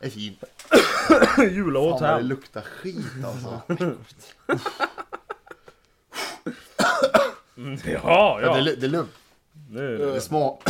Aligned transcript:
är 0.00 0.10
fint. 0.10 0.44
Jula 1.38 1.80
Fan 1.80 2.00
vad 2.00 2.18
det 2.18 2.22
luktar 2.22 2.62
skit 2.62 3.06
alltså. 3.26 3.60
Ja, 7.84 8.00
Ja. 8.02 8.40
ja. 8.42 8.54
Det, 8.54 8.60
är 8.72 8.76
det 8.76 8.86
är 8.86 8.90
lugnt. 8.90 9.10
Nu. 9.70 9.98
Det 9.98 10.20
små... 10.20 10.60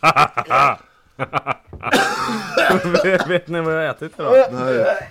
Vet 3.28 3.48
ni 3.48 3.60
vad 3.60 3.74
jag 3.74 3.78
har 3.78 3.84
ätit 3.86 4.12
idag? 4.18 4.52
Nej. 4.52 5.10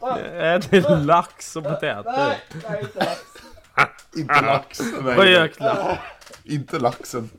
Jag 0.00 0.56
ätit 0.56 0.84
lax 0.90 1.56
och 1.56 1.64
potäter. 1.64 2.36
Inte 4.16 4.40
lax. 4.40 4.80
Nej, 5.00 5.16
Rökt 5.16 5.60
lax. 5.60 6.00
Inte 6.44 6.78
laxen. 6.78 7.30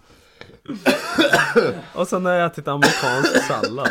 Och 1.93 2.07
sen 2.07 2.25
har 2.25 2.31
jag 2.31 2.51
ätit 2.51 2.67
amerikansk 2.67 3.47
sallad. 3.47 3.89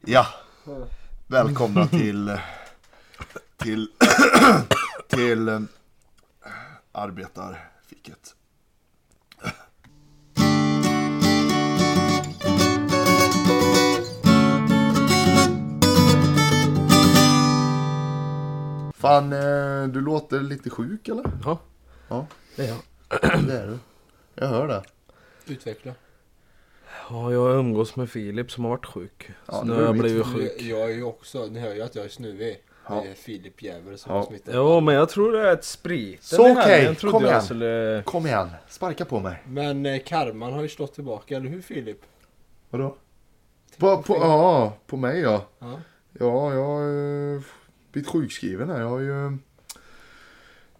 Ja. 0.00 0.26
Välkomna 1.26 1.86
till... 1.86 2.38
Till... 3.56 3.88
till... 5.08 5.48
eh, 5.48 5.60
Arbetarfiket. 6.92 8.34
Fan, 18.96 19.32
eh, 19.32 19.88
du 19.88 20.00
låter 20.00 20.40
lite 20.40 20.70
sjuk 20.70 21.08
eller? 21.08 21.24
Ja. 21.44 21.58
Ja. 22.08 22.26
Det 22.56 22.62
är 22.62 22.68
jag. 22.68 22.78
Det 23.46 23.58
är 23.58 23.66
du. 23.66 23.78
Jag 24.34 24.46
hör 24.48 24.68
det. 24.68 24.82
Utveckla. 25.46 25.92
Ja, 27.10 27.32
jag 27.32 27.56
umgås 27.56 27.96
med 27.96 28.10
Filip 28.10 28.50
som 28.52 28.64
har 28.64 28.70
varit 28.70 28.86
sjuk. 28.86 29.30
Ja, 29.46 29.52
Så 29.52 29.64
nu 29.64 29.72
har 29.74 29.82
jag 29.82 29.98
blivit 29.98 30.26
Jag, 30.26 30.34
sjuk. 30.34 30.52
jag 30.62 30.80
är 30.90 30.94
ju 30.94 31.02
också, 31.04 31.46
ni 31.46 31.60
hör 31.60 31.74
ju 31.74 31.82
att 31.82 31.94
jag 31.94 32.04
är 32.04 32.08
snuvig. 32.08 32.60
Ja. 32.88 33.00
Det 33.04 33.10
är 33.10 33.14
Filip 33.14 33.62
Jävel 33.62 33.98
som 33.98 34.12
Ja. 34.12 34.18
har 34.18 34.26
smittat. 34.26 34.54
Jo, 34.54 34.80
men 34.80 34.94
jag 34.94 35.08
tror 35.08 35.32
det 35.32 35.40
är 35.48 35.52
ett 35.52 35.64
sprit. 35.64 36.22
Så 36.22 36.52
okej, 36.52 36.94
trodde 36.94 37.12
kom 37.12 37.24
igen. 37.24 37.42
skulle... 37.42 38.02
Kom 38.06 38.26
igen, 38.26 38.50
sparka 38.68 39.04
på 39.04 39.20
mig. 39.20 39.42
Men 39.46 39.86
eh, 39.86 40.02
karman 40.06 40.52
har 40.52 40.62
ju 40.62 40.68
slått 40.68 40.94
tillbaka, 40.94 41.36
eller 41.36 41.48
hur 41.48 41.62
Filip? 41.62 42.00
Vadå? 42.70 42.96
På, 43.78 44.02
på, 44.02 44.14
ja, 44.16 44.72
på 44.86 44.96
mig 44.96 45.20
ja. 45.20 45.44
Ja. 45.58 45.80
Ja, 46.12 46.54
jag 46.54 46.64
har 46.64 46.82
eh, 47.36 47.40
blivit 47.92 48.10
sjukskriven 48.10 48.70
här. 48.70 48.80
Jag 48.80 48.88
har 48.88 48.98
ju 49.00 49.38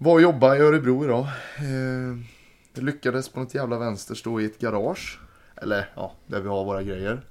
var 0.04 0.12
och 0.12 0.22
jobbade 0.22 0.56
i 0.56 0.60
Örebro 0.60 1.04
idag. 1.04 1.26
Eh, 1.56 2.82
lyckades 2.82 3.28
på 3.28 3.40
något 3.40 3.54
jävla 3.54 3.78
vänster 3.78 4.14
stå 4.14 4.40
i 4.40 4.44
ett 4.44 4.58
garage. 4.58 5.20
Eller 5.56 5.90
ja, 5.96 6.12
där 6.26 6.40
vi 6.40 6.48
har 6.48 6.64
våra 6.64 6.82
grejer. 6.82 7.24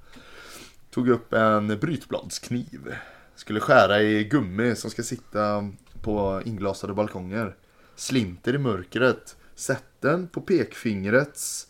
Tog 0.90 1.08
upp 1.08 1.32
en 1.32 1.68
brytbladskniv. 1.68 2.94
Skulle 3.34 3.60
skära 3.60 4.02
i 4.02 4.24
gummi 4.24 4.74
som 4.76 4.90
ska 4.90 5.02
sitta 5.02 5.70
på 6.02 6.42
inglasade 6.44 6.94
balkonger. 6.94 7.56
Slinter 7.96 8.54
i 8.54 8.58
mörkret. 8.58 9.36
Sätt 9.54 9.84
den 10.00 10.28
på 10.28 10.40
pekfingrets 10.40 11.66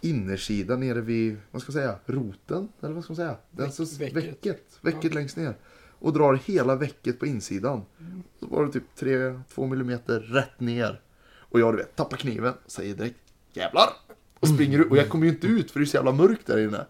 innersida 0.00 0.76
nere 0.76 1.00
vid, 1.00 1.36
vad 1.50 1.62
ska 1.62 1.72
jag 1.72 1.82
säga, 1.82 1.96
roten? 2.06 2.68
Eller 2.82 2.94
vad 2.94 3.04
ska 3.04 3.10
man 3.12 3.16
säga? 3.16 3.36
Den, 3.50 3.68
Väck- 3.70 3.98
väcket. 4.14 4.14
väcket. 4.14 4.78
Väcket 4.80 5.14
längst 5.14 5.36
ner. 5.36 5.54
Och 5.98 6.12
drar 6.12 6.34
hela 6.34 6.76
väcket 6.76 7.18
på 7.20 7.26
insidan. 7.26 7.82
Så 8.40 8.46
var 8.46 8.66
det 8.66 8.72
typ 8.72 8.84
3-2 8.98 9.66
millimeter 9.70 10.20
rätt 10.20 10.60
ner. 10.60 11.00
Och 11.38 11.60
jag 11.60 11.72
du 11.74 11.76
vet, 11.76 11.96
tappar 11.96 12.16
kniven, 12.16 12.54
säger 12.66 12.94
direkt 12.94 13.18
Jävlar! 13.52 13.88
Och 14.40 14.48
springer 14.48 14.78
ut. 14.78 14.90
Och 14.90 14.96
jag 14.96 15.08
kommer 15.08 15.26
ju 15.26 15.32
inte 15.32 15.46
ut 15.46 15.70
för 15.70 15.80
det 15.80 15.84
är 15.84 15.86
så 15.86 15.96
jävla 15.96 16.12
mörkt 16.12 16.46
där 16.46 16.58
inne. 16.58 16.86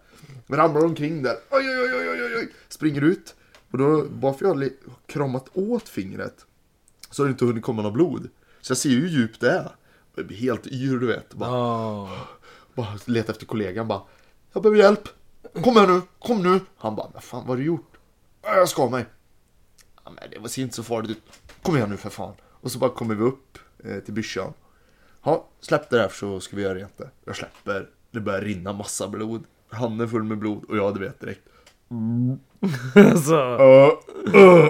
Men 0.47 0.59
ramlar 0.59 0.85
omkring 0.85 1.23
där. 1.23 1.33
Oj, 1.51 1.63
oj, 1.69 1.95
oj, 1.95 2.09
oj, 2.09 2.23
oj, 2.23 2.35
oj. 2.37 2.49
Springer 2.69 3.01
ut. 3.01 3.35
Och 3.71 3.77
då, 3.77 4.05
bara 4.05 4.33
för 4.33 4.45
jag 4.45 4.55
har 4.55 4.69
kramat 5.05 5.49
åt 5.53 5.89
fingret. 5.89 6.45
Så 7.09 7.21
har 7.23 7.27
det 7.27 7.31
inte 7.31 7.45
hunnit 7.45 7.63
komma 7.63 7.81
något 7.81 7.93
blod. 7.93 8.29
Så 8.61 8.71
jag 8.71 8.77
ser 8.77 8.89
ju 8.89 8.99
hur 9.01 9.07
djupt 9.09 9.39
det 9.41 9.51
är. 9.51 9.71
Jag 10.15 10.27
blir 10.27 10.37
helt 10.37 10.67
yr 10.67 10.97
du 10.97 11.07
vet. 11.07 11.33
Bara, 11.33 11.49
Ja. 11.49 12.09
bara 12.75 12.99
letar 13.05 13.33
efter 13.33 13.45
kollegan 13.45 13.87
bara. 13.87 14.01
Jag 14.53 14.63
behöver 14.63 14.79
hjälp. 14.79 15.09
Kom 15.63 15.75
här 15.75 15.87
nu, 15.87 16.01
kom 16.19 16.43
nu. 16.43 16.59
Han 16.77 16.95
bara, 16.95 17.09
vad 17.13 17.23
fan 17.23 17.39
vad 17.39 17.47
har 17.49 17.57
du 17.57 17.63
gjort? 17.63 17.97
"Ja, 18.41 18.55
Jag 18.55 18.69
ska 18.69 18.89
mig. 18.89 19.05
Ja, 20.05 20.11
men 20.11 20.29
det 20.31 20.39
var 20.39 20.47
ser 20.47 20.61
inte 20.61 20.75
så 20.75 20.83
farligt 20.83 21.11
ut. 21.11 21.23
Kom 21.61 21.75
igen 21.75 21.89
nu 21.89 21.97
för 21.97 22.09
fan. 22.09 22.33
Och 22.43 22.71
så 22.71 22.79
bara 22.79 22.89
kommer 22.89 23.15
vi 23.15 23.23
upp 23.23 23.57
eh, 23.83 23.99
till 23.99 24.13
byschan. 24.13 24.53
Ja, 25.23 25.47
släpp 25.59 25.89
det 25.89 25.99
här 25.99 26.09
så 26.09 26.39
ska 26.39 26.55
vi 26.55 26.61
göra 26.61 26.75
rent 26.75 26.97
det. 26.97 27.09
Jag 27.25 27.35
släpper. 27.35 27.89
Det 28.11 28.19
börjar 28.19 28.41
rinna 28.41 28.73
massa 28.73 29.07
blod. 29.07 29.43
Handen 29.69 30.09
full 30.09 30.23
med 30.23 30.37
blod 30.37 30.63
och 30.63 30.77
jag 30.77 30.93
du 30.93 30.99
vet 30.99 31.19
direkt. 31.19 31.41
Så. 33.25 33.57
Uh, 33.57 34.35
uh. 34.35 34.69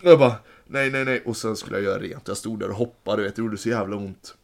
Jag 0.00 0.18
bara, 0.18 0.34
nej, 0.66 0.90
nej, 0.90 1.04
nej. 1.04 1.22
Och 1.26 1.36
sen 1.36 1.56
skulle 1.56 1.76
jag 1.76 1.84
göra 1.84 1.98
rent. 1.98 2.28
Jag 2.28 2.36
stod 2.36 2.60
där 2.60 2.68
och 2.68 2.76
hoppade, 2.76 3.22
du 3.22 3.22
vet, 3.22 3.36
det 3.36 3.42
gjorde 3.42 3.56
så 3.56 3.68
jävla 3.68 3.96
ont. 3.96 4.34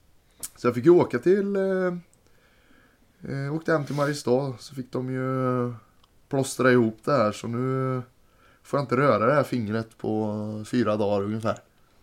Så 0.56 0.66
jag 0.66 0.75
fick 0.75 0.84
ju 0.84 0.91
åka 0.91 1.19
till, 1.19 1.56
eh, 1.56 1.94
eh, 3.28 3.54
åkte 3.54 3.72
hem 3.72 3.84
till 3.84 3.94
Mariestad. 3.94 4.54
Så 4.59 4.75
fick 4.75 4.93
de 4.93 5.10
ju 5.10 5.72
plåstra 6.28 6.72
ihop 6.72 6.99
det 7.04 7.12
här. 7.12 7.33
Så 7.33 7.47
nu 7.47 8.03
får 8.62 8.78
jag 8.78 8.84
inte 8.84 8.97
röra 8.97 9.27
det 9.27 9.34
här 9.34 9.43
fingret 9.43 9.99
på 9.99 10.65
fyra 10.67 10.97
dagar 10.97 11.25
ungefär. 11.25 11.56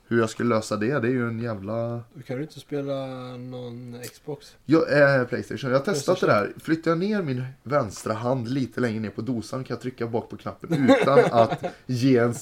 Hur 0.08 0.20
jag 0.20 0.30
skulle 0.30 0.56
lösa 0.56 0.78
det, 0.78 1.00
det 1.00 1.08
är 1.08 1.12
ju 1.12 1.28
en 1.28 1.40
jävla... 1.40 2.02
Du 2.14 2.24
kan 2.24 2.38
du 2.38 2.44
inte 2.44 2.59
spela 2.59 3.06
någon 3.38 4.02
Xbox? 4.14 4.56
Jag 4.66 4.92
är 4.92 5.25
Playstation. 5.25 5.69
Jag 5.72 5.78
har 5.78 5.86
testat 5.86 6.19
det 6.19 6.28
där. 6.28 6.53
Flyttar 6.59 6.92
jag 6.92 6.98
ner 6.98 7.22
min 7.22 7.44
vänstra 7.64 8.14
hand 8.14 8.50
lite 8.50 8.81
längre 8.81 9.00
ner 9.00 9.09
på 9.09 9.22
dosan 9.22 9.64
kan 9.64 9.74
jag 9.75 9.81
trycka 9.81 10.08
bak 10.08 10.30
på 10.30 10.38
knappen 10.38 10.90
utan 10.90 11.19
att 11.31 11.64
ge 11.86 12.18
en 12.18 12.34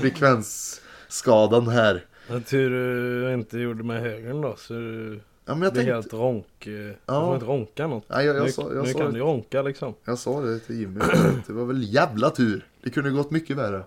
frekvensskadan 0.00 1.68
här. 1.68 2.04
Jag 2.28 2.46
tur 2.46 2.70
du 2.70 3.34
inte 3.34 3.58
gjorde 3.58 3.84
med 3.84 4.00
högern 4.00 4.40
då. 4.40 4.56
Så 4.56 4.74
du 4.74 5.20
Ja, 5.46 5.54
men 5.54 5.62
jag 5.62 5.72
blir 5.72 5.82
tänkte... 5.82 5.94
helt 5.94 6.12
ronk. 6.12 6.46
eh, 6.66 6.72
Du 6.72 6.96
Ja. 7.06 7.26
får 7.26 7.34
inte 7.34 7.46
ronka 7.46 7.86
något. 7.86 8.04
Nej, 8.08 8.26
jag, 8.26 8.36
jag, 8.36 8.44
nu 8.44 8.52
sa, 8.52 8.62
jag, 8.74 8.84
nu 8.86 8.92
sa 8.92 8.98
kan 8.98 9.06
det, 9.06 9.18
du 9.18 9.24
ronka 9.24 9.62
liksom. 9.62 9.94
jag 10.04 10.18
sa 10.18 10.40
det 10.40 10.58
till 10.58 10.80
Jimmy. 10.80 11.00
Det 11.46 11.52
var 11.52 11.64
väl 11.64 11.94
jävla 11.94 12.30
tur. 12.30 12.66
Det 12.82 12.90
kunde 12.90 13.10
gått 13.10 13.30
mycket 13.30 13.56
värre. 13.56 13.82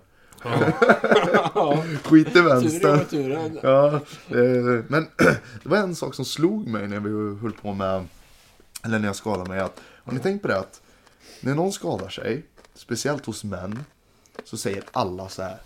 Ja, 1.54 1.82
Skit 2.04 2.28
i 2.28 2.32
tur 2.32 2.40
i 2.40 2.42
vänster. 2.42 3.60
Ja, 3.62 3.94
eh, 4.28 4.84
men 4.88 5.06
det 5.62 5.68
var 5.68 5.76
en 5.76 5.94
sak 5.94 6.14
som 6.14 6.24
slog 6.24 6.66
mig 6.66 6.88
när 6.88 7.00
vi 7.00 7.40
höll 7.40 7.52
på 7.52 7.74
med, 7.74 8.04
eller 8.84 8.98
när 8.98 9.06
jag 9.08 9.16
skadade 9.16 9.50
mig. 9.50 9.60
Att, 9.60 9.80
har 10.04 10.12
ni 10.12 10.18
tänkt 10.20 10.42
på 10.42 10.48
det 10.48 10.58
att 10.58 10.80
när 11.40 11.54
någon 11.54 11.72
skadar 11.72 12.08
sig, 12.08 12.42
speciellt 12.74 13.26
hos 13.26 13.44
män, 13.44 13.84
så 14.44 14.56
säger 14.56 14.82
alla 14.92 15.28
så 15.28 15.42
här. 15.42 15.56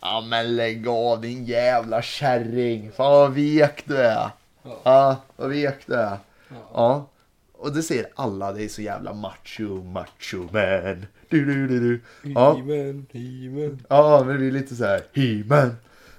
Ja 0.00 0.20
men 0.20 0.56
lägg 0.56 0.88
av 0.88 1.20
din 1.20 1.44
jävla 1.44 2.02
kärring. 2.02 2.90
Fan 2.96 3.10
vad 3.12 3.32
vek 3.32 3.82
du 3.86 3.96
är. 3.96 4.30
Ja. 4.62 4.80
Ja, 4.84 5.22
vad 5.36 5.50
vek 5.50 5.86
du 5.86 5.94
är. 5.94 6.18
Ja. 6.48 6.56
Ja. 6.74 7.08
Och 7.52 7.72
det 7.72 7.82
säger 7.82 8.08
alla, 8.14 8.52
det 8.52 8.64
är 8.64 8.68
så 8.68 8.82
jävla 8.82 9.14
macho, 9.14 9.82
macho 9.82 10.36
man. 10.52 11.06
Du, 11.28 11.44
du, 11.44 11.68
du, 11.68 11.80
du. 11.80 12.00
Ja. 12.30 12.54
He-Man, 12.54 13.06
He-Man. 13.12 13.84
Ja, 13.88 14.24
men 14.26 14.40
det 14.40 14.46
är 14.46 14.50
lite 14.50 14.76
så 14.76 14.84
här, 14.84 15.02
he-man. 15.12 15.76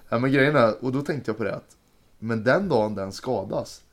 Ja, 0.10 0.20
men 0.20 0.32
grejen 0.32 0.56
är, 0.56 0.84
och 0.84 0.92
då 0.92 1.02
tänkte 1.02 1.30
jag 1.32 1.38
på 1.38 1.44
det 1.44 1.56
att, 1.56 1.78
men 2.20 2.44
den 2.44 2.70
dagen 2.70 2.96
den 2.96 3.12
skadas, 3.12 3.84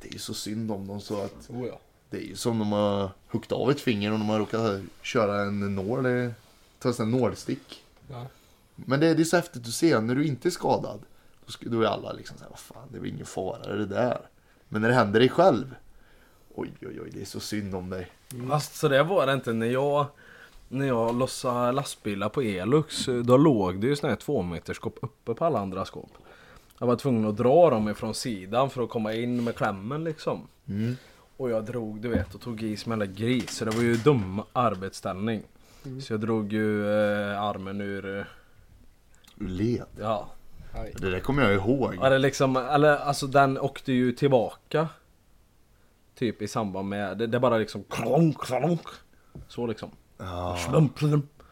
det 0.00 0.08
är 0.08 0.12
ju 0.12 0.18
så 0.18 0.34
synd 0.34 0.70
om 0.70 0.86
dem 0.86 1.00
så 1.00 1.22
att 1.22 1.50
Oh, 1.50 1.66
ja. 1.66 1.80
det 2.10 2.16
är 2.16 2.22
ju 2.22 2.36
som 2.36 2.58
de 2.58 2.72
har 2.72 3.10
huggit 3.28 3.52
av 3.52 3.70
ett 3.70 3.80
finger 3.80 4.12
och 4.12 4.18
de 4.18 4.28
har 4.28 4.38
råkat 4.38 4.80
köra 5.02 5.42
en 5.42 5.74
nål, 5.74 6.06
eh, 6.06 6.30
ta 6.78 6.92
en 6.98 7.10
nålstick. 7.10 7.84
Ja. 8.08 8.26
Men 8.74 9.00
det, 9.00 9.06
är 9.06 9.24
så 9.24 9.36
häftigt 9.36 9.66
att 9.66 9.72
se, 9.72 10.00
när 10.00 10.14
du 10.14 10.26
inte 10.26 10.48
är 10.48 10.50
skadad, 10.50 11.00
då, 11.60 11.82
är 11.82 11.86
alla 11.86 12.12
liksom 12.12 12.36
så 12.38 12.42
här, 12.44 12.50
vad 12.50 12.58
fan, 12.58 12.88
det 12.92 12.98
är 12.98 13.06
ingen 13.06 13.26
fara 13.26 13.76
det 13.76 13.86
där. 13.86 14.20
Men 14.68 14.82
när 14.82 14.88
det 14.88 14.94
händer 14.94 15.20
dig 15.20 15.28
själv, 15.28 15.74
oj 16.54 16.72
oj 16.80 17.00
oj, 17.00 17.10
det 17.12 17.20
är 17.20 17.24
så 17.24 17.40
synd 17.40 17.74
om 17.74 17.90
dig. 17.90 18.08
Fast 18.48 18.74
så 18.76 18.88
det 18.88 19.02
var 19.02 19.26
det 19.26 19.32
inte 19.32 19.52
när 19.52 19.66
jag 19.66 20.06
när 20.68 20.86
jag 20.86 21.14
lossade 21.18 21.72
lastbilar 21.72 22.28
på 22.28 22.42
Elux. 22.42 23.06
Då 23.24 23.36
låg 23.36 23.80
det 23.80 23.86
ju 23.86 23.96
såna 23.96 24.10
här 24.10 24.16
två 24.16 24.42
meter 24.42 24.74
skåp 24.74 24.98
uppe 25.02 25.34
på 25.34 25.44
alla 25.44 25.58
andra 25.58 25.84
skåp. 25.84 26.10
Jag 26.78 26.86
var 26.86 26.96
tvungen 26.96 27.24
att 27.24 27.36
dra 27.36 27.70
dem 27.70 27.88
ifrån 27.88 28.14
sidan 28.14 28.70
för 28.70 28.82
att 28.82 28.90
komma 28.90 29.14
in 29.14 29.44
med 29.44 29.54
klämmen 29.56 30.04
liksom. 30.04 30.48
Mm. 30.68 30.96
Och 31.36 31.50
jag 31.50 31.64
drog 31.64 32.00
du 32.00 32.08
vet 32.08 32.34
och 32.34 32.40
tog 32.40 32.62
i 32.62 32.76
som 32.76 32.92
en 32.92 33.14
gris. 33.14 33.50
Så 33.56 33.64
det 33.64 33.70
var 33.70 33.82
ju 33.82 33.96
dum 33.96 34.42
arbetsställning. 34.52 35.42
Så 36.02 36.12
jag 36.12 36.20
drog 36.20 36.52
ju 36.52 36.86
eh, 36.86 37.42
armen 37.42 37.80
ur, 37.80 38.18
eh, 38.18 38.24
Du 39.34 39.48
led. 39.48 39.86
ja. 40.00 40.28
Aj. 40.72 40.94
Det 40.98 41.10
där 41.10 41.20
kommer 41.20 41.42
jag 41.42 41.54
ihåg. 41.54 41.94
Eller 41.94 42.18
liksom, 42.18 42.56
eller 42.56 42.96
alltså 42.96 43.26
den 43.26 43.58
åkte 43.58 43.92
ju 43.92 44.12
tillbaka. 44.12 44.88
Typ 46.14 46.42
i 46.42 46.48
samband 46.48 46.88
med, 46.88 47.18
det, 47.18 47.26
det 47.26 47.40
bara 47.40 47.58
liksom 47.58 47.84
klonk, 47.88 48.40
klonk. 48.40 48.86
Så 49.48 49.66
liksom. 49.66 49.90
Ja. 50.18 50.56
Slump, 50.68 50.98
slump. 50.98 51.42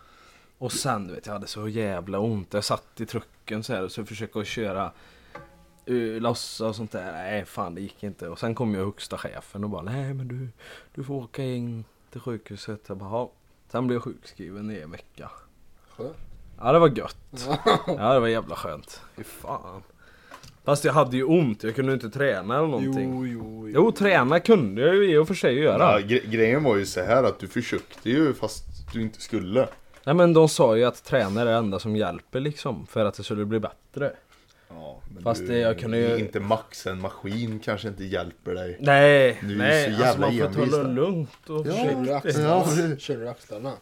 Och 0.59 0.73
sen 0.73 1.07
du 1.07 1.15
vet 1.15 1.27
jag 1.27 1.33
hade 1.33 1.47
så 1.47 1.69
jävla 1.69 2.19
ont. 2.19 2.55
Jag 2.55 2.65
satt 2.65 3.01
i 3.01 3.07
trucken 3.07 3.63
så 3.63 3.73
här 3.73 3.83
och 3.83 3.93
så 3.93 4.05
försökte 4.05 4.39
jag 4.39 4.47
köra 4.47 4.93
uh, 5.91 6.21
lossa 6.21 6.67
och 6.67 6.77
sånt 6.77 6.93
där. 6.93 7.13
Nej 7.13 7.45
fan 7.45 7.75
det 7.75 7.81
gick 7.81 8.03
inte. 8.03 8.29
Och 8.29 8.39
sen 8.39 8.55
kom 8.55 8.75
ju 8.75 8.85
högsta 8.85 9.19
chefen 9.19 9.65
och 9.65 9.71
bara 9.71 9.83
nej 9.83 10.15
men 10.15 10.29
du, 10.29 10.49
du 10.95 11.05
får 11.05 11.15
åka 11.15 11.43
in 11.43 11.85
till 12.11 12.21
sjukhuset. 12.21 12.81
Jag 12.87 12.97
bara. 12.97 13.29
Sen 13.69 13.87
blev 13.87 13.97
jag 13.97 14.03
sjukskriven 14.03 14.71
i 14.71 14.81
en 14.81 14.91
vecka. 14.91 15.31
Skönt. 15.89 16.28
Ja 16.61 16.73
det 16.73 16.79
var 16.79 16.89
gött. 16.89 17.17
Ja 17.87 18.15
det 18.15 18.21
var 18.21 18.29
jävla 18.29 18.57
skönt. 18.57 19.01
Fy 19.17 19.25
fan. 19.25 19.83
Fast 20.65 20.85
jag 20.85 20.93
hade 20.93 21.17
ju 21.17 21.25
ont, 21.25 21.63
jag 21.65 21.75
kunde 21.75 21.93
inte 21.93 22.11
träna 22.11 22.59
eller 22.59 22.67
någonting. 22.69 23.15
Jo, 23.15 23.27
jo, 23.27 23.69
Jo, 23.75 23.93
träna 23.93 24.41
kunde 24.41 24.83
jag 24.83 24.95
ju 24.97 25.11
i 25.13 25.17
och 25.17 25.27
för 25.29 25.35
sig 25.35 25.59
göra. 25.59 26.01
Ja, 26.01 26.07
gre- 26.07 26.31
grejen 26.31 26.63
var 26.65 26.77
ju 26.77 26.87
så 26.87 27.01
här 27.05 27.25
att 27.25 27.39
du 27.41 27.49
försökte 27.49 28.11
ju 28.11 28.35
fast 28.35 28.65
du 28.93 29.03
inte 29.03 29.21
skulle. 29.21 29.69
Nej 30.05 30.15
men 30.15 30.33
de 30.33 30.49
sa 30.49 30.77
ju 30.77 30.85
att 30.85 31.05
träna 31.05 31.41
är 31.41 31.45
det 31.45 31.53
enda 31.53 31.79
som 31.79 31.97
hjälper 31.97 32.41
liksom. 32.41 32.87
För 32.87 33.05
att 33.05 33.15
det 33.15 33.23
skulle 33.23 33.45
bli 33.45 33.61
bättre. 33.61 34.13
Ja, 34.69 35.01
men 35.15 35.23
Fast 35.23 35.47
du, 35.47 35.59
jag 35.59 35.79
kunde 35.79 35.99
ju- 35.99 36.19
Inte 36.19 36.41
max 36.41 36.87
en 36.87 37.01
maskin 37.01 37.61
kanske 37.65 37.89
inte 37.89 38.05
hjälper 38.05 38.55
dig. 38.55 38.77
Nej, 38.81 39.39
Du 39.43 39.55
är 39.55 39.59
nej. 39.59 39.85
så 39.85 39.91
Alltså 39.91 40.05
jävla 40.07 40.27
man 40.27 40.55
får 40.55 40.67
ta 40.71 40.77
det 40.83 40.89
lugnt 40.95 41.51
och 41.51 41.67
Ja. 41.67 41.73
Du 42.75 42.89
det- 42.89 43.01
Känner 43.01 43.21
du 43.25 43.29
axlarna? 43.29 43.73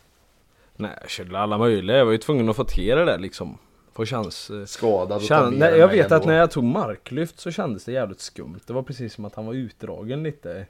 Nej, 0.76 0.98
jag 1.00 1.10
körde 1.10 1.38
alla 1.38 1.58
möjliga. 1.58 1.96
Jag 1.96 2.04
var 2.04 2.12
ju 2.12 2.18
tvungen 2.18 2.48
att 2.48 2.56
få 2.56 2.64
till 2.64 2.96
det 2.96 3.04
där 3.04 3.18
liksom. 3.18 3.58
Få 3.92 4.06
chans. 4.06 4.50
eh, 4.50 4.64
Skadad 4.64 5.16
och 5.16 5.22
mer 5.52 5.58
nej, 5.58 5.78
jag 5.78 5.88
vet 5.88 6.06
att 6.06 6.12
ändå. 6.12 6.26
när 6.26 6.38
jag 6.38 6.50
tog 6.50 6.64
marklyft 6.64 7.40
så 7.40 7.50
kändes 7.50 7.84
det 7.84 7.92
jävligt 7.92 8.20
skumt. 8.20 8.60
Det 8.66 8.72
var 8.72 8.82
precis 8.82 9.14
som 9.14 9.24
att 9.24 9.34
han 9.34 9.46
var 9.46 9.54
utdragen 9.54 10.22
lite. 10.22 10.66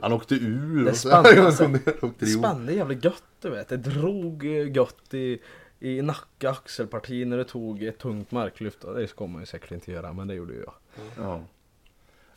Han 0.00 0.12
åkte 0.12 0.34
ur 0.34 0.84
Det 0.84 0.90
och 0.90 0.96
så 0.96 1.08
spann- 1.08 2.12
Det 2.18 2.26
spände 2.26 2.72
jävligt 2.72 3.04
gött 3.04 3.22
du 3.42 3.50
vet. 3.50 3.68
Det 3.68 3.76
drog 3.76 4.44
eh, 4.44 4.72
gött 4.76 5.14
i, 5.14 5.38
i 5.80 6.02
nacke 6.02 6.50
axelparti 6.50 7.26
när 7.26 7.36
det 7.36 7.44
tog 7.44 7.82
ett 7.82 7.98
tungt 7.98 8.30
marklyft. 8.30 8.78
Det 8.96 9.08
ska 9.08 9.26
man 9.26 9.42
ju 9.42 9.46
säkert 9.46 9.70
inte 9.70 9.92
göra 9.92 10.12
men 10.12 10.28
det 10.28 10.34
gjorde 10.34 10.54
jag. 10.54 10.72
Ja. 11.18 11.40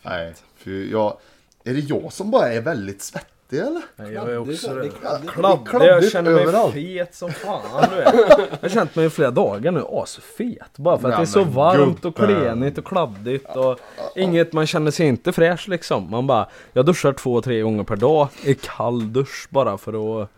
Nej, 0.02 0.34
för 0.56 0.72
jag... 0.72 1.18
Är 1.64 1.74
det 1.74 1.80
jag 1.80 2.14
som 2.14 2.32
bara 2.32 2.48
är 2.54 2.62
väldigt 2.62 3.02
svettig 3.02 3.33
eller? 3.52 3.82
Nej, 3.96 4.14
jag 4.14 4.30
är 4.30 4.36
Kladdig, 4.36 4.40
också 4.40 4.68
så- 4.68 4.74
det. 4.74 4.90
Kladdig, 5.28 5.88
jag 5.88 6.12
känner 6.12 6.32
mig 6.32 6.42
överallt. 6.44 6.74
fet 6.74 7.16
som 7.16 7.32
fan 7.32 7.90
du 7.90 7.96
vet. 7.96 8.14
Jag 8.38 8.58
har 8.62 8.70
känt 8.70 8.96
mig 8.96 9.06
i 9.06 9.10
flera 9.10 9.32
dagar 9.32 9.72
nu 9.72 9.84
asfet. 9.92 10.78
Bara 10.78 10.98
för 11.00 11.10
att 11.10 11.18
Nej, 11.18 11.26
det 11.26 11.40
är 11.40 11.44
så 11.44 11.44
varmt 11.44 12.06
och 12.06 12.16
gubben. 12.16 12.36
klenigt 12.42 12.78
och 12.78 12.86
kladdigt 12.86 13.56
och 13.56 13.80
inget, 14.16 14.54
man 14.54 14.68
känner 14.68 14.92
sig 14.92 15.08
inte 15.08 15.32
fräsch 15.32 15.68
liksom. 15.70 16.12
Man 16.12 16.28
bara, 16.28 16.48
jag 16.74 16.86
duschar 16.86 17.14
två, 17.14 17.42
tre 17.42 17.62
gånger 17.62 17.84
per 17.84 17.96
dag 17.96 18.28
i 18.44 18.54
kall 18.56 19.14
dusch 19.14 19.48
bara 19.50 19.78
för 19.78 20.22
att 20.24 20.30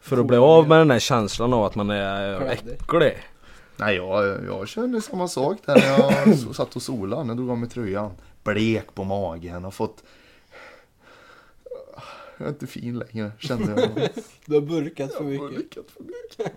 för 0.00 0.18
att 0.18 0.26
bli 0.26 0.36
av 0.36 0.68
med 0.68 0.78
den 0.78 0.90
här 0.90 0.98
känslan 0.98 1.52
av 1.52 1.64
att 1.64 1.74
man 1.74 1.90
är 1.90 2.36
Kladdig. 2.38 2.72
äcklig. 2.80 3.22
Nej, 3.76 3.96
jag, 3.96 4.44
jag 4.46 4.68
kände 4.68 5.00
samma 5.00 5.28
sak 5.28 5.58
där 5.66 5.74
när 5.74 6.26
jag 6.28 6.38
satt 6.54 6.76
och 6.76 6.82
solade. 6.82 7.22
När 7.22 7.28
jag 7.30 7.36
drog 7.36 7.50
av 7.50 7.58
mig 7.58 7.68
tröjan. 7.68 8.10
Blek 8.44 8.94
på 8.94 9.04
magen 9.04 9.64
och 9.64 9.74
fått... 9.74 9.96
Jag 12.42 12.48
är 12.48 12.52
inte 12.52 12.66
fin 12.66 12.98
längre, 12.98 13.32
kände 13.38 13.80
jag. 13.80 14.08
Du 14.46 14.54
har 14.54 14.60
burkat 14.60 15.14
för 15.14 15.24
Jag 15.32 15.40
har 15.40 15.48
mycket. 15.48 15.58
lyckats 15.58 15.92
för 15.92 16.02
mycket. 16.02 16.52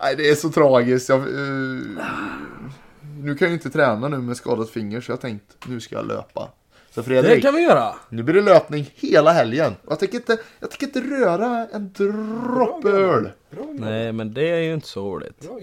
Nej, 0.00 0.16
det 0.16 0.30
är 0.30 0.34
så 0.34 0.48
tragiskt. 0.50 1.08
Jag, 1.08 1.18
eh, 1.20 1.26
nu 3.22 3.34
kan 3.34 3.46
jag 3.46 3.48
ju 3.48 3.52
inte 3.52 3.70
träna 3.70 4.08
nu 4.08 4.18
med 4.18 4.36
skadat 4.36 4.70
finger 4.70 5.00
så 5.00 5.12
jag 5.12 5.20
tänkt 5.20 5.56
nu 5.66 5.80
ska 5.80 5.96
jag 5.96 6.06
löpa. 6.08 6.48
Så 6.90 7.00
Det 7.00 7.06
Fredrik, 7.06 7.42
kan 7.42 7.54
vi 7.54 7.62
göra! 7.62 7.94
nu 8.08 8.22
blir 8.22 8.34
det 8.34 8.42
löpning 8.42 8.90
hela 8.94 9.32
helgen. 9.32 9.74
Jag 9.88 9.98
tänker 9.98 10.16
inte, 10.16 10.38
jag 10.60 10.70
tänker 10.70 10.86
inte 10.86 11.00
röra 11.16 11.68
en 11.72 11.92
droppe 11.92 12.88
öl. 12.88 13.30
Nej 13.72 14.12
men 14.12 14.34
det 14.34 14.48
är 14.50 14.60
ju 14.60 14.74
inte 14.74 14.86
så 14.88 15.14
roligt. 15.14 15.40
Bra. 15.40 15.58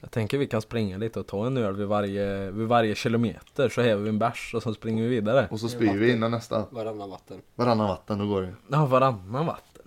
Jag 0.00 0.10
tänker 0.10 0.38
vi 0.38 0.46
kan 0.46 0.62
springa 0.62 0.98
lite 0.98 1.20
och 1.20 1.26
ta 1.26 1.46
en 1.46 1.56
öl 1.56 1.76
vid 1.76 1.86
varje, 1.86 2.50
vid 2.50 2.66
varje 2.68 2.94
kilometer 2.94 3.68
så 3.68 3.80
häver 3.82 4.02
vi 4.02 4.08
en 4.08 4.18
bärs 4.18 4.54
och 4.54 4.62
så 4.62 4.74
springer 4.74 5.02
vi 5.02 5.08
vidare. 5.08 5.48
Och 5.50 5.60
så 5.60 5.68
spyr 5.68 5.92
vi 5.92 6.12
innan 6.12 6.30
nästa. 6.30 6.66
Varannan 6.70 7.10
vatten. 7.10 7.40
Varannan 7.54 7.88
vatten, 7.88 8.18
då 8.18 8.26
går 8.26 8.42
det. 8.42 8.54
Ja, 8.68 8.86
varannan 8.86 9.46
vatten. 9.46 9.84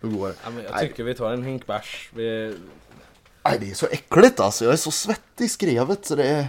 Då 0.00 0.08
går 0.08 0.28
det. 0.28 0.34
Ja, 0.44 0.50
men 0.50 0.64
jag 0.64 0.72
Nej. 0.72 0.88
tycker 0.88 1.04
vi 1.04 1.14
tar 1.14 1.32
en 1.32 1.42
hink 1.44 1.66
bärs. 1.66 2.10
Vi... 2.14 2.56
Nej, 3.44 3.56
det 3.60 3.70
är 3.70 3.74
så 3.74 3.86
äckligt 3.86 4.40
alltså. 4.40 4.64
Jag 4.64 4.72
är 4.72 4.76
så 4.76 4.90
svettig 4.90 5.44
i 5.44 5.48
skrevet 5.48 6.06
så 6.06 6.14
det 6.16 6.28
är... 6.28 6.46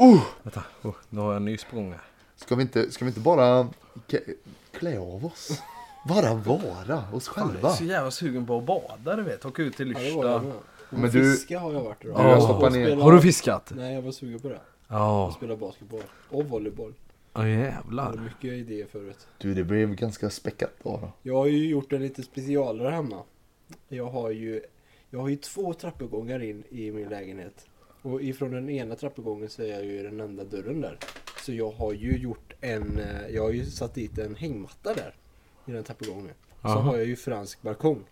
Uh! 0.00 0.20
Vänta, 0.42 0.62
oh, 0.82 0.94
nu 1.08 1.20
har 1.20 1.28
jag 1.28 1.36
en 1.36 1.44
nys 1.44 1.64
på 1.64 1.76
gång 1.76 1.90
här. 1.90 2.00
Ska 2.36 2.54
vi 2.54 2.62
inte, 2.62 2.90
ska 2.90 3.04
vi 3.04 3.08
inte 3.08 3.20
bara 3.20 3.68
klä 4.72 4.98
av 4.98 5.26
oss? 5.26 5.62
Bara 6.08 6.34
vara 6.34 7.04
oss 7.12 7.28
Fan, 7.28 7.34
jag 7.36 7.52
själva. 7.52 7.70
är 7.70 7.74
så 7.74 7.84
jävla 7.84 8.10
sugen 8.10 8.46
på 8.46 8.58
att 8.58 8.64
bada 8.64 9.16
du 9.16 9.22
vet. 9.22 9.44
Åka 9.44 9.62
ut 9.62 9.76
till 9.76 9.92
Ja, 9.92 9.98
Lyrsta. 9.98 10.42
med. 10.42 10.52
Men 10.90 11.10
du- 11.10 11.10
Fiska 11.34 11.58
har 11.58 11.72
jag 11.72 11.82
varit 11.84 12.04
idag. 12.04 12.16
Du 12.16 12.22
har 12.22 12.62
Ja. 12.62 12.68
ner. 12.68 12.86
spela- 12.86 13.02
Har 13.04 13.12
du 13.12 13.20
fiskat? 13.20 13.72
Nej, 13.76 13.94
jag 13.94 14.02
var 14.02 14.12
sugen 14.12 14.40
på 14.40 14.48
det. 14.48 14.60
Ja. 14.88 15.34
Spela 15.36 15.56
basketboll. 15.56 16.02
Och 16.30 16.44
volleyboll. 16.44 16.94
Ja 17.32 17.48
Jag 17.48 17.56
hade 17.56 17.68
jävlar. 17.70 18.16
mycket 18.16 18.44
idéer 18.52 18.86
förut. 18.86 19.26
Du, 19.38 19.54
det 19.54 19.64
blev 19.64 19.94
ganska 19.94 20.30
späckat 20.30 20.70
då. 20.82 20.90
då. 21.02 21.12
Jag 21.22 21.34
har 21.34 21.46
ju 21.46 21.68
gjort 21.68 21.92
en 21.92 22.02
lite 22.02 22.22
specialare 22.22 22.90
hemma. 22.90 23.22
Jag 23.88 24.06
har 24.06 24.30
ju, 24.30 24.62
jag 25.10 25.20
har 25.20 25.28
ju 25.28 25.36
två 25.36 25.74
trappuppgångar 25.74 26.42
in 26.42 26.64
i 26.70 26.90
min 26.90 27.08
lägenhet. 27.08 27.66
Och 28.02 28.22
ifrån 28.22 28.50
den 28.50 28.70
ena 28.70 28.94
trappuppgången 28.96 29.48
så 29.48 29.62
är 29.62 29.66
jag 29.66 29.84
ju 29.84 30.02
den 30.02 30.20
enda 30.20 30.44
dörren 30.44 30.80
där. 30.80 30.98
Så 31.44 31.52
jag 31.52 31.70
har 31.70 31.92
ju 31.92 32.16
gjort 32.16 32.52
en, 32.60 32.98
eh, 32.98 33.28
jag 33.34 33.42
har 33.42 33.50
ju 33.50 33.64
satt 33.64 33.94
dit 33.94 34.18
en 34.18 34.34
hängmatta 34.34 34.94
där. 34.94 35.14
I 35.66 35.72
den 35.72 35.84
trappuppgången. 35.84 36.34
Så 36.62 36.68
Aha. 36.68 36.80
har 36.80 36.96
jag 36.96 37.06
ju 37.06 37.16
fransk 37.16 37.62
balkong. 37.62 38.04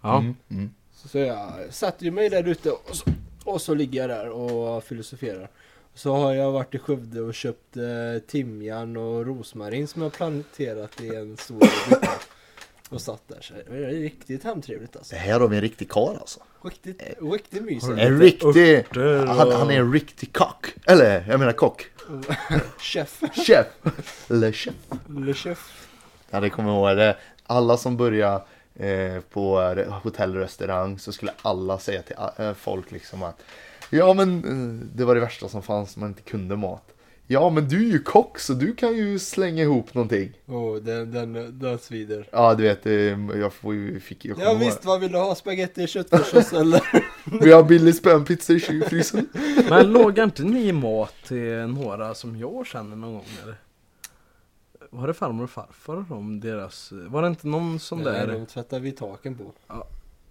Ja. 0.00 0.18
Mm, 0.18 0.34
mm. 0.48 0.70
Så, 1.06 1.18
jag 1.18 1.52
satte 1.70 2.04
ju 2.04 2.10
mig 2.10 2.28
där 2.28 2.48
ute 2.48 2.70
och 2.70 2.96
så, 2.96 3.04
och 3.44 3.60
så 3.60 3.74
ligger 3.74 4.00
jag 4.00 4.10
där 4.10 4.28
och 4.28 4.84
filosoferar. 4.84 5.50
Så 5.94 6.12
har 6.12 6.34
jag 6.34 6.52
varit 6.52 6.74
i 6.74 6.78
Skövde 6.78 7.20
och 7.20 7.34
köpt 7.34 7.76
eh, 7.76 8.22
timjan 8.26 8.96
och 8.96 9.26
rosmarin 9.26 9.88
som 9.88 10.02
jag 10.02 10.12
planterat 10.12 11.00
i 11.00 11.14
en 11.14 11.36
stor 11.36 11.58
bytta. 11.58 12.08
Och 12.88 13.00
satt 13.00 13.28
där 13.28 13.38
så 13.40 13.54
det 13.54 13.76
är 13.76 13.88
riktigt 13.88 14.44
hemtrevligt 14.44 14.96
alltså. 14.96 15.14
Det 15.14 15.20
här 15.20 15.40
har 15.40 15.48
vi 15.48 15.56
en 15.56 15.62
riktig 15.62 15.88
karl 15.90 16.16
alltså. 16.16 16.40
Riktigt, 16.64 17.02
riktigt 17.32 17.62
mysigt. 17.62 17.98
En 17.98 18.20
riktig... 18.20 18.84
Han, 19.26 19.52
han 19.52 19.70
är 19.70 19.80
en 19.80 19.92
riktig 19.92 20.32
kock. 20.32 20.66
Eller, 20.86 21.24
jag 21.28 21.40
menar 21.40 21.52
kock. 21.52 21.86
Chef. 22.78 23.20
Chef. 23.46 23.66
Eller 24.30 24.52
chef. 24.52 24.74
Le 25.08 25.34
chef. 25.34 25.88
Ja, 26.30 26.40
det 26.40 26.50
kommer 26.50 26.68
jag 26.70 26.78
ihåg 26.78 26.96
det. 26.96 27.16
Alla 27.46 27.76
som 27.76 27.96
börjar 27.96 28.46
på 29.30 29.56
re- 29.58 29.88
hotell 30.02 30.36
och 30.36 30.42
restaurang 30.42 30.98
så 30.98 31.12
skulle 31.12 31.32
alla 31.42 31.78
säga 31.78 32.02
till 32.02 32.16
eh, 32.38 32.54
folk 32.54 32.90
liksom 32.92 33.22
att 33.22 33.42
Ja 33.90 34.14
men 34.14 34.44
eh, 34.44 34.86
det 34.96 35.04
var 35.04 35.14
det 35.14 35.20
värsta 35.20 35.48
som 35.48 35.62
fanns, 35.62 35.96
man 35.96 36.08
inte 36.08 36.22
kunde 36.22 36.56
mat. 36.56 36.82
Ja 37.26 37.50
men 37.50 37.68
du 37.68 37.76
är 37.88 37.92
ju 37.92 37.98
kock 38.02 38.38
så 38.38 38.52
du 38.52 38.74
kan 38.74 38.96
ju 38.96 39.18
slänga 39.18 39.62
ihop 39.62 39.94
någonting. 39.94 40.32
Åh, 40.46 40.76
den, 40.76 41.10
den, 41.12 41.58
den 41.58 41.78
svider. 41.78 42.28
Ja 42.32 42.54
du 42.54 42.62
vet, 42.62 42.86
eh, 42.86 42.92
jag 43.40 43.52
får 43.52 43.74
ju, 43.74 44.00
fick 44.00 44.24
jag 44.24 44.38
Ja 44.40 44.54
visst, 44.54 44.84
vad 44.84 45.00
vill 45.00 45.12
du 45.12 45.18
ha? 45.18 45.34
Spaghetti, 45.34 45.86
köttfärssås 45.86 46.52
eller? 46.60 46.82
Vi 47.44 47.52
har 47.52 47.62
billig 47.62 47.94
spännpizza 47.94 48.52
i 48.52 48.60
kylfrysen. 48.60 49.28
Men 49.68 49.92
lågar 49.92 50.24
inte 50.24 50.42
ni 50.42 50.72
mat 50.72 51.14
till 51.26 51.56
några 51.56 52.14
som 52.14 52.36
jag 52.36 52.66
känner 52.66 52.96
någon 52.96 53.12
gång 53.12 53.26
eller? 53.42 53.54
Var 54.90 55.06
det 55.06 55.14
farmor 55.14 55.44
och 55.44 55.50
farfar 55.50 56.12
om 56.12 56.40
deras... 56.40 56.92
Var 56.92 57.22
det 57.22 57.28
inte 57.28 57.48
någon 57.48 57.78
sån 57.78 57.98
Nej, 58.02 58.12
där? 58.12 58.26
de 58.26 58.46
tvättar 58.46 58.80
vi 58.80 58.92
taken 58.92 59.34
på. 59.34 59.52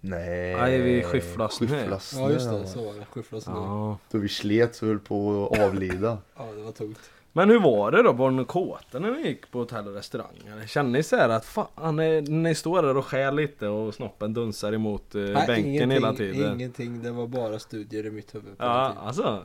Nej. 0.00 0.54
Nej, 0.54 0.80
vi. 0.80 1.02
Skyfflar 1.02 1.48
snö. 1.48 1.98
Ja 2.20 2.30
just 2.30 2.50
det, 2.50 2.66
så 2.66 2.84
var 2.84 2.94
det. 2.94 3.04
Skyffla 3.04 3.40
snö. 3.40 3.52
Ja. 3.54 3.64
Ja. 3.64 3.98
Då 4.10 4.18
vi 4.18 4.28
slet 4.28 4.74
så 4.74 4.86
höll 4.86 4.98
på 4.98 5.48
att 5.52 5.60
avlida. 5.60 6.18
det 6.56 6.62
var 6.62 6.72
tungt. 6.72 7.00
Men 7.32 7.50
hur 7.50 7.60
var 7.60 7.90
det 7.92 8.02
då? 8.02 8.12
Var 8.12 8.30
ni 8.30 8.44
kåta 8.44 8.98
när 8.98 9.10
ni 9.10 9.28
gick 9.28 9.50
på 9.50 9.58
hotell 9.58 9.88
och 9.88 9.94
restauranger? 9.94 10.66
Kände 10.66 10.92
ni 10.92 11.02
så 11.02 11.16
här 11.16 11.28
att 11.28 11.44
fan, 11.44 11.96
ni, 11.96 12.20
ni 12.20 12.54
står 12.54 12.82
där 12.82 12.96
och 12.96 13.06
skär 13.06 13.32
lite 13.32 13.68
och 13.68 13.94
snoppen 13.94 14.34
dunsar 14.34 14.72
emot 14.72 15.14
eh, 15.14 15.22
Nej, 15.22 15.46
bänken 15.46 15.90
hela 15.90 16.14
tiden? 16.14 16.54
Ingenting, 16.54 17.02
det 17.02 17.10
var 17.10 17.26
bara 17.26 17.58
studier 17.58 18.06
i 18.06 18.10
mitt 18.10 18.34
huvud. 18.34 18.58
på 18.58 18.64
Ja, 18.64 18.94
alltså. 19.00 19.44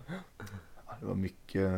Ja, 0.88 0.94
Det 1.00 1.06
var 1.06 1.16
mycket 1.16 1.72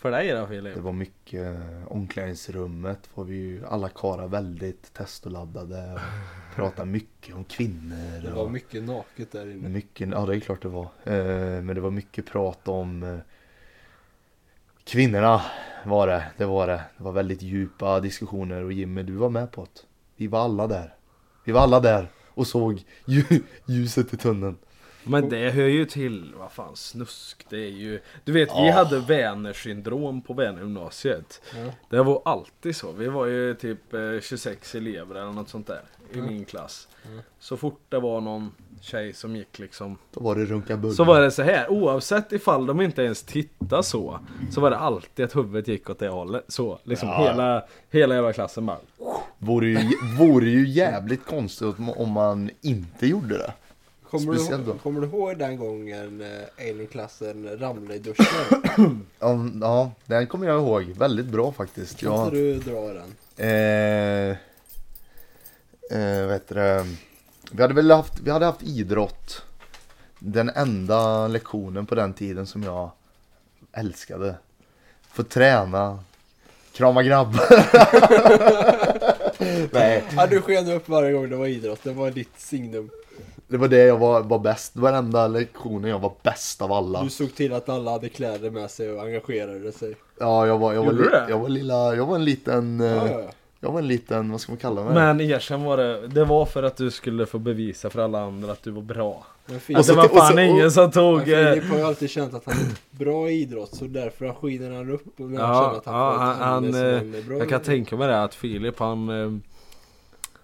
För 0.00 0.10
dig 0.10 0.28
då 0.32 0.46
Filip? 0.46 0.74
Det 0.74 0.80
var 0.80 0.92
mycket 0.92 1.56
omklädningsrummet 1.88 3.08
var 3.14 3.24
vi 3.24 3.36
ju 3.36 3.66
alla 3.66 3.88
karlar 3.88 4.28
väldigt 4.28 4.92
testoladdade 4.94 5.92
och 5.94 6.00
pratade 6.56 6.90
mycket 6.90 7.34
om 7.34 7.44
kvinnor. 7.44 8.20
Det 8.22 8.30
och 8.30 8.36
var 8.36 8.48
mycket 8.48 8.82
naket 8.82 9.32
där 9.32 9.50
inne. 9.50 9.68
mycket, 9.68 10.08
ja 10.08 10.26
det 10.26 10.36
är 10.36 10.40
klart 10.40 10.62
det 10.62 10.68
var. 10.68 10.82
Eh, 11.04 11.62
Men 11.62 11.66
det 11.74 11.80
var 11.80 11.90
mycket 11.90 12.26
prat 12.26 12.68
om 12.68 13.02
eh, 13.02 13.18
kvinnorna 14.84 15.42
var 15.84 16.06
det, 16.06 16.24
det 16.36 16.44
var 16.44 16.66
det. 16.66 16.82
Det 16.96 17.02
var 17.04 17.12
väldigt 17.12 17.42
djupa 17.42 18.00
diskussioner 18.00 18.64
och 18.64 18.72
Jimmy 18.72 19.02
du 19.02 19.12
var 19.12 19.30
med 19.30 19.50
på 19.52 19.62
det. 19.62 19.80
Vi 20.16 20.26
var 20.26 20.40
alla 20.40 20.66
där. 20.66 20.94
Vi 21.44 21.52
var 21.52 21.60
alla 21.60 21.80
där 21.80 22.08
och 22.28 22.46
såg 22.46 22.82
lju- 23.06 23.42
ljuset 23.66 24.14
i 24.14 24.16
tunneln. 24.16 24.56
Men 25.04 25.28
det 25.28 25.50
hör 25.50 25.66
ju 25.66 25.84
till, 25.84 26.34
vad 26.38 26.52
fan 26.52 26.76
snusk, 26.76 27.46
det 27.48 27.56
är 27.56 27.70
ju 27.70 28.00
Du 28.24 28.32
vet 28.32 28.48
vi 28.56 28.70
hade 28.70 28.98
Vänersyndrom 29.00 30.22
på 30.22 30.34
Vänergymnasiet 30.34 31.40
Ja. 31.54 31.72
Det 31.90 32.02
var 32.02 32.22
alltid 32.24 32.76
så, 32.76 32.92
vi 32.92 33.06
var 33.08 33.26
ju 33.26 33.54
typ 33.54 33.94
eh, 33.94 34.00
26 34.22 34.74
elever 34.74 35.14
eller 35.14 35.32
något 35.32 35.48
sånt 35.48 35.66
där 35.66 35.82
i 36.12 36.20
min 36.20 36.44
klass 36.44 36.88
Så 37.38 37.56
fort 37.56 37.80
det 37.88 37.98
var 37.98 38.20
någon 38.20 38.52
tjej 38.80 39.12
som 39.12 39.36
gick 39.36 39.58
liksom 39.58 39.98
Då 40.14 40.20
var 40.20 40.34
det 40.36 40.44
runka 40.44 40.76
bulle. 40.76 40.94
Så 40.94 41.04
var 41.04 41.20
det 41.20 41.30
så 41.30 41.42
här, 41.42 41.70
oavsett 41.70 42.32
ifall 42.32 42.66
de 42.66 42.80
inte 42.80 43.02
ens 43.02 43.22
tittade 43.22 43.82
så 43.82 44.20
Så 44.50 44.60
var 44.60 44.70
det 44.70 44.76
alltid 44.78 45.24
att 45.24 45.36
huvudet 45.36 45.68
gick 45.68 45.90
åt 45.90 45.98
det 45.98 46.08
hållet, 46.08 46.44
så 46.48 46.78
liksom 46.84 47.08
Ja. 47.08 47.22
hela, 47.22 47.64
hela 47.90 48.14
jävla 48.14 48.32
klassen 48.32 48.66
bara 48.66 48.78
Vore 49.38 49.68
ju, 49.68 49.90
vore 50.18 50.48
ju 50.48 50.68
jävligt 50.68 51.26
konstigt 51.26 51.74
om 51.96 52.10
man 52.10 52.50
inte 52.60 53.06
gjorde 53.06 53.38
det. 53.38 53.52
Kommer, 54.10 54.34
Speciellt 54.34 54.66
du, 54.66 54.72
då. 54.72 54.78
kommer 54.78 55.00
du 55.00 55.06
ihåg 55.06 55.38
den 55.38 55.56
gången 55.56 56.20
eh, 56.20 56.66
en 56.68 56.80
i 56.80 56.86
klassen 56.86 57.58
ramlade 57.58 57.94
i 57.94 57.98
duschen? 57.98 58.26
Ja, 59.20 59.38
ja, 59.60 59.92
den 60.06 60.26
kommer 60.26 60.46
jag 60.46 60.60
ihåg. 60.60 60.82
Väldigt 60.82 61.26
bra 61.26 61.52
faktiskt. 61.52 61.98
Kan 62.00 62.12
Ja, 62.12 62.24
inte 62.24 62.36
du 62.36 62.58
dra 62.58 62.92
den? 62.92 63.14
eh, 63.36 64.36
eh, 65.90 66.24
vad 66.26 66.32
heter 66.32 66.54
det? 66.54 66.86
Vi 67.52 67.62
hade 67.62 67.74
väl 67.74 67.90
haft, 67.90 68.20
vi 68.20 68.30
hade 68.30 68.46
haft 68.46 68.62
idrott. 68.62 69.42
Den 70.18 70.48
enda 70.48 71.28
lektionen 71.28 71.86
på 71.86 71.94
den 71.94 72.14
tiden 72.14 72.46
som 72.46 72.62
jag 72.62 72.90
älskade. 73.72 74.34
Få 75.12 75.22
träna, 75.22 75.98
krama 76.72 77.02
grabbar. 77.02 77.40
Nej, 79.72 80.04
Ja, 80.16 80.26
du 80.26 80.40
sken 80.40 80.70
upp 80.70 80.88
varje 80.88 81.12
gång 81.12 81.30
det 81.30 81.36
var 81.36 81.46
idrott, 81.46 81.80
det 81.82 81.92
var 81.92 82.10
ditt 82.10 82.40
signum. 82.40 82.90
Det 83.50 83.56
var 83.56 83.68
det 83.68 83.78
jag 83.84 83.98
var, 83.98 84.22
var 84.22 84.38
bäst. 84.38 84.74
Det 84.74 84.80
var 84.80 84.92
den 84.92 85.04
enda 85.04 85.26
lektionen 85.28 85.90
jag 85.90 85.98
var 85.98 86.12
bäst 86.22 86.62
av 86.62 86.72
alla. 86.72 87.02
Du 87.02 87.10
såg 87.10 87.34
till 87.34 87.52
att 87.52 87.68
alla 87.68 87.90
hade 87.90 88.08
kläder 88.08 88.50
med 88.50 88.70
sig 88.70 88.92
och 88.92 89.02
engagerade 89.02 89.72
sig. 89.72 89.94
Ja, 90.20 90.46
jag 90.46 90.58
var, 90.58 90.72
jag 90.74 90.84
var, 90.84 90.92
li, 90.92 91.04
jag 91.28 91.38
var 91.38 91.48
lilla, 91.48 91.94
jag 91.96 92.06
var 92.06 92.14
en 92.14 92.24
liten, 92.24 92.80
eh, 92.80 92.86
Ja, 92.86 93.08
ja, 93.08 93.20
ja. 93.20 93.30
jag 93.60 93.72
var 93.72 93.78
en 93.78 93.88
liten, 93.88 94.30
vad 94.32 94.40
ska 94.40 94.52
man 94.52 94.58
kalla 94.58 94.84
mig? 94.84 94.94
Men 94.94 95.20
erkänn 95.20 95.64
var 95.64 95.76
det, 95.76 96.06
det 96.08 96.24
var 96.24 96.46
för 96.46 96.62
att 96.62 96.76
du 96.76 96.90
skulle 96.90 97.26
få 97.26 97.38
bevisa 97.38 97.90
för 97.90 98.00
alla 98.02 98.20
andra 98.20 98.52
att 98.52 98.62
du 98.62 98.70
var 98.70 98.82
bra 98.82 99.26
Men 99.46 99.56
Och 99.56 99.62
Filip, 99.62 99.84
så- 99.84 99.92
Det 99.92 99.98
var 99.98 100.08
fan 100.08 100.34
och- 100.34 100.40
ingen 100.44 100.70
som 100.70 100.90
tog... 100.90 101.18
eh, 101.20 101.24
Filip 101.52 101.70
har 101.70 101.76
ju 101.78 101.82
alltid 101.84 102.10
känt 102.10 102.34
att 102.34 102.44
han 102.44 102.54
är 102.54 102.98
bra 103.04 103.30
i 103.30 103.32
idrott 103.40 103.74
så 103.76 103.84
därför 103.84 104.32
skiner 104.32 104.70
han 104.70 104.90
upp 104.90 105.04
när 105.16 105.40
han 105.40 105.54
Ja, 105.56 105.62
känner 105.64 105.78
att 105.78 105.86
han 105.86 105.94
ja, 105.94 106.12
han, 106.18 106.36
han, 106.38 106.64
han 106.64 106.64
är 106.74 107.28
bra 107.28 107.38
jag 107.38 107.48
kan 107.48 107.60
tänka 107.60 107.96
mig 107.96 108.08
det 108.08 108.22
att 108.22 108.34
Filip 108.34 108.78
han 108.78 109.08
eh, 109.08 109.32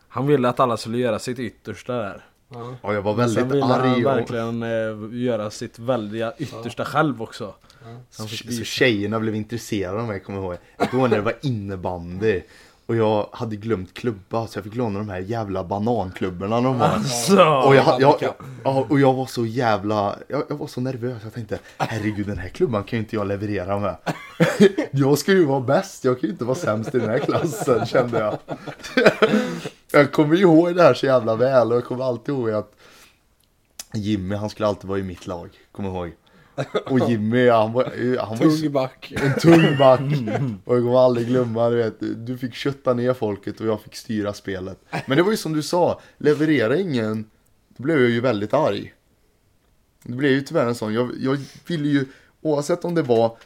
Han 0.08 0.26
ville 0.26 0.48
att 0.48 0.60
alla 0.60 0.76
skulle 0.76 0.98
göra 0.98 1.18
sitt 1.18 1.38
yttersta 1.38 1.92
där 1.92 2.24
Ja. 2.48 2.74
Ja, 2.82 2.94
jag 2.94 3.02
var 3.02 3.12
Sen 3.12 3.34
väldigt 3.34 3.54
ville 3.54 3.64
han 3.64 3.80
arg 3.80 4.06
och 4.06 4.12
verkligen 4.12 4.62
eh, 4.62 5.22
göra 5.24 5.50
sitt 5.50 5.78
väldiga 5.78 6.32
yttersta 6.38 6.84
själv 6.84 7.22
också 7.22 7.54
fick 8.28 8.40
så 8.42 8.48
visa. 8.48 8.64
tjejerna 8.64 9.20
blev 9.20 9.34
intresserade 9.34 10.00
av 10.00 10.06
mig, 10.08 10.20
kommer 10.20 10.38
jag 10.38 10.44
ihåg. 10.46 10.56
Jag 10.78 10.90
kommer 10.90 11.02
ihåg 11.02 11.10
när 11.10 11.16
det 11.16 11.22
var 11.22 11.36
innebandy. 11.42 12.42
Och 12.86 12.96
jag 12.96 13.28
hade 13.32 13.56
glömt 13.56 13.94
klubba 13.94 14.46
så 14.46 14.58
jag 14.58 14.64
fick 14.64 14.74
låna 14.74 14.98
de 14.98 15.08
här 15.08 15.18
jävla 15.18 15.64
bananklubborna 15.64 16.60
de 16.60 16.80
har. 16.80 16.98
Så, 17.00 17.34
Och 17.68 17.74
jag, 17.74 18.00
jag, 18.00 18.08
handikapp. 18.08 18.42
ja, 18.64 18.86
och 18.88 19.00
jag 19.00 19.12
var 19.14 19.26
så 19.26 19.46
jävla, 19.46 20.16
jag, 20.28 20.42
jag 20.48 20.56
var 20.56 20.66
så 20.66 20.80
nervös. 20.80 21.20
Jag 21.24 21.34
tänkte, 21.34 21.58
herregud 21.78 22.26
den 22.26 22.38
här 22.38 22.48
klubban 22.48 22.84
kan 22.84 22.96
ju 22.98 23.02
inte 23.02 23.16
jag 23.16 23.26
leverera 23.26 23.78
med. 23.78 23.96
jag 24.90 25.18
ska 25.18 25.32
ju 25.32 25.44
vara 25.44 25.60
bäst, 25.60 26.04
jag 26.04 26.20
kan 26.20 26.26
ju 26.26 26.32
inte 26.32 26.44
vara 26.44 26.56
sämst 26.56 26.94
i 26.94 26.98
den 26.98 27.08
här 27.10 27.18
klassen 27.18 27.86
kände 27.86 28.18
jag. 28.18 28.38
Jag 29.92 30.12
kommer 30.12 30.36
ihåg 30.36 30.76
det 30.76 30.82
här 30.82 30.94
så 30.94 31.06
jävla 31.06 31.36
väl 31.36 31.70
och 31.70 31.76
jag 31.76 31.84
kommer 31.84 32.04
alltid 32.04 32.34
ihåg 32.34 32.50
att 32.50 32.72
Jimmy 33.94 34.34
han 34.34 34.50
skulle 34.50 34.66
alltid 34.68 34.88
vara 34.88 34.98
i 34.98 35.02
mitt 35.02 35.26
lag, 35.26 35.50
kommer 35.72 35.88
ihåg. 35.88 36.12
Och 36.86 37.10
Jimmy 37.10 37.48
han 37.48 37.72
var, 37.72 37.84
han 38.18 38.38
var 38.38 38.56
Tung 38.60 38.72
back. 38.72 39.12
en 39.16 39.34
tung 39.34 39.78
back. 39.78 40.00
Och 40.64 40.76
jag 40.76 40.82
kommer 40.82 41.04
aldrig 41.04 41.26
glömma, 41.26 41.70
du 41.70 41.76
vet, 41.76 42.26
du 42.26 42.38
fick 42.38 42.54
kötta 42.54 42.94
ner 42.94 43.14
folket 43.14 43.60
och 43.60 43.66
jag 43.66 43.80
fick 43.80 43.96
styra 43.96 44.32
spelet. 44.32 44.78
Men 45.06 45.16
det 45.16 45.22
var 45.22 45.30
ju 45.30 45.36
som 45.36 45.52
du 45.52 45.62
sa, 45.62 46.00
leverera 46.18 46.76
ingen, 46.76 47.30
då 47.76 47.82
blev 47.82 48.00
jag 48.00 48.10
ju 48.10 48.20
väldigt 48.20 48.54
arg. 48.54 48.94
Det 50.02 50.12
blev 50.12 50.32
ju 50.32 50.40
tyvärr 50.40 50.66
en 50.66 50.74
sån, 50.74 50.94
jag, 50.94 51.10
jag 51.20 51.38
ville 51.66 51.88
ju, 51.88 52.06
oavsett 52.40 52.84
om 52.84 52.94
det 52.94 53.02
var 53.02 53.36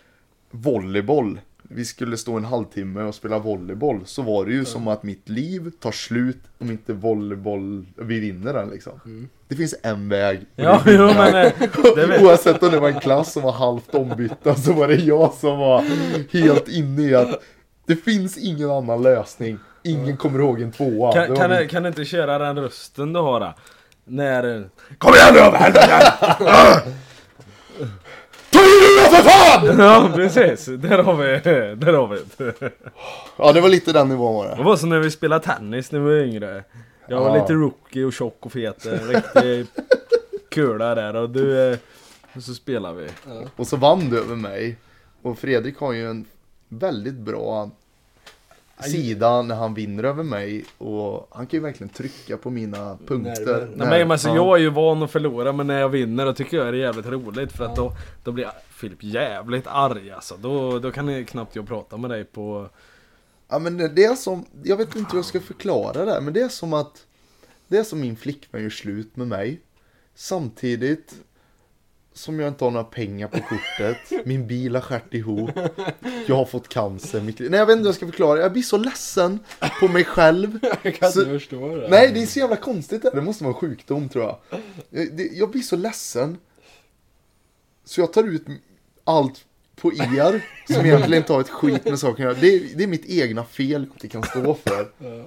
volleyboll, 0.50 1.40
vi 1.72 1.84
skulle 1.84 2.16
stå 2.16 2.36
en 2.36 2.44
halvtimme 2.44 3.02
och 3.02 3.14
spela 3.14 3.38
volleyboll, 3.38 4.00
så 4.04 4.22
var 4.22 4.46
det 4.46 4.52
ju 4.52 4.64
som 4.64 4.88
att 4.88 5.02
mitt 5.02 5.28
liv 5.28 5.70
tar 5.80 5.92
slut 5.92 6.38
om 6.58 6.70
inte 6.70 6.92
volleyboll, 6.92 7.86
vi 7.96 8.20
vinner 8.20 8.52
den 8.52 8.68
liksom. 8.70 9.28
Det 9.48 9.54
finns 9.56 9.74
en 9.82 10.08
väg. 10.08 10.46
Ja, 10.56 10.82
jo 10.86 11.06
men 11.06 11.34
eh, 11.46 11.52
det 11.96 12.22
Oavsett 12.24 12.62
om 12.62 12.70
det 12.70 12.80
var 12.80 12.88
en 12.88 13.00
klass 13.00 13.32
som 13.32 13.42
var 13.42 13.52
halvt 13.52 13.94
ombytta 13.94 14.54
så 14.54 14.72
var 14.72 14.88
det 14.88 14.94
jag 14.94 15.32
som 15.34 15.58
var 15.58 15.84
helt 16.32 16.68
inne 16.68 17.02
i 17.02 17.14
att 17.14 17.42
det 17.86 17.96
finns 17.96 18.38
ingen 18.38 18.70
annan 18.70 19.02
lösning. 19.02 19.58
Ingen 19.82 20.16
kommer 20.16 20.38
ihåg 20.38 20.60
en 20.60 20.72
tvåa. 20.72 21.12
kan, 21.12 21.36
kan, 21.36 21.50
min- 21.50 21.58
du- 21.58 21.68
kan 21.68 21.82
du 21.82 21.88
inte 21.88 22.04
köra 22.04 22.38
den 22.38 22.58
rösten 22.58 23.12
du 23.12 23.20
har 23.20 23.40
då? 23.40 23.54
När... 24.04 24.68
Kom 24.98 25.14
igen 25.14 25.34
nu! 25.34 25.40
Ta 28.50 28.58
i 28.58 28.62
nu 28.96 29.16
för 29.16 29.22
fan! 29.22 29.78
Ja 29.78 30.10
precis, 30.14 30.66
där 30.66 30.98
har 31.02 31.14
vi 31.16 31.26
där 31.76 31.92
har 31.92 32.06
vi 32.08 32.18
det. 32.36 32.70
Ja 33.36 33.52
det 33.52 33.60
var 33.60 33.68
lite 33.68 33.92
den 33.92 34.08
nivån 34.08 34.34
var 34.34 34.48
Det 34.48 34.54
det. 34.56 34.62
var 34.62 34.76
som 34.76 34.88
när 34.88 34.98
vi 34.98 35.10
spelade 35.10 35.44
tennis 35.44 35.92
när 35.92 35.98
vi 36.00 36.04
var 36.04 36.22
yngre. 36.26 36.64
Jag 37.08 37.20
var 37.20 37.36
Ja. 37.36 37.42
lite 37.42 37.52
rookie 37.52 38.04
och 38.04 38.12
tjock 38.12 38.36
och 38.46 38.52
fet. 38.52 38.86
en 38.86 38.98
Riktig 39.08 39.66
kula 40.50 40.94
där 40.94 41.16
och 41.16 41.30
du... 41.30 41.70
eh, 41.72 41.78
Och 42.36 42.42
så 42.42 42.54
spelar 42.54 42.92
vi. 42.92 43.06
Ja. 43.28 43.42
Och 43.56 43.66
så 43.66 43.76
vann 43.76 44.10
du 44.10 44.18
över 44.18 44.36
mig. 44.36 44.76
Och 45.22 45.38
Fredrik 45.38 45.78
har 45.78 45.92
ju 45.92 46.10
en 46.10 46.24
väldigt 46.68 47.14
bra 47.14 47.70
sida 48.82 49.42
när 49.42 49.54
han 49.54 49.74
vinner 49.74 50.04
över 50.04 50.22
mig. 50.22 50.64
Och 50.78 51.28
han 51.30 51.46
kan 51.46 51.58
ju 51.58 51.62
verkligen 51.62 51.88
trycka 51.88 52.36
på 52.36 52.50
mina 52.50 52.98
punkter. 53.06 53.44
Nerver. 53.46 53.70
Nej, 53.76 53.88
men 53.88 54.10
alltså, 54.10 54.28
Ja. 54.28 54.34
Jag 54.34 54.56
är 54.56 54.60
ju 54.60 54.70
van 54.70 55.02
att 55.02 55.10
förlora 55.10 55.52
men 55.52 55.66
när 55.66 55.80
jag 55.80 55.88
vinner 55.88 56.24
då 56.26 56.32
tycker 56.32 56.56
jag 56.56 56.66
det 56.66 56.78
är 56.78 56.80
jävligt 56.80 57.06
roligt 57.06 57.52
för 57.52 57.64
att 57.64 57.76
då, 57.76 57.92
då 58.24 58.32
blir 58.32 58.50
Filip 58.70 59.02
jävligt 59.02 59.66
arg 59.66 60.10
alltså. 60.10 60.36
Då, 60.36 60.78
då 60.78 60.90
kan 60.90 61.08
jag 61.08 61.28
knappt 61.28 61.56
jag 61.56 61.66
prata 61.68 61.96
med 61.96 62.10
dig 62.10 62.24
på... 62.24 62.68
Ja 63.48 63.58
men 63.58 63.76
det 63.76 63.88
det 63.88 64.04
är 64.04 64.14
som, 64.14 64.44
jag 64.62 64.76
vet 64.76 64.96
inte 64.96 65.10
hur 65.12 65.18
jag 65.18 65.24
ska 65.24 65.40
förklara 65.40 66.04
det 66.04 66.12
här, 66.12 66.20
men 66.20 66.32
det 66.32 66.40
är 66.40 66.48
som 66.48 66.72
att 66.72 67.06
Det 67.68 67.78
är 67.78 67.84
som 67.84 68.00
min 68.00 68.16
flickvän 68.16 68.62
gör 68.62 68.70
slut 68.70 69.16
med 69.16 69.28
mig 69.28 69.60
Samtidigt 70.14 71.14
Som 72.20 72.40
jag 72.40 72.48
inte 72.48 72.64
har 72.64 72.70
några 72.70 72.84
pengar 72.84 73.28
på 73.28 73.38
kortet. 73.40 74.26
Min 74.26 74.46
bil 74.46 74.74
har 74.74 74.82
skärt 74.82 75.14
ihop. 75.14 75.50
Jag 76.26 76.36
har 76.36 76.44
fått 76.44 76.68
cancer 76.68 77.20
mitt. 77.20 77.38
Nej 77.40 77.50
jag 77.58 77.66
vet 77.66 77.72
inte 77.72 77.80
hur 77.82 77.86
jag 77.88 77.94
ska 77.94 78.06
förklara, 78.06 78.40
jag 78.40 78.52
blir 78.52 78.62
så 78.62 78.76
ledsen 78.76 79.38
på 79.80 79.88
mig 79.88 80.04
själv. 80.04 80.58
Jag 80.82 80.94
kan 80.94 81.12
Så- 81.12 81.20
inte 81.20 81.30
förstå 81.38 81.76
det. 81.76 81.88
Nej 81.88 82.10
det 82.14 82.22
är 82.22 82.26
så 82.26 82.38
jävla 82.38 82.56
konstigt. 82.56 83.02
Det, 83.02 83.10
det 83.14 83.20
måste 83.22 83.44
vara 83.44 83.54
en 83.54 83.60
sjukdom 83.60 84.08
tror 84.08 84.24
jag. 84.24 84.38
Jag, 84.90 85.16
det, 85.16 85.50
blir 85.50 85.62
så 85.62 85.76
ledsen. 85.76 86.38
Så 87.84 88.00
jag 88.00 88.12
tar 88.12 88.24
ut 88.24 88.46
allt 89.04 89.44
på 89.76 89.92
er 89.92 90.44
Som 90.72 90.86
egentligen 90.86 91.22
inte 91.22 91.32
har 91.32 91.40
ett 91.40 91.48
skit 91.48 91.84
med 91.84 91.98
saken 91.98 92.28
att 92.28 92.40
det, 92.40 92.54
är- 92.54 92.76
det 92.76 92.82
är 92.84 92.88
mitt 92.88 93.06
egna 93.06 93.44
fel 93.44 93.70
jag 93.70 93.82
inte 93.82 94.08
kan 94.08 94.22
stå 94.22 94.54
för. 94.54 94.88
Ja, 94.98 95.26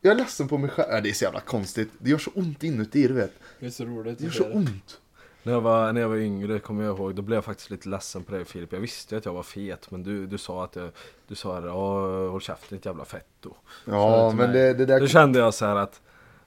Jag 0.00 0.10
är 0.12 0.16
ledsen 0.16 0.48
på 0.48 0.58
mig 0.58 0.70
själv, 0.70 0.88
Nej, 0.92 1.02
det 1.02 1.08
är 1.10 1.12
så 1.14 1.24
jävla 1.24 1.40
konstigt. 1.40 1.88
Det 1.98 2.10
gör 2.10 2.18
så 2.18 2.30
ont 2.34 2.64
inuti 2.64 3.08
du 3.08 3.14
vet. 3.14 3.32
Det 3.60 3.66
är 3.66 3.70
så 3.70 3.84
roligt 3.84 4.18
Det 4.18 4.24
gör 4.24 4.30
så 4.32 4.44
det. 4.48 4.54
ont 4.54 4.98
När 5.46 5.52
jag, 5.52 5.60
var, 5.60 5.92
när 5.92 6.00
jag 6.00 6.08
var 6.08 6.16
yngre 6.16 6.58
kommer 6.58 6.84
jag 6.84 6.98
ihåg, 6.98 7.14
då 7.14 7.22
blev 7.22 7.36
jag 7.36 7.44
faktiskt 7.44 7.70
lite 7.70 7.88
ledsen 7.88 8.24
på 8.24 8.32
dig 8.32 8.44
Filip. 8.44 8.72
Jag 8.72 8.80
visste 8.80 9.14
ju 9.14 9.18
att 9.18 9.24
jag 9.24 9.32
var 9.32 9.42
fet 9.42 9.90
men 9.90 10.02
du, 10.02 10.26
du 10.26 10.38
sa 10.38 10.64
att 10.64 10.76
jag, 10.76 10.90
du 11.28 11.34
sa 11.34 11.60
ja 11.66 12.28
håll 12.30 12.40
käften 12.40 12.78
ditt 12.78 12.86
jävla 12.86 13.04
fetto. 13.04 13.54
Ja 13.84 14.32
men 14.36 14.52
det, 14.52 14.74
det 14.74 14.86
där 14.86 15.00
Då 15.00 15.06
kände 15.06 15.38
jag 15.38 15.54
så 15.54 15.66
här 15.66 15.76
att, 15.76 16.00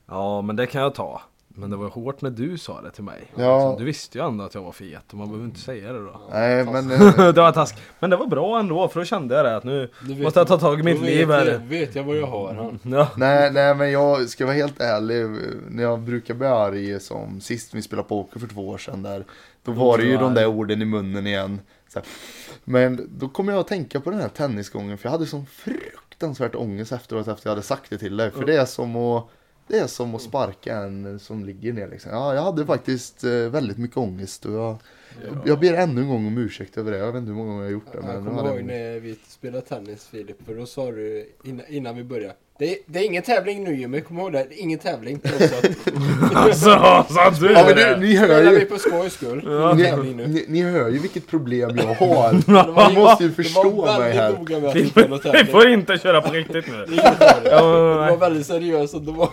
ja 0.06 0.42
men 0.42 0.56
det 0.56 0.68
kan 0.68 0.82
jag 0.82 0.96
ta. 0.96 1.22
Men 1.56 1.70
det 1.70 1.76
var 1.76 1.90
hårt 1.90 2.22
när 2.22 2.30
du 2.30 2.58
sa 2.58 2.82
det 2.82 2.92
till 2.92 3.04
mig. 3.04 3.22
Ja. 3.36 3.58
Liksom, 3.58 3.76
Du 3.80 3.86
visste 3.86 4.18
ju 4.18 4.26
ändå 4.28 4.44
att 4.44 4.54
jag 4.56 4.62
var 4.62 4.72
fet 4.72 5.04
och 5.12 5.18
man 5.18 5.28
behöver 5.28 5.46
inte 5.46 5.60
säga 5.60 5.94
det 5.94 6.00
då. 6.06 6.22
Nej 6.32 6.66
men 6.66 6.92
eh, 6.92 7.00
det 7.34 7.42
var 7.42 7.52
task. 7.52 7.76
Men 8.00 8.10
det 8.10 8.16
var 8.18 8.28
bra 8.28 8.60
ändå 8.60 8.88
för 8.88 9.00
då 9.00 9.06
kände 9.06 9.36
jag 9.36 9.46
det 9.46 9.56
att 9.58 9.64
nu 9.64 9.90
vet- 10.02 10.18
måste 10.22 10.40
jag 10.40 10.48
ta 10.48 10.58
tag 10.58 10.80
i 10.80 10.84
mitt 10.84 10.96
vet 10.98 11.06
liv 11.06 11.32
här. 11.32 11.62
vet 11.68 11.96
jag 11.96 12.04
vad 12.04 12.18
jag 12.18 12.28
har 12.28 12.54
han. 12.54 12.80
Ja. 12.96 13.08
Nej, 13.18 13.52
nej 13.52 13.76
men 13.76 13.92
jag 13.92 14.30
ska 14.30 14.46
vara 14.46 14.56
helt 14.56 14.80
ärlig. 14.82 15.26
När 15.70 15.84
jag 15.84 16.00
brukar 16.00 16.34
bli 16.34 16.48
arg 16.48 17.00
som 17.00 17.42
sist 17.42 17.74
vi 17.74 17.82
spelade 17.82 18.08
poker 18.08 18.40
för 18.40 18.48
två 18.48 18.68
år 18.70 18.78
sedan 18.78 19.04
där. 19.04 19.26
Då 19.64 19.72
var 19.72 19.98
det 19.98 20.04
ju 20.04 20.18
de 20.18 20.34
där 20.34 20.46
orden 20.48 20.82
i 20.82 20.86
munnen 20.86 21.28
igen. 21.28 21.60
Så 21.94 22.00
här. 22.00 22.08
Men 22.64 23.08
då 23.18 23.30
kommer 23.30 23.52
jag 23.54 23.60
att 23.60 23.68
tänka 23.68 24.00
på 24.00 24.10
den 24.10 24.20
här 24.20 24.30
tennisgången 24.30 24.98
för 24.98 25.06
jag 25.08 25.12
hade 25.12 25.26
sån 25.26 25.46
fruktansvärt 25.46 26.56
ångest 26.56 26.92
efteråt 26.92 27.28
efter 27.28 27.48
jag 27.50 27.52
hade 27.52 27.62
sagt 27.66 27.90
det 27.90 27.98
till 27.98 28.18
dig. 28.18 28.32
För 28.32 28.46
det 28.46 28.56
är 28.58 28.66
som 28.66 28.96
att 28.96 29.26
det 29.70 29.80
är 29.80 29.88
som 29.88 30.16
att 30.16 30.22
sparka 30.22 30.76
en 30.76 31.20
som 31.20 31.46
ligger 31.46 31.74
ner 31.74 31.88
liksom. 31.88 32.12
Ja, 32.12 32.36
jag 32.36 32.42
hade 32.42 32.66
faktiskt 32.66 33.24
eh, 33.24 33.32
väldigt 33.32 33.78
mycket 33.78 33.98
ångest 33.98 34.46
och 34.46 34.54
jag 34.54 34.78
Jag 35.46 35.60
ber 35.60 35.74
ännu 35.74 36.02
en 36.02 36.08
gång 36.08 36.28
om 36.28 36.38
ursäkt 36.38 36.78
över 36.78 36.92
det. 36.92 36.98
Jag 36.98 37.12
vet 37.12 37.16
inte 37.16 37.30
hur 37.30 37.38
många 37.38 37.50
gånger 37.50 37.62
jag 37.64 37.68
har 37.68 37.72
gjort 37.72 37.92
det. 37.92 37.98
Jag 37.98 38.06
Men 38.06 38.24
nu 38.24 38.30
kommer 38.30 38.56
ihåg 38.56 38.64
när 38.64 39.00
vi 39.00 39.16
spelade 39.28 39.62
tennis 39.62 40.08
Filip, 40.12 40.46
för 40.46 40.56
då 40.56 40.66
sa 40.66 40.92
du 40.92 41.30
innan, 41.44 41.66
innan 41.70 41.96
vi 41.96 42.04
började. 42.04 42.34
Det 42.60 42.72
är, 42.72 42.78
det 42.86 43.00
är 43.00 43.04
ingen 43.04 43.24
tävling 43.24 43.64
nu 43.64 43.76
Jimmy, 43.76 44.02
kom 44.02 44.20
ihåg 44.20 44.34
det. 44.34 44.46
Det 44.50 44.60
är 44.60 44.62
ingen 44.62 44.80
tävling. 44.80 45.22
Alltså, 46.34 46.70
sa 47.10 47.32
du 47.40 47.54
Ja 47.54 47.64
men 47.66 47.76
det? 47.76 47.96
du, 47.96 48.00
ni 48.02 48.16
hör 48.16 48.26
spelar 48.28 48.52
vi 48.52 48.60
ju. 48.60 48.66
på 48.66 48.78
skojs 48.78 49.14
skull. 49.14 49.42
Ingen 49.74 50.00
Ni, 50.00 50.28
ni, 50.28 50.46
ni 50.48 50.62
hör 50.62 50.90
ju 50.90 51.00
vilket 51.00 51.28
problem 51.28 51.78
jag 51.78 51.94
har. 51.94 52.34
Ni 52.90 52.96
måste 53.00 53.24
ju 53.24 53.30
det 53.30 53.36
förstå 53.36 53.70
var 53.70 54.00
mig 54.00 54.14
här. 54.14 55.44
Vi 55.46 55.52
får, 55.52 55.68
inte 55.68 55.98
köra 55.98 56.22
på 56.22 56.34
riktigt 56.34 56.66
nu. 56.68 56.86
Det. 56.96 57.18
Ja, 57.50 57.62
var 57.98 58.18
väldigt 58.18 58.48
seriöst 58.48 58.94
det 58.94 59.12
var 59.12 59.30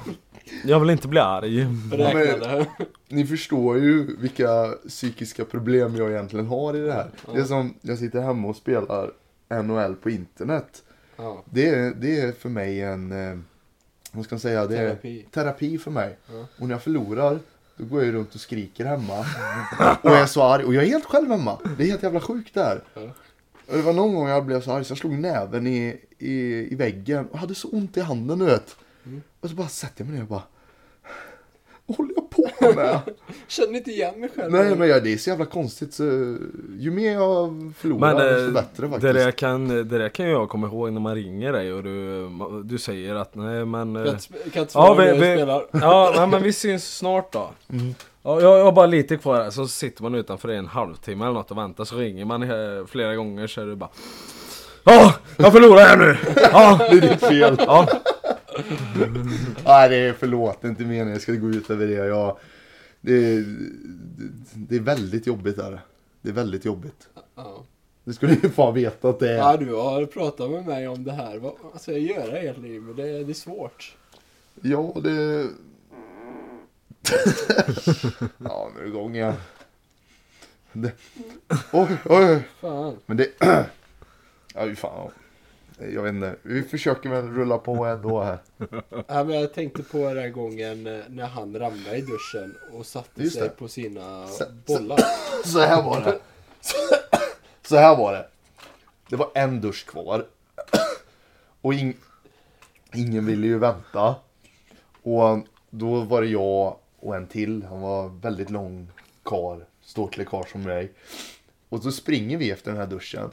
Jag 0.64 0.80
vill 0.80 0.90
inte 0.90 1.08
bli 1.08 1.20
arg. 1.20 1.66
beräknade. 1.90 2.66
Ni 3.08 3.26
förstår 3.26 3.78
ju 3.78 4.16
vilka 4.16 4.74
psykiska 4.88 5.44
problem 5.44 5.96
jag 5.96 6.10
egentligen 6.10 6.46
har 6.46 6.76
i 6.76 6.80
det 6.80 6.92
här. 6.92 7.10
Det 7.34 7.40
är 7.40 7.44
som, 7.44 7.74
jag 7.80 7.98
sitter 7.98 8.20
hemma 8.20 8.48
och 8.48 8.56
spelar 8.56 9.10
NHL 9.62 9.94
på 9.94 10.10
internet. 10.10 10.82
Ja, 11.16 11.42
Det 11.50 11.68
är, 11.68 11.94
det 12.00 12.20
är 12.20 12.32
för 12.32 12.48
mig 12.48 12.82
en, 12.82 13.12
eh, 13.30 13.38
vad 14.12 14.24
ska 14.24 14.34
man 14.34 14.40
säga, 14.40 14.66
det 14.66 14.76
är 14.78 14.88
Terapi. 14.88 15.26
terapi 15.30 15.78
för 15.78 15.90
mig. 15.90 16.16
Ja. 16.32 16.46
Och 16.58 16.68
när 16.68 16.74
jag 16.74 16.82
förlorar, 16.82 17.38
då 17.76 17.84
går 17.84 18.04
jag 18.04 18.14
runt 18.14 18.34
och 18.34 18.40
skriker 18.40 18.84
hemma. 18.84 19.18
och 20.02 20.10
jag 20.10 20.20
är 20.20 20.26
så 20.26 20.42
arg, 20.42 20.64
och 20.64 20.74
jag 20.74 20.84
är 20.84 20.88
helt 20.88 21.04
själv 21.04 21.30
hemma. 21.30 21.58
Det 21.78 21.82
är 21.82 21.88
helt 21.88 22.02
jävla 22.02 22.20
sjukt 22.20 22.54
det 22.54 22.62
här. 22.62 22.82
Ja. 22.94 23.00
Och 23.68 23.76
det 23.76 23.82
var 23.82 23.92
någon 23.92 24.14
gång 24.14 24.28
jag 24.28 24.44
blev 24.46 24.60
så 24.60 24.72
arg 24.72 24.84
så 24.84 24.90
jag 24.90 24.98
slog 24.98 25.12
näven 25.12 25.66
i, 25.66 25.96
i, 26.18 26.32
i 26.72 26.74
väggen 26.74 27.26
och 27.26 27.38
hade 27.38 27.54
så 27.54 27.68
ont 27.68 27.96
i 27.96 28.00
handen 28.00 28.38
du 28.38 28.44
vet. 28.44 28.76
Mm. 29.06 29.22
Och 29.40 29.48
så 29.50 29.54
bara 29.56 29.68
sätter 29.68 30.00
jag 30.04 30.06
mig 30.08 30.14
ner 30.16 30.22
och 30.22 30.28
bara 30.28 30.42
Vad 31.86 31.96
håller 31.98 32.14
jag 32.16 32.30
på 32.30 32.72
med? 32.76 33.00
Känner 33.48 33.74
inte 33.76 33.90
igen 33.90 34.20
mig 34.20 34.28
själv. 34.36 34.52
Nej 34.52 34.76
men 34.76 34.88
ja, 34.88 35.00
det 35.00 35.12
är 35.12 35.16
så 35.16 35.30
jävla 35.30 35.44
konstigt 35.44 35.94
så 35.94 36.02
ju 36.78 36.90
mer 36.90 37.12
jag 37.12 37.72
förlorar 37.78 38.14
Men 38.14 38.16
desto 38.16 38.46
eh, 38.46 38.52
bättre 38.52 38.82
det, 38.86 38.88
faktiskt. 38.88 39.14
där 39.14 39.30
kan, 39.30 39.68
det 39.68 39.84
där 39.84 40.08
kan 40.08 40.28
jag 40.28 40.48
komma 40.48 40.66
ihåg 40.66 40.92
när 40.92 41.00
man 41.00 41.14
ringer 41.14 41.52
dig 41.52 41.72
och 41.72 41.82
du, 41.82 42.28
du 42.64 42.78
säger 42.78 43.14
att 43.14 43.34
nej 43.34 43.64
men... 43.64 43.94
Kan 43.94 44.06
eh, 44.06 44.10
inte, 44.12 44.16
sp- 44.22 44.50
kan 44.52 44.62
inte 44.62 44.72
Ja, 44.78 44.94
vi, 44.94 45.04
vi, 45.12 45.16
spelar. 45.18 45.66
ja 45.72 46.12
nej, 46.16 46.26
men 46.26 46.42
vi 46.42 46.52
syns 46.52 46.96
snart 46.96 47.32
då. 47.32 47.50
Mm. 47.72 47.94
Ja, 48.22 48.40
jag 48.40 48.58
jag 48.58 48.64
har 48.64 48.72
bara 48.72 48.86
lite 48.86 49.16
kvar 49.16 49.42
här, 49.42 49.50
så 49.50 49.68
sitter 49.68 50.02
man 50.02 50.14
utanför 50.14 50.50
i 50.50 50.56
en 50.56 50.66
halvtimme 50.66 51.24
eller 51.24 51.34
något 51.34 51.50
och 51.50 51.58
väntar 51.58 51.84
så 51.84 51.96
ringer 51.96 52.24
man 52.24 52.42
eh, 52.42 52.86
flera 52.86 53.14
gånger 53.16 53.46
så 53.46 53.60
är 53.60 53.66
det 53.66 53.76
bara 53.76 53.90
Ja, 54.84 55.14
jag 55.36 55.52
förlorar 55.52 55.84
här 55.84 55.96
nu! 55.96 56.16
Ja, 56.52 56.78
Det 56.90 56.96
är 56.96 57.00
ditt 57.00 57.20
fel. 57.20 57.56
ja. 57.66 57.88
Nej 59.64 59.88
det 59.88 59.96
är 59.96 60.12
förlåt, 60.12 60.60
det 60.60 60.66
är 60.66 60.70
inte 60.70 60.82
meningen 60.82 61.08
jag 61.08 61.22
ska 61.22 61.32
gå 61.32 61.48
ut 61.48 61.70
över 61.70 61.86
det. 61.86 61.92
Jag, 61.92 62.38
det, 63.00 63.12
är, 63.12 63.44
det 64.54 64.76
är 64.76 64.80
väldigt 64.80 65.26
jobbigt 65.26 65.56
där. 65.56 65.80
Det 66.22 66.28
är 66.28 66.32
väldigt 66.32 66.64
jobbigt. 66.64 67.08
Ja. 67.34 67.64
Det 68.04 68.12
skulle 68.12 68.34
ju 68.34 68.50
fan 68.50 68.74
veta 68.74 69.08
att 69.08 69.18
det 69.18 69.32
är. 69.32 69.36
ja, 69.36 69.56
du 69.56 69.74
har 69.74 70.06
pratat 70.06 70.50
med 70.50 70.66
mig 70.66 70.88
om 70.88 71.04
det 71.04 71.12
här. 71.12 71.38
Vad 71.38 71.80
ska 71.80 71.92
jag 71.92 72.00
göra 72.00 72.40
egentligen? 72.40 72.86
Men 72.86 72.96
det, 72.96 73.24
det 73.24 73.32
är 73.32 73.34
svårt. 73.34 73.96
Ja, 74.62 74.96
det... 75.02 75.10
ja, 78.38 78.70
nu 78.74 78.80
är 78.80 78.82
det 78.82 78.88
igång 78.88 79.16
igen. 79.16 79.34
Det... 80.72 80.92
Oj, 81.72 81.96
oj. 82.04 82.48
Fan. 82.60 82.96
Men 83.06 83.16
det... 83.16 83.28
ja, 84.54 84.74
fan. 84.76 85.10
Jag 85.78 86.02
vet 86.02 86.14
inte. 86.14 86.36
Vi 86.42 86.62
försöker 86.62 87.08
väl 87.10 87.28
rulla 87.28 87.58
på 87.58 87.84
ändå 87.84 88.22
här. 88.22 88.38
Ja, 89.06 89.24
men 89.24 89.40
jag 89.40 89.54
tänkte 89.54 89.82
på 89.82 89.98
den 89.98 90.18
här 90.18 90.28
gången 90.28 90.86
eh, 90.86 91.00
när 91.08 91.26
han 91.26 91.58
ramlade 91.58 91.96
i 91.96 92.00
duschen 92.00 92.56
och 92.72 92.86
satte 92.86 93.30
sig 93.30 93.48
på 93.48 93.68
sina 93.68 94.26
Så- 94.26 94.44
bollar. 94.66 94.98
Så 95.44 95.60
här 95.60 95.82
var 95.82 96.00
det. 96.00 96.18
Så 97.62 97.76
här 97.76 97.96
var 97.96 98.12
det. 98.12 98.28
Det 99.08 99.16
var 99.16 99.30
en 99.34 99.60
dusch 99.60 99.86
kvar. 99.86 100.26
Och 101.60 101.74
ing... 101.74 101.96
ingen 102.94 103.26
ville 103.26 103.46
ju 103.46 103.58
vänta. 103.58 104.14
Och 105.02 105.38
då 105.70 106.00
var 106.00 106.22
det 106.22 106.28
jag 106.28 106.76
och 107.00 107.16
en 107.16 107.26
till. 107.26 107.62
Han 107.62 107.80
var 107.80 108.08
väldigt 108.08 108.50
lång 108.50 108.88
kar. 109.24 109.64
Ståtlig 109.82 110.28
kar 110.28 110.44
som 110.52 110.62
mig. 110.62 110.92
Och 111.68 111.82
så 111.82 111.92
springer 111.92 112.36
vi 112.36 112.50
efter 112.50 112.70
den 112.70 112.80
här 112.80 112.86
duschen. 112.86 113.30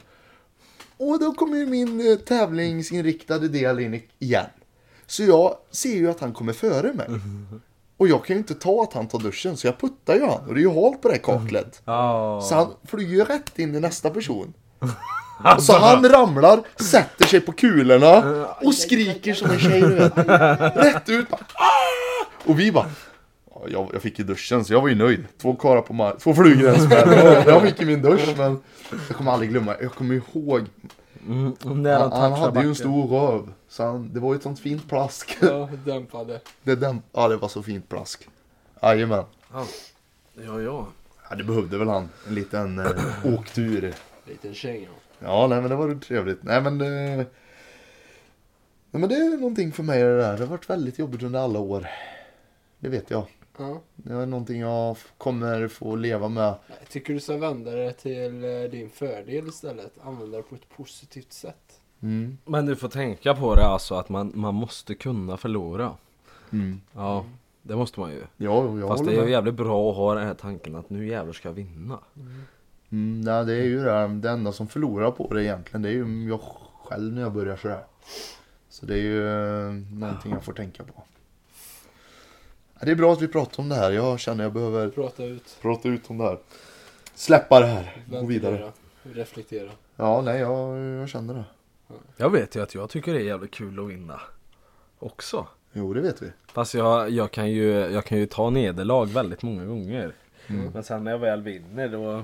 Och 0.98 1.18
då 1.20 1.32
kommer 1.32 1.56
ju 1.56 1.66
min 1.66 2.10
eh, 2.12 2.16
tävlingsinriktade 2.18 3.48
del 3.48 3.80
in 3.80 4.02
igen. 4.18 4.46
Så 5.06 5.22
jag 5.22 5.56
ser 5.70 5.94
ju 5.94 6.10
att 6.10 6.20
han 6.20 6.32
kommer 6.32 6.52
före 6.52 6.92
mig. 6.92 7.06
Och 7.96 8.08
jag 8.08 8.24
kan 8.24 8.36
ju 8.36 8.38
inte 8.38 8.54
ta 8.54 8.82
att 8.82 8.92
han 8.92 9.08
tar 9.08 9.18
duschen 9.18 9.56
så 9.56 9.66
jag 9.66 9.78
puttar 9.78 10.14
ju 10.14 10.20
han. 10.20 10.48
Och 10.48 10.54
det 10.54 10.60
är 10.60 10.62
ju 10.62 10.82
halt 10.82 11.02
på 11.02 11.08
det 11.08 11.14
här 11.14 11.20
kaklet. 11.22 11.82
ja. 11.84 12.40
Så 12.48 12.54
han 12.54 12.66
flyger 12.84 13.12
ju 13.14 13.24
rätt 13.24 13.58
in 13.58 13.74
i 13.74 13.80
nästa 13.80 14.10
person. 14.10 14.52
Så 15.60 15.72
han 15.78 16.08
ramlar, 16.08 16.60
sätter 16.76 17.26
sig 17.26 17.40
på 17.40 17.52
kulorna 17.52 18.44
och 18.62 18.74
skriker 18.74 19.34
som 19.34 19.50
en 19.50 19.58
tjej 19.58 19.80
du 19.80 19.94
vet. 19.94 20.12
Rätt 20.76 21.08
ut 21.08 21.28
bara, 21.30 21.40
"Ah!" 21.54 22.26
Och 22.50 22.58
vi 22.60 22.72
bara 22.72 22.84
"Ja, 22.84 22.90
jag, 23.68 23.90
jag 23.92 24.02
fick 24.02 24.18
ju 24.18 24.24
duschen 24.24 24.64
så 24.64 24.72
jag 24.72 24.80
var 24.80 24.88
ju 24.88 24.94
nöjd. 24.94 25.24
Två 25.38 25.54
karlar 25.56 25.82
på 25.82 25.92
marken, 25.92 26.20
två 26.20 26.34
flugor 26.34 26.64
i 26.64 26.74
en 26.74 26.80
smäll. 26.80 27.08
Jag- 27.12 27.46
Jag 27.46 27.62
fick 27.62 27.80
ju 27.80 27.86
min 27.86 28.02
dusch 28.02 28.34
men 28.36 28.60
jag 29.08 29.16
kommer 29.16 29.32
aldrig 29.32 29.50
glömma, 29.50 29.74
jag 29.80 29.92
kommer 29.92 30.14
ihåg. 30.14 30.64
Mm, 31.28 31.54
när 31.62 31.98
Han, 31.98 32.12
han 32.12 32.30
touchar 32.30 32.44
hade 32.46 32.60
ju 32.62 32.68
en 32.68 32.74
stor 32.74 33.06
röv. 33.06 33.52
Så 33.68 33.82
han, 33.84 34.10
det 34.14 34.20
var 34.20 34.32
ju 34.32 34.36
ett 34.36 34.42
sånt 34.42 34.60
fint 34.60 34.88
plask. 34.88 35.36
Ja, 35.40 35.68
dämpade. 35.84 36.40
Det, 36.62 36.74
den, 36.74 37.02
ja 37.12 37.28
det 37.28 37.36
var 37.36 37.48
så 37.48 37.62
fint 37.62 37.88
plask. 37.88 38.28
Jajamän. 38.82 39.24
Ja, 39.52 39.66
ja. 40.46 40.60
ja. 40.60 40.86
Ja, 41.30 41.36
det 41.36 41.44
behövde 41.44 41.78
väl 41.78 41.88
han. 41.88 42.08
En 42.28 42.34
liten 42.34 42.78
eh, 42.78 42.86
åktur. 43.38 43.94
Liten 44.26 44.54
känga. 44.54 44.88
Ja, 45.18 45.46
nej 45.46 45.60
men 45.60 45.70
det 45.70 45.76
var 45.76 45.94
trevligt. 45.94 46.42
Nej 46.42 46.60
men 46.60 46.78
det... 46.78 46.90
Nej 48.90 49.00
men 49.00 49.08
det 49.08 49.14
är 49.14 49.36
någonting 49.36 49.72
för 49.72 49.82
mig 49.82 50.02
det 50.02 50.16
där. 50.18 50.32
Det 50.32 50.38
har 50.44 50.46
varit 50.46 50.70
väldigt 50.70 50.98
jobbigt 50.98 51.22
under 51.22 51.40
alla 51.40 51.58
år. 51.58 51.86
Det 52.78 52.88
vet 52.88 53.10
jag. 53.10 53.26
Ja. 53.58 53.80
Det 53.96 54.12
är 54.12 54.26
någonting 54.26 54.60
jag 54.60 54.96
kommer 55.18 55.68
få 55.68 55.96
leva 55.96 56.28
med. 56.28 56.54
Jag 56.78 56.88
tycker 56.88 57.14
du 57.14 57.20
ska 57.20 57.36
vända 57.36 57.70
det 57.70 57.92
till 57.92 58.44
eh, 58.44 58.70
din 58.70 58.90
fördel 58.90 59.48
istället. 59.48 59.92
Använda 60.02 60.36
det 60.36 60.42
på 60.42 60.54
ett 60.54 60.68
positivt 60.76 61.32
sätt. 61.32 61.80
Mm. 62.02 62.38
Men 62.44 62.66
du 62.66 62.76
får 62.76 62.88
tänka 62.88 63.34
på 63.34 63.54
det 63.54 63.64
alltså 63.64 63.94
att 63.94 64.08
man, 64.08 64.32
man 64.34 64.54
måste 64.54 64.94
kunna 64.94 65.36
förlora. 65.36 65.92
Mm. 66.52 66.80
Ja, 66.92 67.24
det 67.62 67.76
måste 67.76 68.00
man 68.00 68.10
ju. 68.10 68.22
Ja, 68.36 68.78
jag 68.78 68.88
Fast 68.88 69.04
det 69.04 69.16
är 69.16 69.24
ju 69.24 69.30
jävligt 69.30 69.54
bra 69.54 69.90
att 69.90 69.96
ha 69.96 70.14
den 70.14 70.26
här 70.26 70.34
tanken 70.34 70.74
att 70.74 70.90
nu 70.90 71.06
jävlar 71.06 71.32
ska 71.32 71.48
jag 71.48 71.54
vinna. 71.54 71.98
Mm, 72.90 73.20
nej, 73.20 73.44
det 73.44 73.52
är 73.52 73.64
ju 73.64 73.84
det. 73.84 73.92
här. 73.92 74.08
Det 74.08 74.30
enda 74.30 74.52
som 74.52 74.68
förlorar 74.68 75.10
på 75.10 75.34
det 75.34 75.44
egentligen. 75.44 75.82
Det 75.82 75.88
är 75.88 75.92
ju 75.92 76.28
jag 76.28 76.40
själv 76.84 77.12
när 77.12 77.22
jag 77.22 77.32
börjar 77.32 77.56
sådär. 77.56 77.84
Så 78.68 78.86
det 78.86 78.94
är 78.94 79.02
ju 79.02 79.28
eh, 79.28 79.72
någonting 79.72 80.32
jag 80.32 80.44
får 80.44 80.52
tänka 80.52 80.82
på. 80.82 81.02
Det 82.84 82.90
är 82.90 82.94
bra 82.94 83.12
att 83.12 83.22
vi 83.22 83.28
pratar 83.28 83.62
om 83.62 83.68
det 83.68 83.74
här. 83.74 83.90
Jag 83.90 84.20
känner 84.20 84.44
jag 84.44 84.52
behöver 84.52 84.88
Prata 84.88 85.24
ut. 85.24 85.58
prata 85.62 85.88
ut 85.88 86.10
om 86.10 86.18
det 86.18 86.24
här. 86.24 86.38
Släppa 87.14 87.60
det 87.60 87.66
här. 87.66 87.96
Gå 88.06 88.16
Ventilera. 88.16 88.50
vidare. 88.50 88.72
Reflektera. 89.02 89.70
Ja, 89.96 90.20
nej, 90.20 90.40
jag, 90.40 90.78
jag 90.78 91.08
känner 91.08 91.34
det. 91.34 91.44
Jag 92.16 92.30
vet 92.30 92.56
ju 92.56 92.62
att 92.62 92.74
jag 92.74 92.90
tycker 92.90 93.12
det 93.14 93.20
är 93.20 93.24
jävligt 93.24 93.50
kul 93.50 93.80
att 93.80 93.88
vinna. 93.90 94.20
Också. 94.98 95.46
Jo, 95.72 95.94
det 95.94 96.00
vet 96.00 96.22
vi. 96.22 96.30
Fast 96.52 96.74
jag, 96.74 97.10
jag, 97.10 97.30
kan 97.30 97.50
ju, 97.50 97.70
jag 97.72 98.04
kan 98.04 98.18
ju 98.18 98.26
ta 98.26 98.50
nederlag 98.50 99.06
väldigt 99.06 99.42
många 99.42 99.64
gånger. 99.64 100.12
Mm. 100.46 100.70
Men 100.74 100.84
sen 100.84 101.04
när 101.04 101.10
jag 101.10 101.18
väl 101.18 101.42
vinner 101.42 101.88
då, 101.88 102.22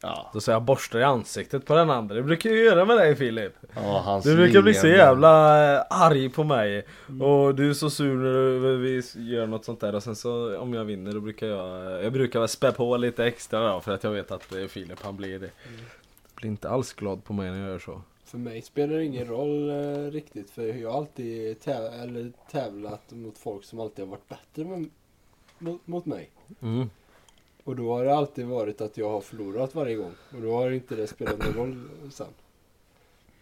Ja, 0.00 0.30
då 0.32 0.40
så 0.40 0.50
jag 0.50 0.62
borstar 0.62 0.98
i 0.98 1.02
ansiktet 1.02 1.64
på 1.66 1.74
den 1.74 1.90
andra. 1.90 2.14
Det 2.14 2.22
brukar 2.22 2.50
jag 2.50 2.58
göra 2.58 2.84
med 2.84 2.96
dig 2.96 3.16
Filip. 3.16 3.52
ja 3.74 4.20
Du 4.24 4.36
brukar 4.36 4.62
bli 4.62 4.74
så 4.74 4.86
jävla 4.88 5.28
eh, 5.76 5.82
arg 5.90 6.28
på 6.28 6.44
mig. 6.44 6.86
Och 7.20 7.54
du 7.54 7.70
är 7.70 7.74
så 7.74 7.90
sur 7.90 8.16
när 8.60 8.76
vi 8.76 9.02
gör 9.34 9.46
något 9.46 9.64
sånt 9.64 9.80
där. 9.80 9.94
Och 9.94 10.02
sen 10.02 10.16
så 10.16 10.58
om 10.58 10.74
jag 10.74 10.84
vinner 10.84 11.12
då 11.12 11.20
brukar 11.20 11.46
jag, 11.46 12.04
jag 12.04 12.12
brukar 12.12 12.40
väl 12.40 12.48
spä 12.48 12.72
på 12.72 12.96
lite 12.96 13.24
extra 13.24 13.72
då. 13.72 13.80
För 13.80 13.92
att 13.92 14.04
jag 14.04 14.10
vet 14.10 14.30
att 14.30 14.54
eh, 14.54 14.66
Filip 14.66 15.02
han 15.02 15.16
blir 15.16 15.38
det. 15.38 15.50
Blir 16.34 16.50
inte 16.50 16.68
alls 16.68 16.92
glad 16.92 17.24
på 17.24 17.32
mig 17.32 17.50
när 17.50 17.60
jag 17.60 17.68
gör 17.68 17.78
så. 17.78 18.02
För 18.24 18.38
mig 18.38 18.62
spelar 18.62 18.96
det 18.96 19.04
ingen 19.04 19.26
roll 19.26 19.70
eh, 19.70 20.10
riktigt. 20.10 20.50
För 20.50 20.62
jag 20.62 20.90
har 20.90 20.98
alltid 20.98 21.58
täv- 21.60 22.02
eller 22.02 22.32
tävlat 22.50 23.02
mot 23.12 23.38
folk 23.38 23.64
som 23.64 23.80
alltid 23.80 24.04
har 24.04 24.10
varit 24.10 24.28
bättre 24.28 24.64
med, 24.70 24.90
mot, 25.58 25.86
mot 25.86 26.06
mig. 26.06 26.30
Mm. 26.62 26.90
Och 27.64 27.76
då 27.76 27.92
har 27.92 28.04
det 28.04 28.14
alltid 28.14 28.46
varit 28.46 28.80
att 28.80 28.96
jag 28.96 29.10
har 29.10 29.20
förlorat 29.20 29.74
varje 29.74 29.94
gång. 29.94 30.12
Och 30.30 30.42
då 30.42 30.52
har 30.56 30.70
inte 30.70 30.96
det 30.96 31.06
spelat 31.06 31.38
någon 31.38 31.54
roll 31.54 31.88
sen. 32.10 32.26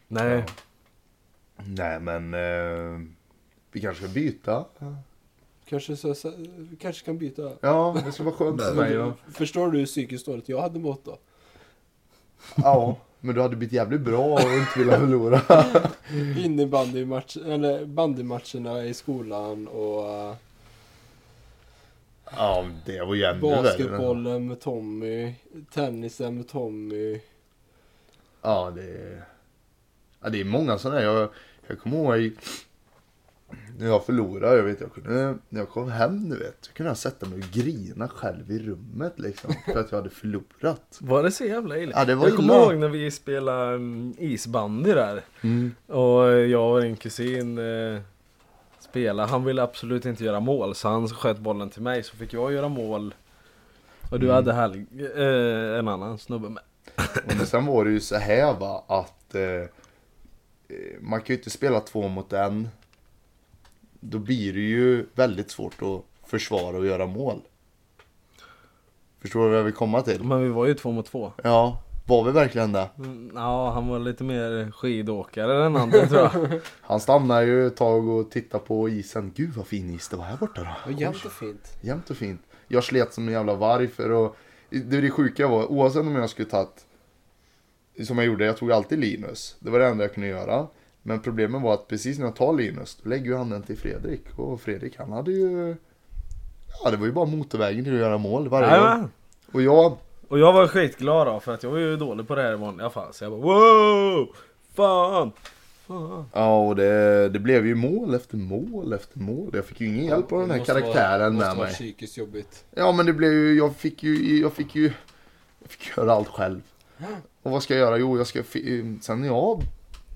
Nej. 0.08 0.44
Nej, 1.56 2.00
men 2.00 2.35
eh, 2.35 3.00
vi 3.72 3.80
kanske 3.80 4.04
ska 4.04 4.14
byta. 4.14 4.64
Kanske, 5.64 5.96
så, 5.96 6.14
så, 6.14 6.32
kanske 6.80 7.04
kan 7.04 7.18
byta. 7.18 7.52
Ja, 7.61 7.96
det 8.04 8.12
skulle 8.12 8.30
vara 8.30 8.37
skönt 8.37 8.62
för 8.62 8.74
mig. 8.74 8.92
Ja. 8.92 9.12
Förstår 9.32 9.70
du 9.70 9.78
hur 9.78 9.87
psykiskt 9.87 10.26
dåligt 10.26 10.48
jag 10.48 10.61
hade 10.61 10.78
mått 10.78 11.04
då? 11.04 11.18
ja, 12.56 12.96
men 13.20 13.35
du 13.35 13.40
hade 13.40 13.56
blivit 13.56 13.72
jävligt 13.72 14.00
bra 14.00 14.35
och 14.35 14.40
inte 14.40 14.78
vilja 14.78 14.98
förlora. 14.98 15.40
Innebandymatch, 16.44 17.37
eller 17.37 17.85
bandymatcherna 17.85 18.85
i 18.85 18.94
skolan 18.94 19.68
och... 19.68 20.37
Ja, 22.36 22.66
det 22.86 23.02
var 23.02 23.14
ju 23.14 23.24
ännu. 23.24 23.40
Basketbollen 23.40 24.48
med 24.48 24.60
Tommy, 24.60 25.34
tennisen 25.70 26.36
med 26.36 26.48
Tommy. 26.48 27.20
Ja, 28.42 28.72
det 28.76 28.82
är... 28.82 29.24
Ja, 30.20 30.28
det 30.28 30.40
är 30.40 30.44
många 30.44 30.78
sådana 30.78 31.00
här. 31.00 31.06
Jag, 31.06 31.28
jag 31.66 31.78
kommer 31.78 31.96
ihåg 31.96 32.32
när 33.78 33.86
jag 33.86 34.06
förlorade. 34.06 34.56
Jag 34.56 34.64
vet, 34.64 34.80
jag 34.80 34.92
kunde, 34.92 35.38
när 35.48 35.60
jag 35.60 35.68
kom 35.68 35.90
hem 35.90 36.28
du 36.28 36.36
vet. 36.36 36.56
Så 36.60 36.72
kunde 36.72 36.90
jag 36.90 36.96
sätta 36.96 37.26
mig 37.28 37.38
och 37.38 37.44
grina 37.52 38.08
själv 38.08 38.50
i 38.50 38.58
rummet 38.58 39.12
liksom. 39.16 39.54
För 39.72 39.80
att 39.80 39.90
jag 39.90 39.98
hade 39.98 40.10
förlorat. 40.10 40.98
Var 41.00 41.22
det 41.22 41.30
så 41.30 41.44
jävla 41.44 41.78
illa? 41.78 41.92
Ja, 41.96 42.04
det 42.04 42.14
var 42.14 42.28
jag 42.28 42.36
kommer 42.36 42.54
ihåg 42.54 42.76
när 42.76 42.88
vi 42.88 43.10
spelade 43.10 43.74
mm, 43.74 44.14
isbandy 44.18 44.92
där. 44.92 45.22
Och 45.86 46.32
jag 46.32 46.72
och 46.72 46.82
en 46.82 46.96
kusin 46.96 47.58
eh, 47.58 48.00
spelade. 48.92 49.28
Han 49.28 49.44
ville 49.44 49.62
absolut 49.62 50.05
inte 50.07 50.24
göra 50.24 50.40
mål 50.40 50.74
så 50.74 50.88
han 50.88 51.09
sköt 51.09 51.38
bollen 51.38 51.70
till 51.70 51.83
mig 51.83 52.02
så 52.02 52.16
fick 52.16 52.33
jag 52.33 52.52
göra 52.52 52.68
mål. 52.68 53.14
Och 54.11 54.20
du 54.20 54.26
Mm. 54.26 54.35
hade 54.35 54.52
Helg, 54.52 54.87
eh, 55.16 55.78
en 55.78 55.88
annan 55.88 56.18
snubbe 56.18 56.48
med. 56.48 56.62
Men 57.26 57.46
sen 57.46 57.66
var 57.66 57.85
det 57.85 57.90
ju 57.90 58.00
så 58.00 58.16
här 58.16 58.55
va. 58.55 58.85
Att 58.87 59.35
eh, 59.35 59.42
eh, 59.42 59.66
man 61.00 61.20
kan 61.20 61.26
ju 61.35 61.35
inte 61.38 61.50
spela 61.50 61.81
två 61.81 62.09
mot 62.09 62.33
en. 62.33 62.68
Då 64.00 64.18
blir 64.18 64.52
det 64.52 64.61
ju 64.61 65.07
väldigt 65.14 65.50
svårt 65.50 65.83
att 65.83 66.28
försvara 66.31 66.76
och 66.76 66.87
göra 66.87 67.07
mål. 67.07 67.40
Förstår 69.20 69.42
du 69.44 69.48
vad 69.48 69.59
jag 69.59 69.64
vill 69.64 69.74
komma 69.74 70.02
till? 70.02 70.24
Men 70.24 70.42
vi 70.42 70.48
var 70.48 70.66
ju 70.66 70.74
två 70.74 70.90
mot 70.92 71.07
två. 71.07 71.33
Ja, 71.44 71.83
var 72.12 72.25
vi 72.25 72.31
verkligen 72.33 72.72
det? 72.72 72.88
Mm, 72.98 73.31
Ja, 73.35 73.70
han 73.70 73.88
var 73.88 73.98
lite 73.98 74.25
mer 74.25 74.70
skidåkare 74.70 75.66
än 75.66 75.77
andra 75.77 76.07
tror 76.07 76.20
jag. 76.20 76.61
Han 76.81 77.01
stannade 77.01 77.44
ju 77.44 77.66
ett 77.66 77.77
tag 77.77 78.09
och 78.09 78.31
tittade 78.31 78.64
på 78.64 78.88
isen. 78.88 79.33
Gud 79.37 79.51
vad 79.55 79.66
fin 79.66 79.90
is 79.90 80.09
det 80.09 80.16
var 80.16 80.25
här 80.25 80.37
borta 80.37 80.61
då. 80.61 80.66
Det 80.87 80.92
var 80.92 81.01
jämnt 81.01 81.25
och 81.25 81.33
fint. 81.33 81.72
Jämnt 81.81 82.11
och 82.11 82.16
fint. 82.16 82.40
Jag 82.68 82.85
slet 82.85 83.14
som 83.14 83.27
en 83.29 83.35
jävla 83.35 83.55
varg 83.55 83.88
för 83.88 84.27
att... 84.27 84.33
Det, 84.70 85.01
det 85.01 85.11
sjuka 85.11 85.48
var, 85.48 85.72
oavsett 85.72 86.01
om 86.01 86.16
jag 86.16 86.31
skulle 86.31 86.48
tagit... 86.48 86.87
Som 88.07 88.18
jag 88.18 88.27
gjorde, 88.27 88.44
jag 88.44 88.57
tog 88.57 88.72
alltid 88.72 88.98
Linus. 88.98 89.57
Det 89.59 89.70
var 89.70 89.79
det 89.79 89.87
enda 89.87 90.05
jag 90.05 90.14
kunde 90.14 90.29
göra. 90.29 90.66
Men 91.03 91.20
problemet 91.20 91.62
var 91.62 91.75
att 91.75 91.88
precis 91.88 92.18
när 92.18 92.27
jag 92.27 92.37
tar 92.37 92.53
Linus, 92.53 92.98
då 93.03 93.09
lägger 93.09 93.25
ju 93.25 93.37
han 93.37 93.51
den 93.51 93.62
till 93.62 93.79
Fredrik. 93.79 94.22
Och 94.37 94.61
Fredrik 94.61 94.98
han 94.98 95.12
hade 95.12 95.33
ju... 95.33 95.77
Ja, 96.85 96.90
det 96.90 96.96
var 96.96 97.07
ju 97.07 97.12
bara 97.12 97.27
motorvägen 97.27 97.85
till 97.85 97.94
att 97.94 98.01
göra 98.01 98.18
mål 98.18 98.48
varje 98.48 98.68
gång. 99.01 99.11
Och 99.53 99.62
jag... 99.62 99.96
Och 100.32 100.38
jag 100.38 100.52
var 100.52 100.66
skitglad 100.68 101.26
då 101.26 101.40
för 101.40 101.54
att 101.54 101.62
jag 101.62 101.70
var 101.70 101.78
ju 101.78 101.96
dålig 101.96 102.28
på 102.28 102.34
det 102.34 102.42
här 102.42 102.52
i 102.52 102.56
vanliga 102.56 102.90
fall. 102.90 103.14
Så 103.14 103.24
jag 103.24 103.32
bara 103.32 103.40
wow! 103.40 104.28
Fan! 104.74 105.32
Fan! 105.86 106.24
Ja, 106.32 106.66
och 106.68 106.76
det, 106.76 107.28
det 107.28 107.38
blev 107.38 107.66
ju 107.66 107.74
mål 107.74 108.14
efter 108.14 108.36
mål 108.36 108.92
efter 108.92 109.18
mål. 109.18 109.50
Jag 109.54 109.64
fick 109.64 109.80
ju 109.80 109.86
ingen 109.86 110.04
hjälp 110.04 110.32
av 110.32 110.38
den 110.38 110.48
Det 110.48 110.54
här 110.54 110.58
måste 110.60 110.72
vara- 110.72 110.82
karaktären 110.82 111.34
måste 111.34 111.48
med 111.48 111.56
vara 111.56 111.66
mig. 111.66 111.74
psykiskt 111.74 112.16
jobbigt. 112.16 112.64
Ja 112.70 112.92
men 112.92 113.06
det 113.06 113.12
blev 113.12 113.32
ju, 113.32 113.54
jag 113.54 113.76
fick 113.76 114.02
ju, 114.02 114.40
jag 114.40 114.52
fick 114.52 114.74
ju, 114.74 114.92
jag 115.62 115.70
fick 115.70 115.96
göra 115.96 116.12
allt 116.12 116.28
själv. 116.28 116.60
Och 117.42 117.50
vad 117.50 117.62
ska 117.62 117.74
jag 117.74 117.80
göra? 117.80 117.98
Jo, 117.98 118.16
jag 118.18 118.26
ska, 118.26 118.42
sen 119.00 119.20
när 119.20 119.26
jag 119.26 119.62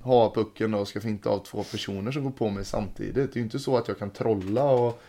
har 0.02 0.30
pucken 0.30 0.74
och 0.74 0.88
ska 0.88 1.00
finta 1.00 1.30
av 1.30 1.38
två 1.38 1.62
personer 1.62 2.12
som 2.12 2.24
går 2.24 2.30
på 2.30 2.50
mig 2.50 2.64
samtidigt. 2.64 3.14
Det 3.14 3.20
är 3.22 3.36
ju 3.36 3.42
inte 3.42 3.58
så 3.58 3.76
att 3.76 3.88
jag 3.88 3.98
kan 3.98 4.10
trolla 4.10 4.64
och 4.64 5.02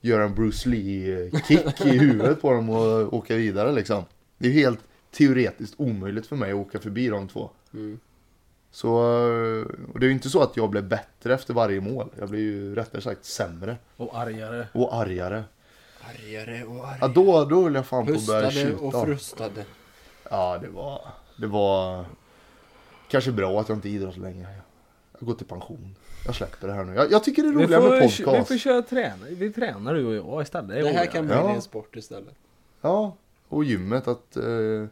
göra 0.00 0.24
en 0.24 0.34
Bruce 0.34 0.68
Lee-kick 0.68 1.80
i 1.86 1.98
huvudet 1.98 2.42
på 2.42 2.52
dem 2.52 2.70
och 2.70 3.14
åka 3.14 3.36
vidare 3.36 3.72
liksom. 3.72 4.02
Det 4.38 4.48
är 4.48 4.52
ju 4.52 4.58
helt 4.60 4.80
teoretiskt 5.10 5.74
omöjligt 5.78 6.26
för 6.26 6.36
mig 6.36 6.50
att 6.50 6.56
åka 6.56 6.78
förbi 6.80 7.08
de 7.08 7.28
två. 7.28 7.50
Mm. 7.74 8.00
Så, 8.70 8.90
och 9.92 10.00
det 10.00 10.06
är 10.06 10.08
ju 10.08 10.12
inte 10.12 10.30
så 10.30 10.42
att 10.42 10.56
jag 10.56 10.70
blev 10.70 10.88
bättre 10.88 11.34
efter 11.34 11.54
varje 11.54 11.80
mål. 11.80 12.08
Jag 12.18 12.28
blev 12.28 12.40
ju 12.42 12.74
rättare 12.74 13.02
sagt 13.02 13.24
sämre. 13.24 13.76
Och 13.96 14.18
argare. 14.18 14.66
Och 14.72 14.94
argare. 14.94 15.44
Argare 16.00 16.64
och 16.64 16.76
Ja, 16.76 16.86
argare. 16.86 17.12
då, 17.14 17.44
då 17.44 17.62
höll 17.62 17.74
jag 17.74 17.86
fan 17.86 18.06
på 18.06 18.12
att 18.12 18.26
börja 18.26 18.40
Pustade 18.50 18.66
tjuta. 18.70 18.84
och 18.98 19.04
frustade. 19.04 19.64
Ja, 20.30 20.58
det 20.62 20.68
var, 20.68 21.00
det 21.40 21.46
var 21.46 22.04
kanske 23.08 23.32
bra 23.32 23.60
att 23.60 23.68
jag 23.68 23.78
inte 23.78 23.88
idrottar 23.88 24.20
längre. 24.20 24.46
Jag 25.18 25.26
går 25.26 25.34
till 25.34 25.46
pension. 25.46 25.96
Jag 26.26 26.34
släpper 26.34 26.68
det 26.68 26.74
här 26.74 26.84
nu. 26.84 26.94
Jag, 26.94 27.12
jag 27.12 27.24
tycker 27.24 27.42
det 27.42 27.48
är 27.48 27.52
roligare 27.52 27.90
med 27.90 28.00
podcast. 28.00 28.50
vi 28.50 28.54
får 28.54 28.58
köra 28.58 28.82
träna. 28.82 29.26
Vi 29.30 29.52
tränar 29.52 29.94
du 29.94 30.06
och 30.06 30.14
jag 30.34 30.42
istället. 30.42 30.84
Det 30.84 30.90
här 30.90 31.06
kan 31.06 31.26
bli 31.26 31.34
Ja. 31.34 31.54
en 31.54 31.62
sport 31.62 31.96
istället. 31.96 32.34
Ja, 32.80 33.16
och 33.54 33.64
gymmet 33.64 34.08
att... 34.08 34.36
Eh, 34.36 34.86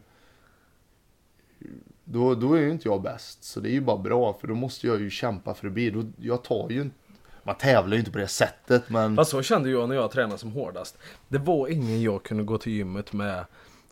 då, 2.03 2.35
då 2.35 2.53
är 2.53 2.61
ju 2.61 2.71
inte 2.71 2.87
jag 2.87 3.01
bäst. 3.01 3.43
Så 3.43 3.59
det 3.59 3.69
är 3.69 3.73
ju 3.73 3.81
bara 3.81 3.97
bra 3.97 4.33
för 4.33 4.47
då 4.47 4.55
måste 4.55 4.87
jag 4.87 4.99
ju 5.01 5.09
kämpa 5.09 5.53
för 5.53 5.69
bli. 5.69 5.89
Då, 5.89 6.03
jag 6.17 6.43
tar 6.43 6.69
ju 6.69 6.81
inte... 6.81 6.95
Man 7.43 7.55
tävlar 7.55 7.93
ju 7.93 7.99
inte 7.99 8.11
på 8.11 8.17
det 8.17 8.27
sättet 8.27 8.89
men... 8.89 9.15
Fast 9.15 9.31
så 9.31 9.41
kände 9.41 9.69
jag 9.69 9.89
när 9.89 9.95
jag 9.95 10.11
tränade 10.11 10.37
som 10.37 10.51
hårdast. 10.51 10.97
Det 11.27 11.37
var 11.37 11.67
ingen 11.67 12.01
jag 12.01 12.23
kunde 12.23 12.43
gå 12.43 12.57
till 12.57 12.73
gymmet 12.73 13.13
med 13.13 13.45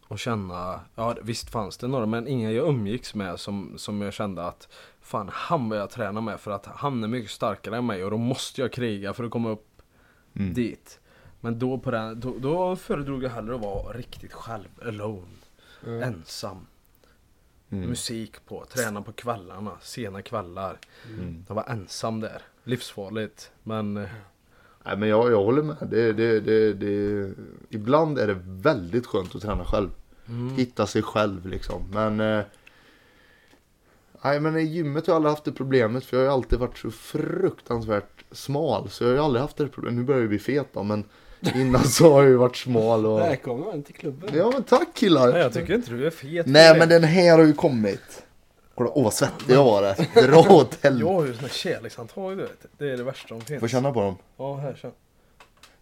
och 0.07 0.19
känna, 0.19 0.79
ja 0.95 1.15
visst 1.21 1.49
fanns 1.49 1.77
det 1.77 1.87
några 1.87 2.05
men 2.05 2.27
ingen 2.27 2.53
jag 2.53 2.67
umgicks 2.67 3.15
med 3.15 3.39
som, 3.39 3.73
som 3.77 4.01
jag 4.01 4.13
kände 4.13 4.43
att 4.45 4.67
fan 5.01 5.29
han 5.33 5.69
vill 5.69 5.79
jag 5.79 5.89
träna 5.89 6.21
med 6.21 6.39
för 6.39 6.51
att 6.51 6.65
han 6.65 7.03
är 7.03 7.07
mycket 7.07 7.31
starkare 7.31 7.77
än 7.77 7.85
mig 7.85 8.03
och 8.03 8.11
då 8.11 8.17
måste 8.17 8.61
jag 8.61 8.71
kriga 8.71 9.13
för 9.13 9.23
att 9.23 9.31
komma 9.31 9.49
upp 9.49 9.67
Mm. 10.35 10.53
dit. 10.53 10.99
Men 11.41 11.59
då 11.59 11.77
på 11.77 11.91
den, 11.91 12.19
då, 12.19 12.35
då 12.39 12.75
föredrog 12.75 13.23
jag 13.23 13.29
hellre 13.29 13.55
att 13.55 13.61
vara 13.61 13.97
riktigt 13.97 14.33
själv, 14.33 14.67
alone, 14.85 15.21
Mm. 15.87 16.03
ensam. 16.03 16.67
Mm. 17.69 17.89
Musik 17.89 18.45
på, 18.47 18.65
träna 18.65 19.01
på 19.01 19.11
kvällarna, 19.11 19.71
sena 19.81 20.21
kvällar. 20.21 20.77
Mm. 21.09 21.45
Jag 21.47 21.55
var 21.55 21.65
ensam 21.69 22.19
där. 22.19 22.41
Livsfarligt. 22.63 23.51
Men 23.63 23.97
eh, 23.97 24.09
Nej 24.85 24.97
men 24.97 25.09
jag, 25.09 25.31
jag 25.31 25.43
håller 25.43 25.61
med. 25.63 25.75
Det, 25.89 26.13
det, 26.13 26.39
det, 26.39 26.73
det, 26.73 27.33
ibland 27.69 28.19
är 28.19 28.27
det 28.27 28.37
väldigt 28.45 29.05
skönt 29.07 29.35
att 29.35 29.41
träna 29.41 29.65
själv. 29.65 29.89
mm. 30.27 30.55
Hitta 30.55 30.87
sig 30.87 31.01
själv 31.01 31.45
liksom. 31.45 31.81
Men... 31.93 32.19
Eh, 32.19 32.45
nej 34.23 34.39
men 34.39 34.57
i 34.57 34.61
gymmet 34.63 35.07
har 35.07 35.11
jag 35.13 35.15
aldrig 35.15 35.31
haft 35.31 35.43
det 35.45 35.51
problemet 35.51 36.05
för 36.05 36.17
jag 36.17 36.21
har 36.21 36.27
ju 36.29 36.33
alltid 36.33 36.59
varit 36.59 36.77
så 36.77 36.91
fruktansvärt 36.91 38.25
smal. 38.31 38.89
Så 38.89 39.03
jag 39.03 39.09
har 39.09 39.15
ju 39.15 39.21
aldrig 39.23 39.41
haft 39.41 39.57
det 39.57 39.67
problemet. 39.67 39.99
Nu 39.99 40.03
börjar 40.05 40.17
jag 40.19 40.23
ju 40.23 40.29
bli 40.29 40.39
fet 40.39 40.67
då 40.73 40.83
men 40.83 41.03
innan 41.55 41.83
så 41.83 42.11
har 42.13 42.21
jag 42.21 42.29
ju 42.29 42.35
varit 42.37 42.55
smal 42.57 43.05
och... 43.05 43.19
Välkommen 43.19 43.83
till 43.83 43.95
klubben. 43.95 44.29
Ja 44.33 44.49
men 44.53 44.63
tack 44.63 44.87
killar! 44.93 45.31
Nej, 45.31 45.41
jag 45.41 45.53
tycker 45.53 45.73
inte 45.73 45.91
du 45.91 46.05
är 46.07 46.09
fet. 46.09 46.45
Nej 46.47 46.79
men 46.79 46.89
den 46.89 47.03
här 47.03 47.37
har 47.37 47.45
ju 47.45 47.53
kommit. 47.53 48.23
Kolla, 48.75 48.89
åh 48.93 49.03
vad 49.03 49.13
svettig 49.13 49.53
jag 49.53 49.63
var 49.63 49.81
det. 49.81 50.21
Dra 50.27 50.39
åt 50.39 50.77
Jag 50.81 50.89
helvete. 50.91 51.11
har 51.13 51.25
ju 51.25 51.33
såna 51.33 51.47
kärlekshandtag 51.49 52.37
du 52.37 52.43
vet. 52.43 52.65
Det 52.77 52.91
är 52.91 52.97
det 52.97 53.03
värsta 53.03 53.27
som 53.27 53.41
finns. 53.41 53.59
Får 53.59 53.67
känna 53.67 53.91
på 53.91 54.01
dem. 54.01 54.15
Ja, 54.37 54.55
här 54.55 54.73
känn. 54.81 54.91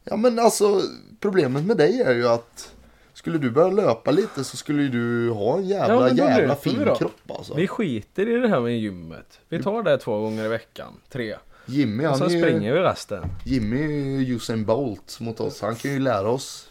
Ja 0.03 0.15
men 0.15 0.39
alltså 0.39 0.81
problemet 1.19 1.63
med 1.65 1.77
dig 1.77 2.01
är 2.01 2.13
ju 2.13 2.27
att 2.27 2.73
skulle 3.13 3.37
du 3.37 3.51
börja 3.51 3.67
löpa 3.69 4.11
lite 4.11 4.43
så 4.43 4.57
skulle 4.57 4.81
ju 4.81 4.89
du 4.89 5.29
ha 5.31 5.57
en 5.57 5.67
jävla 5.67 6.09
Ja, 6.09 6.15
jävla 6.29 6.55
fin 6.55 6.85
kropp 6.97 7.31
alltså. 7.37 7.53
Vi 7.53 7.67
skiter 7.67 8.29
i 8.29 8.39
det 8.39 8.47
här 8.47 8.59
med 8.59 8.79
gymmet. 8.79 9.39
Vi 9.49 9.63
tar 9.63 9.83
det 9.83 9.97
två 9.97 10.19
gånger 10.21 10.45
i 10.45 10.47
veckan. 10.47 10.93
Tre. 11.09 11.35
Jimmy 11.69 12.03
han 12.03 12.21
är 12.21 12.29
ju, 12.29 12.41
springer 12.41 12.73
vi 12.73 12.79
resten. 12.79 13.23
Jimmy 13.45 13.83
är 13.83 14.19
ju 14.19 14.35
Usain 14.35 14.65
Bolt 14.65 15.19
mot 15.19 15.39
oss. 15.39 15.61
Han 15.61 15.75
kan 15.75 15.91
ju 15.91 15.99
lära 15.99 16.29
oss. 16.29 16.69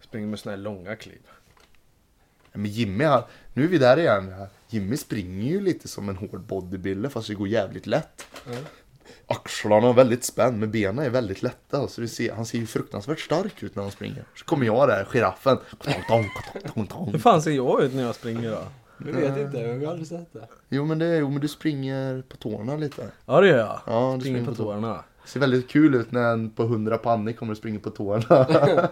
Springer 0.00 0.26
med 0.26 0.38
såna 0.38 0.56
här 0.56 0.62
långa 0.62 0.96
kliv. 0.96 1.20
Men 2.52 2.70
Jimmy, 2.70 3.04
han, 3.04 3.22
nu 3.52 3.64
är 3.64 3.68
vi 3.68 3.78
där 3.78 3.98
igen. 3.98 4.34
Jimmy 4.68 4.96
springer 4.96 5.50
ju 5.50 5.60
lite 5.60 5.88
som 5.88 6.08
en 6.08 6.16
hård 6.16 6.40
bodybuilder 6.40 7.08
fast 7.08 7.28
det 7.28 7.34
går 7.34 7.48
jävligt 7.48 7.86
lätt. 7.86 8.26
Ja. 8.46 8.52
Axlarna 9.26 9.88
är 9.88 9.92
väldigt 9.92 10.24
spänn 10.24 10.58
men 10.58 10.70
benen 10.70 11.04
är 11.04 11.10
väldigt 11.10 11.42
lätta. 11.42 11.88
Så 11.88 12.08
ser, 12.08 12.32
han 12.32 12.46
ser 12.46 12.58
ju 12.58 12.66
fruktansvärt 12.66 13.20
stark 13.20 13.62
ut 13.62 13.76
när 13.76 13.82
han 13.82 13.92
springer. 13.92 14.24
Så 14.34 14.44
kommer 14.44 14.66
jag 14.66 14.88
där, 14.88 15.04
giraffen. 15.04 15.58
Hur 17.12 17.18
fan 17.18 17.42
ser 17.42 17.50
jag 17.50 17.82
ut 17.82 17.94
när 17.94 18.02
jag 18.02 18.14
springer 18.14 18.50
då? 18.50 18.62
Jag 18.98 19.12
vet 19.12 19.36
inte, 19.38 19.58
jag 19.58 19.78
har 19.80 19.86
aldrig 19.90 20.08
sett 20.08 20.32
det. 20.32 20.48
Jo 20.68 20.84
men, 20.84 20.98
det, 20.98 21.16
jo 21.16 21.30
men 21.30 21.40
du 21.40 21.48
springer 21.48 22.22
på 22.28 22.36
tårna 22.36 22.76
lite. 22.76 23.08
Ja 23.26 23.40
det 23.40 23.48
gör 23.48 23.58
jag. 23.58 23.80
Ja, 23.86 24.14
du 24.14 24.20
springer 24.20 24.44
på 24.44 24.54
tårna. 24.54 25.04
Det 25.24 25.28
ser 25.30 25.40
väldigt 25.40 25.68
kul 25.68 25.94
ut 25.94 26.12
när 26.12 26.32
en 26.32 26.50
på 26.50 26.62
100 26.62 26.98
pannor 26.98 27.32
kommer 27.32 27.52
och 27.52 27.56
springer 27.58 27.78
på 27.78 27.90
tårna. 27.90 28.48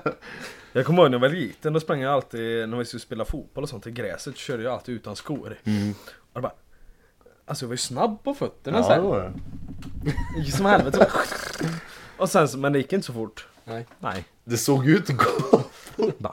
Jag 0.74 0.86
kommer 0.86 1.02
ihåg 1.02 1.10
när 1.10 1.18
jag 1.18 1.20
var 1.20 1.28
liten, 1.28 1.72
då 1.72 1.80
sprang 1.80 2.00
jag 2.00 2.12
alltid, 2.12 2.68
när 2.68 2.76
vi 2.76 2.84
skulle 2.84 3.00
spela 3.00 3.24
fotboll 3.24 3.64
och 3.64 3.70
sånt 3.70 3.86
i 3.86 3.90
gräset, 3.90 4.36
körde 4.36 4.62
jag 4.62 4.72
alltid 4.72 4.94
utan 4.94 5.16
skor. 5.16 5.58
Mm. 5.64 5.90
Och 6.32 6.34
det 6.34 6.40
bara, 6.40 6.52
alltså 7.46 7.64
jag 7.64 7.68
var 7.68 7.74
ju 7.74 7.78
snabb 7.78 8.22
på 8.24 8.34
fötterna 8.34 8.78
Ja, 8.78 8.88
det 8.88 8.94
sen. 8.94 9.04
var 9.04 9.18
det. 9.22 9.32
Det 10.34 10.40
gick 10.40 10.54
som 10.54 10.66
helvete. 10.66 11.10
Och 12.18 12.30
sen, 12.30 12.48
så- 12.48 12.58
men 12.58 12.72
det 12.72 12.78
gick 12.78 12.92
inte 12.92 13.06
så 13.06 13.12
fort. 13.12 13.46
Nej. 13.64 13.86
Nej. 13.98 14.24
Det 14.44 14.56
såg 14.56 14.86
ut 14.88 15.10
att 15.10 15.16
gå. 15.16 15.62
Det 15.96 16.18
bara, 16.18 16.32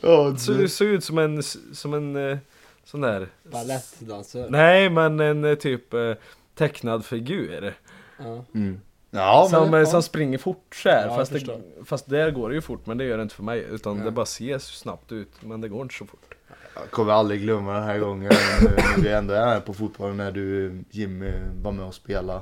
Ja, 0.00 0.34
det 0.46 0.68
såg, 0.68 0.86
ut 0.86 1.04
som 1.04 1.18
en, 1.18 1.42
som 1.72 1.94
en 1.94 2.30
eh, 2.30 2.38
sån 2.84 3.00
där. 3.00 3.28
Balettdansör. 3.42 4.50
Nej 4.50 4.90
men 4.90 5.20
en 5.20 5.44
eh, 5.44 5.54
typ 5.54 5.94
eh, 5.94 6.12
tecknad 6.54 7.04
figur. 7.04 7.74
Ja. 8.18 8.44
mm. 8.54 8.80
ja, 9.10 9.46
som, 9.50 9.70
men, 9.70 9.86
som 9.86 10.02
springer 10.02 10.38
fort 10.38 10.76
så 10.82 10.88
här. 10.88 11.06
Ja, 11.06 11.16
fast, 11.16 11.32
det, 11.32 11.60
fast 11.84 12.08
där 12.10 12.30
går 12.30 12.48
det 12.48 12.54
ju 12.54 12.60
fort 12.60 12.86
men 12.86 12.98
det 12.98 13.04
gör 13.04 13.16
det 13.16 13.22
inte 13.22 13.34
för 13.34 13.42
mig. 13.42 13.66
Utan 13.70 13.98
Ja. 13.98 14.04
det 14.04 14.10
bara 14.10 14.26
ser 14.26 14.58
snabbt 14.58 15.12
ut 15.12 15.30
men 15.40 15.60
det 15.60 15.68
går 15.68 15.82
inte 15.82 15.94
så 15.94 16.06
fort. 16.06 16.34
Jag 16.74 16.90
kommer 16.90 17.12
aldrig 17.12 17.40
glömma 17.40 17.74
den 17.74 17.82
här 17.82 17.98
gången 17.98 18.32
när 18.60 19.02
vi 19.02 19.08
ändå 19.08 19.34
är 19.34 19.46
här 19.46 19.60
på 19.60 19.74
fotbollen 19.74 20.16
när 20.16 20.32
du 20.32 20.78
Jimmy 20.90 21.30
var 21.62 21.72
med 21.72 21.86
och 21.86 21.94
spelade. 21.94 22.40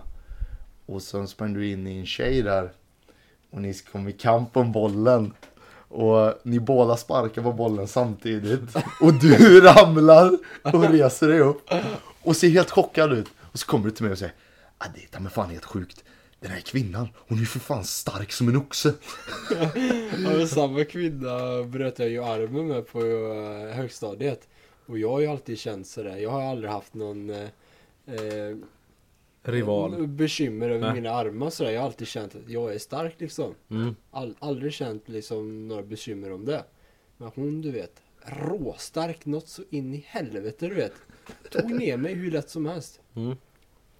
Och 0.87 1.03
sen 1.03 1.29
sprang 1.29 1.55
du 1.55 1.69
in 1.71 1.87
i 1.87 1.99
en 1.99 2.07
tjej 2.07 2.43
där. 2.43 2.73
Och 3.51 3.61
ni 3.63 3.75
kom 3.75 4.09
i 4.09 4.13
kamp 4.13 4.57
om 4.57 4.73
bollen. 4.73 5.33
Och 5.93 6.35
ni 6.43 6.61
båda 6.61 6.97
sparkar 6.97 7.43
på 7.43 7.53
bollen 7.53 7.89
samtidigt. 7.89 8.77
Och 9.01 9.15
du 9.15 9.61
ramlar 9.67 10.39
och 10.63 10.91
reser 10.91 11.29
dig 11.29 11.41
upp. 11.41 11.71
Och 12.23 12.37
ser 12.37 12.49
helt 12.49 12.71
chockad 12.71 13.13
ut. 13.13 13.29
Och 13.53 13.59
så 13.59 13.67
kommer 13.67 13.85
du 13.85 13.91
till 13.91 14.05
mig 14.05 14.13
och 14.13 14.19
säger. 14.19 14.35
Ah, 14.79 14.87
det 14.95 15.03
är 15.03 15.07
ta 15.07 15.21
mig 15.21 15.33
fan 15.33 15.51
helt 15.51 15.65
sjukt. 15.65 16.05
Den 16.41 16.51
här 16.51 16.61
kvinnan, 16.61 17.09
hon 17.17 17.39
är 17.39 17.41
ju 17.41 17.47
för 17.47 17.59
fan 17.59 17.85
stark 17.85 18.33
som 18.33 18.49
en 18.49 18.57
oxe. 18.57 18.95
Ja, 19.51 20.31
men 20.31 20.49
samma 20.49 20.85
kvinna 20.85 21.63
bröt 21.63 21.99
jag 21.99 22.09
ju 22.09 22.25
armen 22.25 22.69
med 22.69 22.87
på 22.87 23.01
eh, 23.01 23.77
högstadiet. 23.77 24.49
Och 24.87 24.99
jag 24.99 25.11
har 25.11 25.21
ju 25.21 25.27
alltid 25.27 25.59
känt 25.59 25.87
sådär. 25.87 26.17
Jag 26.17 26.31
har 26.31 26.43
aldrig 26.43 26.71
haft 26.71 26.95
någon 26.95 27.31
eh, 27.31 27.49
eh 28.07 28.57
Rival. 29.43 30.07
bekymmer 30.07 30.71
över 30.71 30.81
Nej. 30.87 30.95
mina 30.95 31.11
armar 31.11 31.51
sådär. 31.51 31.71
Jag 31.71 31.81
har 31.81 31.87
alltid 31.87 32.07
känt 32.09 32.35
att 32.35 32.49
jag 32.51 32.75
är 32.75 32.79
stark 32.79 33.15
liksom. 33.19 33.55
Mm. 33.71 33.97
All, 34.11 34.35
aldrig 34.39 34.73
känt 34.73 35.09
liksom 35.09 35.69
några 35.69 35.83
bekymmer 35.83 36.33
om 36.33 36.45
det. 36.45 36.65
Men 37.17 37.31
hon 37.35 37.63
du 37.63 37.71
vet, 37.71 38.03
råstark 38.25 39.27
något 39.27 39.49
så 39.49 39.63
in 39.71 39.95
i 39.95 40.05
helvete 40.09 40.69
du 40.69 40.75
vet. 40.75 40.93
Tog 41.51 41.71
ner 41.71 41.97
mig 41.97 42.15
hur 42.15 42.31
lätt 42.31 42.51
som 42.51 42.67
helst. 42.67 43.01
Mm. 43.15 43.37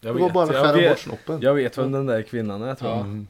Jag 0.01 0.17
Det 0.17 0.21
var 0.21 0.31
bara 0.31 0.45
att 0.45 0.51
skära 0.51 0.77
vet, 0.77 0.91
bort 0.91 0.99
snoppen. 0.99 1.41
jag 1.43 1.55
vet 1.55 1.79
vem 1.79 1.93
den 1.93 2.07
där 2.07 2.23
kvinnan 2.23 2.63
är 2.63 2.75
tror 2.75 2.91
jag. 2.91 3.01
Ja. 3.01 3.25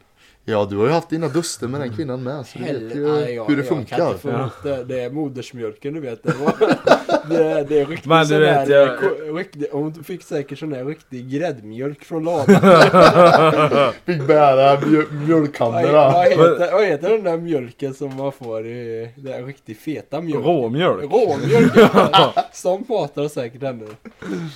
Mm. 0.46 0.58
Ja, 0.58 0.66
du 0.70 0.76
har 0.76 0.86
ju 0.86 0.92
haft 0.92 1.08
dina 1.10 1.28
duster 1.28 1.68
med 1.68 1.80
den 1.80 1.96
kvinnan 1.96 2.22
med. 2.22 2.46
Så 2.46 2.58
du 2.58 2.64
vet 2.64 2.96
ju 2.96 3.08
Nej, 3.12 3.34
jag- 3.34 3.44
hur 3.44 3.56
det 3.56 3.62
Jag 3.62 3.68
kan 3.68 3.76
funkar. 3.76 4.06
inte 4.08 4.18
få 4.20 4.28
ihop 4.30 4.52
det. 4.62 4.84
Det 4.84 5.00
är 5.00 5.10
modersmjölken 5.10 5.94
du 5.94 6.00
vet. 6.00 6.22
Det, 6.22 6.32
var, 6.32 6.52
det, 7.28 7.64
det 7.68 7.80
är 7.80 7.86
riktigt 7.86 8.06
Men 8.08 8.26
sån 8.26 8.40
vet, 8.40 8.54
här, 8.56 8.70
jag- 8.70 8.98
ko- 9.00 9.36
riktig, 9.36 9.66
Hon 9.72 10.04
fick 10.04 10.22
säkert 10.22 10.58
sån 10.58 10.72
här 10.72 10.84
riktig 10.84 11.30
gräddmjölk 11.30 12.04
från 12.04 12.24
ladan. 12.24 12.46
Fick 14.04 14.26
bära 14.26 14.76
mjö- 14.80 15.48
vad, 15.60 16.24
heter, 16.28 16.72
vad 16.72 16.84
heter 16.84 17.08
den 17.10 17.22
där 17.24 17.36
mjölken 17.36 17.94
som 17.94 18.16
man 18.16 18.32
får 18.32 18.66
i 18.66 19.10
den 19.16 19.46
riktigt 19.46 19.78
feta 19.78 20.20
mjölk? 20.20 20.44
Råmjölk. 20.44 21.12
Råmjölk. 21.12 21.72
ja. 21.76 22.34
Som 22.52 22.84
hatar 22.88 23.28
säkert 23.28 23.62
henne. 23.62 23.84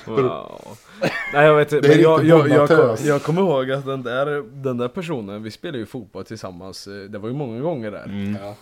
Wow. 0.06 0.60
Nej 1.34 1.46
jag 1.46 1.54
vet 1.56 1.72
inte, 1.72 1.88
men 1.88 2.00
jag, 2.00 2.24
jag, 2.24 2.48
jag, 2.48 2.68
bondatös. 2.68 3.04
jag 3.04 3.22
kommer 3.22 3.40
ihåg 3.42 3.70
att 3.70 3.86
den 3.86 4.02
där, 4.02 4.42
den 4.62 4.78
där 4.78 4.88
personen, 4.88 5.42
vi 5.42 5.50
spelade 5.50 5.75
ju 5.76 5.86
fotboll 5.86 6.24
tillsammans, 6.24 6.86
eh, 6.86 6.94
det 6.94 7.18
var 7.18 7.28
ju 7.28 7.34
många 7.34 7.60
gånger 7.60 7.90
där. 7.90 8.04
Mm. 8.04 8.36
Ja. 8.42 8.54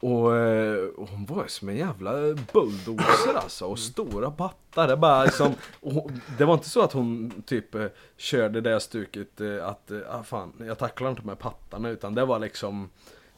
Och, 0.00 0.36
eh, 0.36 0.84
och 0.96 1.08
hon 1.08 1.26
var 1.26 1.44
som 1.46 1.68
en 1.68 1.76
jävla 1.76 2.12
bulldozer 2.52 3.34
alltså, 3.34 3.64
och 3.64 3.78
stora 3.78 4.30
pattar. 4.30 4.88
Det, 4.88 4.96
bara 4.96 5.24
liksom, 5.24 5.54
och 5.80 5.92
hon, 5.92 6.20
det 6.38 6.44
var 6.44 6.54
inte 6.54 6.68
så 6.68 6.82
att 6.82 6.92
hon 6.92 7.42
typ 7.46 7.74
eh, 7.74 7.86
körde 8.16 8.60
det 8.60 8.80
stuket 8.80 9.40
eh, 9.40 9.68
att, 9.68 9.90
eh, 9.90 9.98
ah, 10.10 10.22
fan, 10.22 10.52
jag 10.58 10.78
tacklar 10.78 11.10
inte 11.10 11.26
med 11.26 11.38
pattarna, 11.38 11.88
utan 11.88 12.14
det 12.14 12.24
var 12.24 12.38
liksom 12.38 12.88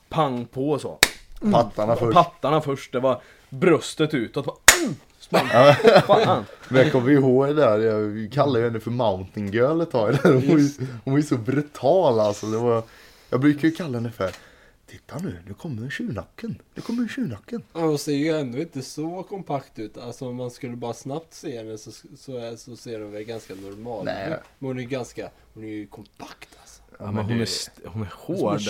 pang 0.08 0.46
på 0.46 0.78
så. 0.78 0.98
Pattarna 1.52 1.96
först. 1.96 2.14
Pattarna 2.14 2.61
först, 2.61 2.92
det 2.92 3.00
var 3.00 3.20
bröstet 3.48 4.14
utåt. 4.14 4.44
Bara, 4.44 4.56
mm. 4.82 4.94
Men 6.68 6.82
jag 6.82 6.92
kommer 6.92 7.11
ihåg 7.11 7.46
det 7.46 7.54
där, 7.54 7.78
jag 7.78 8.32
kallade 8.32 8.58
ju 8.58 8.64
henne 8.64 8.80
för 8.80 8.90
Mountain 8.90 9.52
Girl 9.52 9.80
ett 9.80 9.90
tag. 9.90 10.12
Hon 10.22 10.32
var 10.32 10.58
ju, 10.58 10.68
hon 11.04 11.12
var 11.12 11.18
ju 11.18 11.22
så 11.22 11.37
brutal 11.37 12.20
alltså. 12.20 12.46
Det 12.46 12.58
var, 12.58 12.82
jag 13.32 13.40
brukar 13.40 13.68
ju 13.68 13.74
kalla 13.74 13.98
henne 13.98 14.10
för 14.10 14.34
Titta 14.86 15.18
nu, 15.18 15.38
nu 15.46 15.54
kommer 15.54 15.90
tjurnacken. 15.90 16.62
Nu 16.74 16.82
kommer 16.82 17.08
tjurnacken. 17.08 17.62
Ja, 17.72 17.80
Hon 17.80 17.98
ser 17.98 18.12
ju 18.12 18.28
ändå 18.28 18.58
inte 18.58 18.82
så 18.82 19.22
kompakt 19.22 19.78
ut. 19.78 19.96
Alltså 19.96 20.28
om 20.28 20.36
man 20.36 20.50
skulle 20.50 20.76
bara 20.76 20.94
snabbt 20.94 21.34
se 21.34 21.58
henne 21.58 21.78
så, 21.78 21.92
så, 22.16 22.56
så 22.56 22.76
ser 22.76 23.00
hon 23.00 23.12
väl 23.12 23.22
ganska 23.22 23.54
normal 23.54 24.08
ut. 24.08 24.38
Men 24.58 24.68
hon 24.68 24.78
är 24.78 24.82
ganska, 24.82 25.30
hon 25.54 25.64
är 25.64 25.68
ju 25.68 25.86
kompakt 25.86 26.48
alltså. 26.60 26.71
Ja, 27.04 27.12
men 27.12 27.24
hon, 27.24 27.38
är, 27.38 27.42
st- 27.42 27.82
hon 27.86 28.02
är 28.02 28.12
hård. 28.16 28.60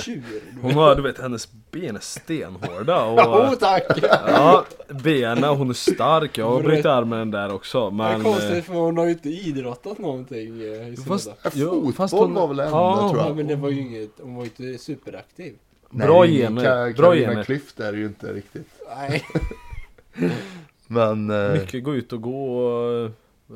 Hon 0.62 0.72
har, 0.72 0.94
du 0.96 1.02
vet, 1.02 1.18
hennes 1.20 1.48
ben 1.70 1.96
är 1.96 2.00
stenhårda 2.00 3.04
Oh, 3.14 3.52
och... 3.52 3.58
tack! 3.60 3.82
Ja, 4.28 4.64
benen, 4.88 5.44
hon 5.44 5.70
är 5.70 5.74
stark. 5.74 6.38
Jag 6.38 6.46
har 6.48 6.56
Bröt- 6.60 6.64
brutit 6.66 6.86
armen 6.86 7.30
där 7.30 7.54
också, 7.54 7.80
det 7.80 7.86
är 7.86 7.90
men... 7.90 8.22
konstigt 8.22 8.50
eh, 8.52 8.62
för 8.62 8.74
hon 8.74 8.96
har 8.98 9.04
ju 9.04 9.10
inte 9.10 9.28
idrottat 9.28 9.98
någonting 9.98 10.60
eh, 10.62 10.88
i 10.88 10.96
sina 10.96 11.08
Fast, 11.08 11.26
dagar. 11.26 11.36
Ja, 11.44 11.50
jo, 11.54 11.70
fotboll 11.74 11.92
fast 11.92 12.14
hon, 12.14 12.34
var 12.34 12.48
väl 12.48 12.56
det 12.56 12.64
enda, 12.64 12.76
ja, 12.76 13.08
tror 13.10 13.20
jag. 13.22 13.30
Ja 13.30 13.34
men 13.34 13.46
det 13.46 13.56
var 13.56 13.70
ju 13.70 13.80
inget, 13.80 14.10
hon 14.20 14.34
var 14.34 14.44
ju 14.44 14.50
inte 14.58 14.84
superaktiv. 14.84 15.54
Bra 15.90 16.20
Nej, 16.24 16.36
gener, 16.36 16.64
Ka- 16.64 16.96
bra 16.96 17.14
gener. 17.14 17.44
Klüft 17.44 17.80
är 17.80 17.92
det 17.92 17.98
ju 17.98 18.06
inte 18.06 18.32
riktigt. 18.32 18.68
Nej. 18.96 19.22
Men 20.86 21.30
eh, 21.30 21.52
Mycket 21.52 21.84
gå 21.84 21.94
ut 21.94 22.12
och 22.12 22.22
gå 22.22 22.56
och, 22.58 23.10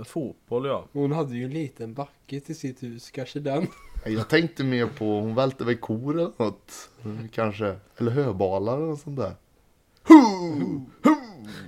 fotboll 0.06 0.66
ja. 0.66 0.84
Hon 0.92 1.12
hade 1.12 1.36
ju 1.36 1.44
en 1.44 1.50
liten 1.50 1.94
backe 1.94 2.40
till 2.40 2.56
sitt 2.56 2.82
hus, 2.82 3.10
kanske 3.10 3.40
den. 3.40 3.66
Jag 4.06 4.28
tänkte 4.28 4.64
mer 4.64 4.86
på, 4.86 5.04
hon 5.20 5.34
välte 5.34 5.64
väl 5.64 5.76
kor 5.76 6.14
eller 6.14 6.32
något. 6.36 6.88
Kanske. 7.32 7.76
Eller 7.96 8.10
höbalar 8.10 8.76
eller 8.82 8.96
sånt 8.96 9.16
där. 9.16 9.32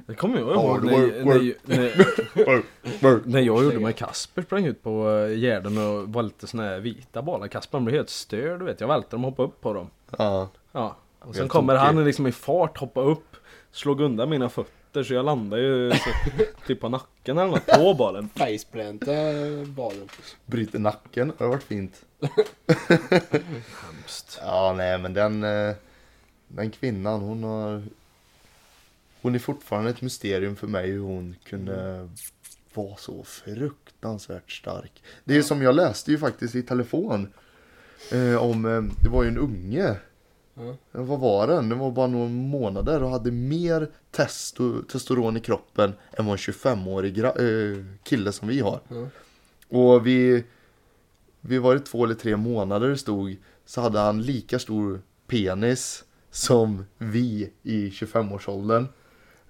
Det 0.07 0.15
kommer 0.15 0.39
jag 0.39 0.49
Ja, 0.49 0.53
ihåg 0.55 0.85
när, 0.85 1.25
när, 1.25 2.63
när, 3.03 3.21
när 3.27 3.41
jag 3.41 3.65
gjorde 3.65 3.79
med 3.79 3.97
Kasper, 3.97 4.43
sprang 4.43 4.65
ut 4.67 4.83
på 4.83 5.11
eh, 5.11 5.39
gärden 5.39 5.79
och 5.79 6.17
välte 6.17 6.47
såna 6.47 6.63
här 6.63 6.79
vita 6.81 7.23
bollar. 7.23 7.49
Kasper 7.49 7.81
blev 7.81 7.97
helt 7.97 8.11
störd 8.11 8.59
du 8.59 8.65
vet, 8.65 8.81
jag 8.81 8.89
välte 8.89 9.09
dem 9.11 9.25
och 9.25 9.31
hoppade 9.31 9.49
upp 9.49 9.61
på 9.61 9.73
dem. 9.73 9.91
Ja. 10.19 10.49
Ja, 10.73 10.97
och 11.21 11.35
sen 11.35 11.49
kommer 11.49 11.75
han 11.77 12.05
liksom 12.05 12.27
i 12.27 12.33
fart, 12.33 12.79
hoppa 12.79 13.01
upp, 13.01 13.37
slog 13.73 14.01
undan 14.01 14.31
mina 14.31 14.49
fötter 14.49 14.73
så 14.93 15.15
jag 15.15 15.25
landade 15.25 15.63
ju 15.63 15.91
så, 15.91 16.11
typ 16.67 16.81
på 16.81 16.89
nacken 16.89 17.39
eller 17.39 17.51
något 17.51 17.67
på 17.67 17.95
bollen. 17.95 18.29
Faceplanta 18.35 19.13
ballen. 19.67 20.09
Bryter 20.47 20.79
nacken, 20.79 21.33
det 21.39 21.45
har 21.45 21.51
varit 21.51 21.63
fint. 21.63 22.05
Hemskt. 23.83 24.39
Ja, 24.43 24.75
nej 24.77 24.99
men 24.99 25.15
den, 25.15 25.45
eh, 25.45 25.75
den 26.49 26.71
kvinnan 26.71 27.21
hon 27.21 27.45
har 27.45 27.83
Hon 29.21 29.35
är 29.35 29.39
fortfarande 29.39 29.91
ett 29.91 30.03
mysterium 30.03 30.57
för 30.57 30.67
mig 30.67 30.91
hur 30.91 31.01
hon 31.01 31.37
kunde 31.45 32.09
vara 32.75 32.97
så 32.97 33.25
fruktansvärt 33.25 34.53
stark. 34.53 35.03
Det 35.25 35.37
är 35.37 35.43
som 35.43 35.63
jag 35.63 35.75
läste 35.75 36.11
ju 36.11 36.19
faktiskt 36.19 36.55
i 36.55 36.63
telefon 36.63 37.33
eh, 38.13 38.43
om, 38.43 38.65
eh, 38.65 38.83
det 39.03 39.09
var 39.09 39.23
ju 39.23 39.29
en 39.29 39.39
unge. 39.39 39.97
Eh, 40.59 40.75
Vad 41.03 41.21
var 41.21 41.47
den? 41.47 41.69
Den 41.69 41.79
var 41.79 41.91
bara 41.91 42.07
några 42.07 42.29
månader 42.29 43.03
och 43.03 43.11
hade 43.11 43.31
mer 43.31 43.91
testo, 44.11 44.83
testosteron 44.83 45.37
i 45.37 45.41
kroppen 45.41 45.93
än 46.13 46.27
vad 46.27 46.33
en 46.33 46.37
25-årig 46.39 47.17
gra- 47.19 47.77
eh, 47.79 47.85
kille 48.03 48.33
som 48.33 48.49
vi 48.49 48.61
har. 48.61 48.81
Ja. 48.89 49.07
Och 49.79 50.07
vi, 50.07 50.45
vi 51.41 51.59
var 51.59 51.75
det 51.75 51.81
två 51.81 52.05
eller 52.05 52.15
tre 52.15 52.37
månader 52.37 52.95
stod, 52.95 53.37
så 53.67 53.81
hade 53.81 53.99
han 53.99 54.23
lika 54.23 54.59
stor 54.59 55.01
penis 55.27 56.05
som 56.31 56.85
vi 56.99 57.51
i 57.63 57.89
25-årsåldern. 57.91 58.87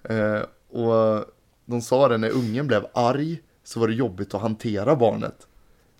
Eh, 0.03 0.41
och 0.69 1.25
de 1.65 1.81
sa 1.81 2.07
det 2.07 2.17
när 2.17 2.29
ungen 2.29 2.67
blev 2.67 2.85
arg 2.93 3.41
så 3.63 3.79
var 3.79 3.87
det 3.87 3.93
jobbigt 3.93 4.33
att 4.33 4.41
hantera 4.41 4.95
barnet. 4.95 5.47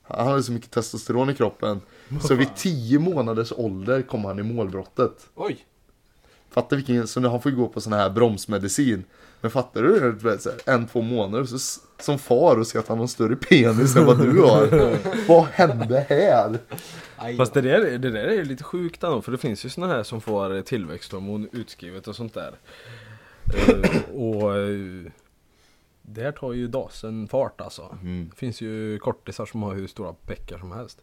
Han 0.09 0.27
hade 0.27 0.43
så 0.43 0.51
mycket 0.51 0.71
testosteron 0.71 1.29
i 1.29 1.35
kroppen. 1.35 1.81
Så 2.21 2.35
vid 2.35 2.47
10 2.55 2.99
månaders 2.99 3.53
ålder 3.55 4.01
kom 4.01 4.25
han 4.25 4.39
i 4.39 4.43
målbrottet. 4.43 5.29
Oj! 5.35 5.65
Fattar 6.51 6.75
vilken, 6.75 7.07
så 7.07 7.19
nu 7.19 7.27
han 7.27 7.41
får 7.41 7.51
ju 7.51 7.57
gå 7.57 7.67
på 7.67 7.81
sån 7.81 7.93
här 7.93 8.09
bromsmedicin. 8.09 9.03
Men 9.41 9.51
fattar 9.51 9.83
du, 9.83 10.17
här, 10.23 10.39
en, 10.65 10.87
två 10.87 11.01
månader 11.01 11.45
så, 11.45 11.81
som 11.99 12.19
far 12.19 12.59
och 12.59 12.67
se 12.67 12.79
att 12.79 12.87
han 12.87 12.99
har 12.99 13.07
större 13.07 13.35
penis 13.35 13.95
än 13.95 14.05
vad 14.05 14.21
du 14.21 14.41
har. 14.41 14.97
vad 15.27 15.45
hände 15.45 16.05
här? 16.09 16.59
Fast 17.37 17.53
det 17.53 17.61
där, 17.61 17.97
det 17.97 18.11
där 18.11 18.23
är 18.23 18.45
lite 18.45 18.63
sjukt 18.63 19.03
ändå, 19.03 19.21
för 19.21 19.31
det 19.31 19.37
finns 19.37 19.65
ju 19.65 19.69
såna 19.69 19.87
här 19.87 20.03
som 20.03 20.21
får 20.21 20.61
tillväxthormon 20.61 21.49
utskrivet 21.51 22.07
och 22.07 22.15
sånt 22.15 22.33
där. 22.33 22.53
Eh, 23.55 24.15
och 24.15 24.57
eh, 24.57 25.11
där 26.13 26.31
tar 26.31 26.53
ju 26.53 26.67
dasen 26.67 27.27
fart 27.27 27.61
alltså. 27.61 27.97
Mm. 28.01 28.29
Det 28.29 28.35
finns 28.35 28.61
ju 28.61 28.99
kortisar 28.99 29.45
som 29.45 29.63
har 29.63 29.75
hur 29.75 29.87
stora 29.87 30.15
bäckar 30.25 30.57
som 30.59 30.71
helst. 30.71 31.01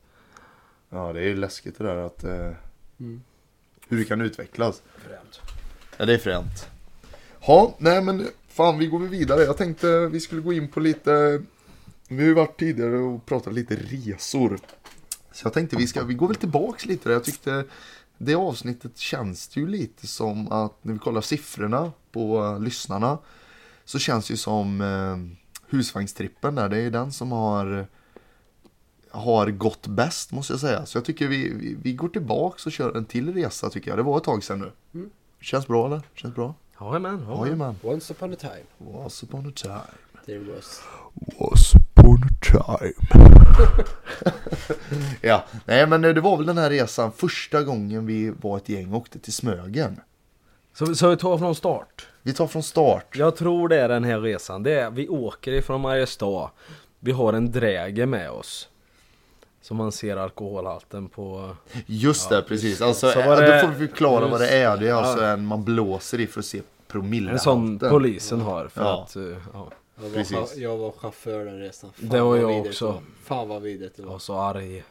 Ja, 0.88 1.12
det 1.12 1.20
är 1.20 1.24
ju 1.24 1.36
läskigt 1.36 1.78
det 1.78 1.84
där 1.84 1.96
att 1.96 2.24
eh, 2.24 2.52
Mm. 3.00 3.22
hur 3.88 3.98
det 3.98 4.04
kan 4.04 4.20
utvecklas. 4.20 4.82
Fränt. 4.96 5.40
Ja, 5.96 6.04
det 6.04 6.14
är 6.14 6.18
fränt. 6.18 6.68
Ja, 7.46 7.74
nej 7.78 8.02
men 8.02 8.28
fan 8.48 8.78
vi 8.78 8.86
går 8.86 8.98
vidare. 8.98 9.42
Jag 9.42 9.56
tänkte 9.56 10.06
vi 10.06 10.20
skulle 10.20 10.40
gå 10.42 10.52
in 10.52 10.68
på 10.68 10.80
lite, 10.80 11.42
vi 12.08 12.16
har 12.16 12.24
ju 12.28 12.34
varit 12.34 12.58
tidigare 12.58 12.96
och 12.96 13.26
pratat 13.26 13.54
lite 13.54 13.76
resor. 13.76 14.58
Så 15.32 15.46
jag 15.46 15.52
tänkte 15.52 15.76
vi 15.76 15.86
ska, 15.86 16.04
vi 16.04 16.14
går 16.14 16.26
väl 16.28 16.36
tillbaks 16.36 16.86
lite 16.86 17.08
där. 17.08 17.12
Jag 17.14 17.24
tyckte 17.24 17.64
det 18.18 18.34
avsnittet 18.34 18.98
känns 18.98 19.48
det 19.48 19.60
ju 19.60 19.68
lite 19.68 20.06
som 20.06 20.52
att 20.52 20.84
när 20.84 20.92
vi 20.92 20.98
kollar 20.98 21.20
siffrorna 21.20 21.92
på 22.12 22.56
lyssnarna 22.60 23.18
så 23.86 23.98
känns 23.98 24.26
det 24.26 24.32
ju 24.32 24.36
som 24.36 24.80
eh, 24.80 25.16
husvagnstrippen 25.70 26.54
där, 26.54 26.68
det 26.68 26.78
är 26.78 26.90
den 26.90 27.12
som 27.12 27.32
har 27.32 27.86
har 29.16 29.46
gått 29.46 29.86
bäst 29.86 30.32
måste 30.32 30.52
jag 30.52 30.60
säga. 30.60 30.86
Så 30.86 30.98
jag 30.98 31.04
tycker 31.04 31.28
vi, 31.28 31.52
vi, 31.54 31.76
vi 31.82 31.92
går 31.92 32.08
tillbaks 32.08 32.66
och 32.66 32.72
kör 32.72 32.96
en 32.96 33.04
till 33.04 33.34
resa 33.34 33.70
tycker 33.70 33.90
jag. 33.90 33.98
Det 33.98 34.02
var 34.02 34.16
ett 34.16 34.24
tag 34.24 34.44
sedan 34.44 34.58
nu. 34.58 34.72
Mm. 34.94 35.10
Känns 35.40 35.66
bra 35.66 35.86
eller? 35.86 36.02
Känns 36.14 36.34
bra? 36.34 36.54
Jajamän, 36.80 37.26
jajamän. 37.28 37.76
Once 37.82 38.12
upon 38.12 38.32
a 38.32 38.36
time. 38.36 38.92
Once 38.98 39.26
upon 39.26 39.46
a 39.46 39.52
time. 39.54 40.26
There 40.26 40.38
was. 40.38 40.80
Once 41.38 41.78
upon 41.78 42.22
a 42.22 42.36
time. 42.42 42.94
ja, 45.20 45.44
nej 45.64 45.86
men 45.86 46.02
det 46.02 46.20
var 46.20 46.36
väl 46.36 46.46
den 46.46 46.58
här 46.58 46.70
resan 46.70 47.12
första 47.12 47.62
gången 47.62 48.06
vi 48.06 48.30
var 48.30 48.56
ett 48.56 48.68
gäng 48.68 48.92
och 48.92 48.98
åkte 48.98 49.18
till 49.18 49.32
Smögen. 49.32 50.00
Så, 50.78 50.94
så 50.94 51.08
vi 51.10 51.16
tar 51.16 51.38
från 51.38 51.54
start. 51.54 52.06
Vi 52.22 52.32
tar 52.32 52.46
från 52.46 52.62
start. 52.62 53.16
Jag 53.16 53.36
tror 53.36 53.68
det 53.68 53.76
är 53.80 53.88
den 53.88 54.04
här 54.04 54.20
resan. 54.20 54.62
Det 54.62 54.72
är, 54.80 54.90
vi 54.90 55.08
åker 55.08 55.52
ifrån 55.52 55.80
Mariestad. 55.80 56.50
Vi 57.00 57.12
har 57.12 57.32
en 57.32 57.52
dräger 57.52 58.06
med 58.06 58.30
oss. 58.30 58.68
Så 59.62 59.74
man 59.74 59.92
ser 59.92 60.16
alkoholhalten 60.16 61.08
på... 61.08 61.56
Just 61.86 62.28
det, 62.30 62.42
precis. 62.42 62.82
Alltså, 62.82 63.10
Så 63.10 63.22
var 63.22 63.42
det- 63.42 63.60
Då 63.60 63.66
får 63.68 63.74
vi 63.74 63.88
förklara 63.88 64.26
vad 64.28 64.40
det 64.40 64.48
är. 64.48 64.76
Det 64.76 64.88
är 64.88 64.92
alltså 64.94 65.22
Ja. 65.22 65.28
en 65.28 65.46
man 65.46 65.64
blåser 65.64 66.20
i 66.20 66.26
för 66.26 66.40
att 66.40 66.46
se 66.46 66.58
En 66.58 66.64
promillehalten. 66.88 67.38
sån 67.38 67.78
polisen 67.78 68.40
har 68.40 68.68
för 68.68 68.82
Ja. 68.82 69.02
att... 69.02 69.16
eh, 69.16 69.22
Ja. 69.52 69.70
Jag 69.96 70.02
var, 70.02 70.10
Precis. 70.10 70.56
jag 70.56 70.76
var 70.76 70.90
chaufför 70.92 71.44
den 71.44 71.58
resan. 71.58 71.90
Fan 71.92 72.08
Det 72.08 72.20
var 72.20 72.28
vad 72.28 72.38
jag 72.38 72.46
vidrigt 72.48 72.66
också. 72.68 72.86
var. 72.86 73.00
Fan 73.24 73.48
vad 73.48 73.62
vidrigt 73.62 73.96
det 73.96 74.00
Jag 74.02 74.06
var. 74.06 74.12
var 74.12 74.18
så 74.18 74.34
arg. 74.38 74.84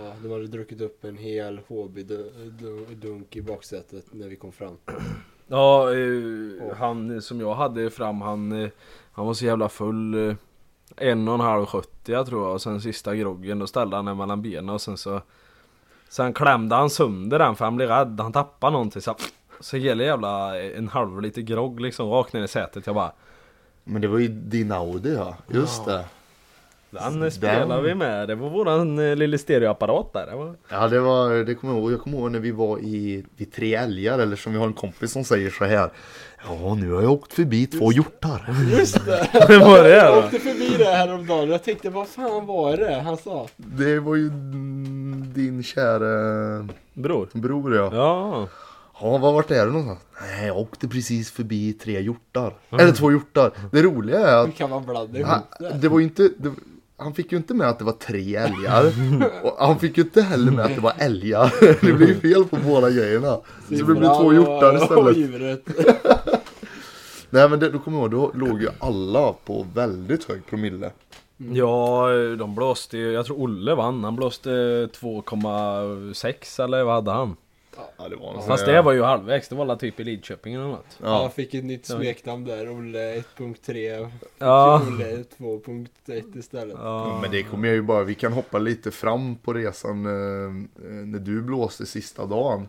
Ja, 0.00 0.12
de 0.22 0.30
hade 0.32 0.46
druckit 0.46 0.80
upp 0.80 1.04
en 1.04 1.16
hel 1.16 1.60
HB-dunk 1.68 3.36
i 3.36 3.42
baksätet 3.42 4.04
när 4.10 4.28
vi 4.28 4.36
kom 4.36 4.52
fram. 4.52 4.76
Ja, 5.52 5.94
eh, 5.94 6.76
han 6.76 7.22
som 7.22 7.40
jag 7.40 7.54
hade 7.54 7.90
fram, 7.90 8.20
han, 8.20 8.52
eh, 8.64 8.70
han 9.12 9.26
var 9.26 9.34
så 9.34 9.44
jävla 9.44 9.68
full. 9.68 10.28
eh, 10.28 10.36
En 10.96 11.28
och 11.28 11.34
en 11.34 11.40
halv 11.40 11.66
sjuttio 11.66 12.24
tror 12.24 12.44
jag 12.44 12.52
och 12.52 12.62
sen 12.62 12.80
sista 12.80 13.16
groggen 13.16 13.58
då 13.58 13.66
ställde 13.66 13.96
han 13.96 14.04
den 14.04 14.16
mellan 14.16 14.42
benen 14.42 14.70
och 14.70 14.80
sen 14.80 14.96
så 14.96 15.20
Sen 16.08 16.32
klämde 16.32 16.74
han 16.74 16.90
sönder 16.90 17.38
den 17.38 17.56
för 17.56 17.64
han 17.64 17.76
blev 17.76 17.88
rädd, 17.88 18.20
han 18.20 18.32
tappade 18.32 18.72
någonting 18.72 19.02
så 19.02 19.14
Så 19.60 19.76
hela 19.76 20.04
jävla 20.04 20.60
eh, 20.60 20.78
en 20.78 20.88
halv 20.88 21.20
liter 21.20 21.42
grogg 21.42 21.80
liksom 21.80 22.10
rakt 22.10 22.32
ner 22.32 22.42
i 22.44 22.48
sätet 22.48 22.86
jag 22.86 22.94
bara 22.94 23.12
Men 23.84 24.02
det 24.02 24.08
var 24.08 24.18
ju 24.18 24.28
din 24.28 24.72
Audi 24.72 25.14
ja. 25.14 25.36
Just 25.48 25.84
det. 25.84 26.04
Den 26.92 27.30
spelar 27.30 27.80
vi 27.80 27.94
med, 27.94 28.28
det 28.28 28.34
var 28.34 28.50
våran 28.50 28.98
eh, 28.98 29.16
lilla 29.16 29.38
stereoapparat 29.38 30.12
där 30.12 30.26
det 30.26 30.36
var... 30.36 30.54
Ja 30.68 30.88
det 30.88 31.00
var, 31.00 31.44
det 31.44 31.54
kommer 31.54 31.74
jag 31.74 31.80
ihåg. 31.82 31.92
Jag 31.92 32.00
kommer 32.00 32.18
ihåg 32.18 32.30
när 32.30 32.38
vi 32.38 32.50
var 32.50 32.78
i, 32.78 33.24
vid 33.36 33.52
Tre 33.52 33.74
Älgar 33.74 34.18
eller 34.18 34.36
som 34.36 34.52
vi 34.52 34.58
har 34.58 34.66
en 34.66 34.72
kompis 34.72 35.12
som 35.12 35.24
säger 35.24 35.50
så 35.50 35.64
här. 35.64 35.90
Ja 36.48 36.74
nu 36.74 36.92
har 36.92 37.02
jag 37.02 37.12
åkt 37.12 37.32
förbi 37.32 37.66
två 37.66 37.92
hjortar. 37.92 38.54
Just 38.78 39.04
det! 39.06 39.28
Det 39.48 39.58
var 39.58 39.82
det 39.82 39.96
Jag 39.96 40.24
åkte 40.24 40.38
förbi 40.38 40.74
det 40.78 40.84
häromdagen 40.84 41.48
och 41.48 41.54
jag 41.54 41.62
tänkte 41.64 41.90
vad 41.90 42.08
fan 42.08 42.46
var 42.46 42.76
det 42.76 42.94
han 42.94 43.16
sa? 43.16 43.48
Det 43.56 44.00
var 44.00 44.16
ju 44.16 44.26
mm, 44.26 45.32
din 45.34 45.62
kära 45.62 46.68
Bror. 46.94 47.28
bror 47.32 47.76
ja. 47.76 47.90
Ja. 47.92 48.48
Ja, 49.00 49.18
var 49.18 49.32
vart 49.32 49.50
är 49.50 49.66
du 49.66 49.72
någonstans? 49.72 50.00
Nej, 50.20 50.46
jag 50.46 50.58
åkte 50.58 50.88
precis 50.88 51.30
förbi 51.30 51.72
tre 51.72 52.00
hjortar. 52.00 52.54
Eller 52.70 52.92
två 52.92 53.10
hjortar. 53.12 53.52
Det 53.72 53.82
roliga 53.82 54.18
är 54.18 54.40
Hur 54.40 54.48
att 54.48 54.56
kan 54.56 54.70
man 54.70 54.84
blanda 54.84 55.18
ihop 55.18 55.30
det? 55.58 55.78
det 55.82 55.88
var 55.88 56.00
inte... 56.00 56.22
Det, 56.38 56.50
han 57.02 57.14
fick 57.14 57.32
ju 57.32 57.38
inte 57.38 57.54
med 57.54 57.68
att 57.68 57.78
det 57.78 57.84
var 57.84 57.92
tre 57.92 58.36
älgar. 58.36 58.92
Och 59.42 59.66
han 59.66 59.78
fick 59.78 59.96
ju 59.96 60.02
inte 60.02 60.22
heller 60.22 60.52
med 60.52 60.64
att 60.64 60.74
det 60.74 60.80
var 60.80 60.92
älgar. 60.98 61.52
Det 61.86 61.92
blev 61.92 62.08
ju 62.08 62.20
fel 62.20 62.44
på 62.44 62.56
båda 62.56 62.90
grejerna. 62.90 63.38
Så 63.68 63.74
det 63.74 63.84
blev 63.84 64.00
två 64.00 64.32
hjortar 64.32 64.76
istället. 64.76 65.60
Nej 67.30 67.48
men 67.48 67.60
det, 67.60 67.70
då 67.70 67.78
kommer 67.78 67.98
ihåg, 67.98 68.10
då 68.10 68.30
låg 68.34 68.62
ju 68.62 68.68
alla 68.78 69.32
på 69.32 69.66
väldigt 69.74 70.28
hög 70.28 70.46
promille. 70.46 70.90
Ja, 71.36 72.08
de 72.38 72.54
blåste 72.54 72.98
ju, 72.98 73.12
jag 73.12 73.26
tror 73.26 73.40
Olle 73.40 73.74
vann, 73.74 74.04
han 74.04 74.16
blåste 74.16 74.50
2,6 74.50 76.64
eller 76.64 76.84
vad 76.84 76.94
hade 76.94 77.10
han? 77.10 77.36
Ja, 77.96 78.08
det 78.08 78.16
var 78.16 78.40
Fast 78.40 78.66
det 78.66 78.82
var 78.82 78.92
ju 78.92 79.02
halvvägs, 79.02 79.48
det 79.48 79.54
var 79.54 79.62
alla 79.64 79.76
typ 79.76 80.00
i 80.00 80.04
Lidköping 80.04 80.54
eller 80.54 80.64
något. 80.64 80.98
Han 81.00 81.10
Ja, 81.10 81.30
fick 81.30 81.54
ett 81.54 81.64
nytt 81.64 81.86
smeknamn 81.86 82.44
där, 82.44 82.70
Olle 82.78 83.16
1.3 83.16 84.10
Ja. 84.38 84.82
Olle 84.88 85.24
2.1 85.38 86.38
istället. 86.38 86.76
Ja, 86.80 87.18
men 87.22 87.30
det 87.30 87.42
kommer 87.42 87.68
jag 87.68 87.74
ju 87.74 87.82
bara, 87.82 88.04
vi 88.04 88.14
kan 88.14 88.32
hoppa 88.32 88.58
lite 88.58 88.90
fram 88.90 89.36
på 89.36 89.52
resan 89.52 90.06
eh, 90.06 90.12
eh, 90.86 90.90
när 90.90 91.18
du 91.18 91.42
blåste 91.42 91.86
sista 91.86 92.26
dagen. 92.26 92.68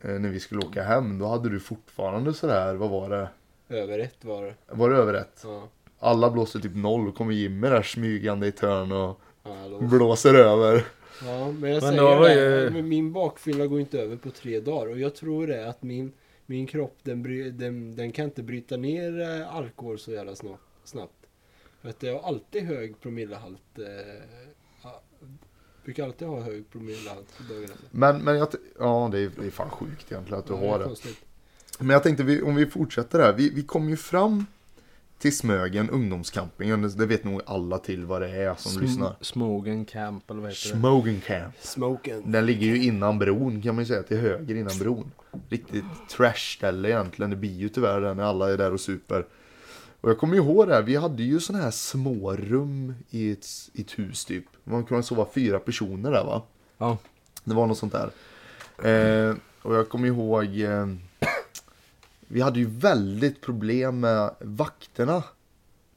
Eh, 0.00 0.10
när 0.10 0.28
vi 0.28 0.40
skulle 0.40 0.66
åka 0.66 0.82
hem, 0.82 1.18
då 1.18 1.26
hade 1.26 1.48
du 1.48 1.60
fortfarande 1.60 2.34
sådär, 2.34 2.74
vad 2.74 2.90
var 2.90 3.08
det? 3.10 3.28
Över 3.68 3.98
ett 3.98 4.24
var 4.24 4.42
det. 4.42 4.54
Var 4.68 4.90
det 4.90 4.96
över 4.96 5.14
ett? 5.14 5.40
Ja, 5.44 5.68
Alla 5.98 6.30
blåste 6.30 6.60
typ 6.60 6.74
noll 6.74 7.08
och 7.08 7.14
kommer 7.16 7.32
Jimmy 7.32 7.68
där 7.68 7.82
smygande 7.82 8.46
i 8.46 8.52
törn 8.52 8.92
och 8.92 9.20
ja, 9.44 9.78
blåser 9.80 10.34
över. 10.34 10.84
Ja 11.22 11.52
men 11.52 11.70
jag 11.70 11.82
Men 11.82 11.90
säger 11.92 12.02
var 12.02 12.28
det, 12.28 12.64
ju- 12.64 12.70
men 12.70 12.88
min 12.88 13.12
bakfylla 13.12 13.66
går 13.66 13.80
inte 13.80 14.00
över 14.00 14.16
på 14.16 14.30
tre 14.30 14.60
dagar 14.60 14.86
och 14.92 14.98
jag 14.98 15.14
tror 15.14 15.46
det 15.46 15.68
att 15.68 15.82
min, 15.82 16.12
min 16.46 16.66
kropp 16.66 16.98
den, 17.02 17.22
bry, 17.22 17.50
den, 17.50 17.96
den 17.96 18.12
kan 18.12 18.24
inte 18.24 18.42
bryta 18.42 18.76
ner 18.76 19.20
eh, 19.20 19.54
alkohol 19.56 19.98
så 19.98 20.12
jävla 20.12 20.34
snabbt. 20.84 21.26
För 21.82 21.88
att 21.88 22.02
jag 22.02 22.14
har 22.20 22.28
alltid 22.28 22.62
hög 22.62 23.00
promillehalt. 23.00 23.78
Eh, 23.78 24.90
brukar 25.84 26.04
alltid 26.04 26.28
ha 26.28 26.40
hög 26.40 26.70
promillehalt 26.70 27.36
på 27.36 27.52
dagarna. 27.54 27.74
Men, 27.90 28.18
men 28.24 28.36
jag, 28.38 28.48
ja 28.78 29.08
det 29.12 29.18
är, 29.18 29.30
det 29.40 29.46
är 29.46 29.50
fan 29.50 29.70
sjukt 29.70 30.12
egentligen 30.12 30.38
att 30.38 30.46
du 30.46 30.52
Ja, 30.54 30.60
det 30.60 30.68
har 30.68 30.78
det. 30.78 30.84
konstigt. 30.84 31.18
Men 31.78 31.90
jag 31.90 32.02
tänkte 32.02 32.22
vi, 32.24 32.42
om 32.42 32.54
vi 32.54 32.66
fortsätter 32.66 33.18
där, 33.18 33.32
vi, 33.32 33.50
vi 33.50 33.62
kom 33.62 33.88
ju 33.88 33.96
fram 33.96 34.46
till 35.18 35.36
Smögen, 35.36 35.90
ungdomscampingen, 35.90 36.82
det, 36.82 36.88
det 36.88 37.06
vet 37.06 37.24
nog 37.24 37.40
alla 37.46 37.78
till 37.78 38.04
vad 38.04 38.22
det 38.22 38.28
är 38.28 38.54
som 38.54 38.82
lyssnar. 38.82 39.16
Smogen 39.20 39.84
Camp 39.84 40.30
eller 40.30 40.40
vad 40.40 40.50
heter 40.50 40.72
det? 40.72 40.78
Smoking 40.78 41.20
Camp. 41.20 41.54
Smoken. 41.60 42.32
Den 42.32 42.46
ligger 42.46 42.66
ju 42.66 42.82
innan 42.82 43.18
bron 43.18 43.62
kan 43.62 43.74
man 43.74 43.84
ju 43.84 43.88
säga, 43.88 44.02
till 44.02 44.18
höger 44.18 44.54
innan 44.54 44.78
bron. 44.78 45.10
Riktigt 45.48 45.84
trash-ställe 46.10 46.88
egentligen, 46.88 47.30
det 47.30 47.36
blir 47.36 47.54
ju 47.54 47.68
tyvärr 47.68 48.00
det 48.00 48.14
när 48.14 48.24
alla 48.24 48.52
är 48.52 48.56
där 48.56 48.72
och 48.72 48.80
super. 48.80 49.26
Och 50.00 50.10
jag 50.10 50.18
kommer 50.18 50.36
ihåg 50.36 50.68
det 50.68 50.74
här, 50.74 50.82
vi 50.82 50.96
hade 50.96 51.22
ju 51.22 51.40
sådana 51.40 51.64
här 51.64 51.70
smårum 51.70 52.94
i 53.10 53.32
ett, 53.32 53.46
i 53.72 53.80
ett 53.80 53.98
hus 53.98 54.24
typ. 54.24 54.44
Man 54.64 54.84
kunde 54.84 55.02
sova 55.02 55.26
fyra 55.34 55.58
personer 55.58 56.10
där 56.10 56.24
va? 56.24 56.42
Ja. 56.78 56.98
Det 57.44 57.54
var 57.54 57.66
något 57.66 57.78
sånt 57.78 57.92
där. 57.92 58.10
Eh, 58.82 59.36
och 59.62 59.74
jag 59.74 59.88
kommer 59.88 60.08
ihåg, 60.08 60.60
eh, 60.60 60.86
vi 62.28 62.40
hade 62.40 62.58
ju 62.58 62.66
väldigt 62.66 63.40
problem 63.40 64.00
med 64.00 64.30
vakterna 64.40 65.22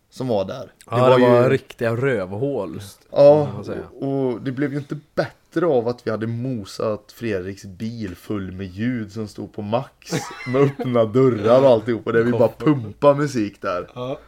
som 0.10 0.28
var 0.28 0.46
där. 0.46 0.72
Ja, 0.86 1.18
det 1.18 1.22
var, 1.28 1.44
ju, 1.44 1.50
riktiga 1.50 1.96
rövhål. 1.96 2.82
Ja, 3.12 3.64
och, 4.00 4.42
det 4.42 4.52
blev 4.52 4.72
ju 4.72 4.78
inte 4.78 5.00
bättre 5.16 5.66
av 5.66 5.88
att 5.88 6.08
vi 6.08 6.12
hade 6.12 6.28
mosat 6.28 7.12
Fredriks 7.12 7.66
bil 7.66 8.16
full 8.16 8.52
med 8.52 8.68
ljud 8.68 9.12
som 9.12 9.28
stod 9.28 9.54
på 9.54 9.62
max. 9.62 10.12
Med 10.48 10.62
öppna 10.62 11.06
dörrar 11.06 11.62
och 11.62 11.68
alltihop. 11.68 12.08
Och 12.08 12.14
där 12.14 12.24
vi 12.24 12.32
bara 12.32 12.52
pumpade 12.58 13.16
musik 13.16 13.62
där. 13.62 13.90
Ja. 13.96 14.20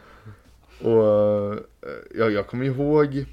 Och 0.82 1.54
eh, 1.54 1.60
jag, 2.16 2.32
jag 2.32 2.48
kommer 2.48 2.66
ihåg, 2.66 3.26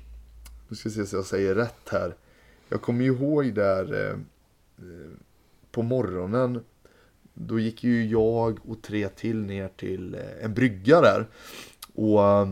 nu 0.68 0.76
ska 0.76 0.88
vi 0.88 0.94
se 0.94 1.06
så 1.06 1.16
jag 1.16 1.24
säger 1.24 1.54
rätt 1.54 1.88
här. 1.90 2.14
Jag 2.68 2.82
kommer 2.82 3.04
ihåg 3.04 3.54
där 3.54 3.94
eh, 3.94 4.10
eh, 4.78 5.10
på 5.70 5.82
morgonen. 5.82 6.64
Då 7.38 7.58
gick 7.58 7.84
ju 7.84 8.06
jag 8.06 8.58
och 8.68 8.82
tre 8.82 9.08
till 9.08 9.36
ner 9.42 9.68
till 9.68 10.14
eh, 10.14 10.44
en 10.44 10.54
brygga 10.54 11.00
där. 11.00 11.26
Och 11.94 12.24
eh, 12.24 12.48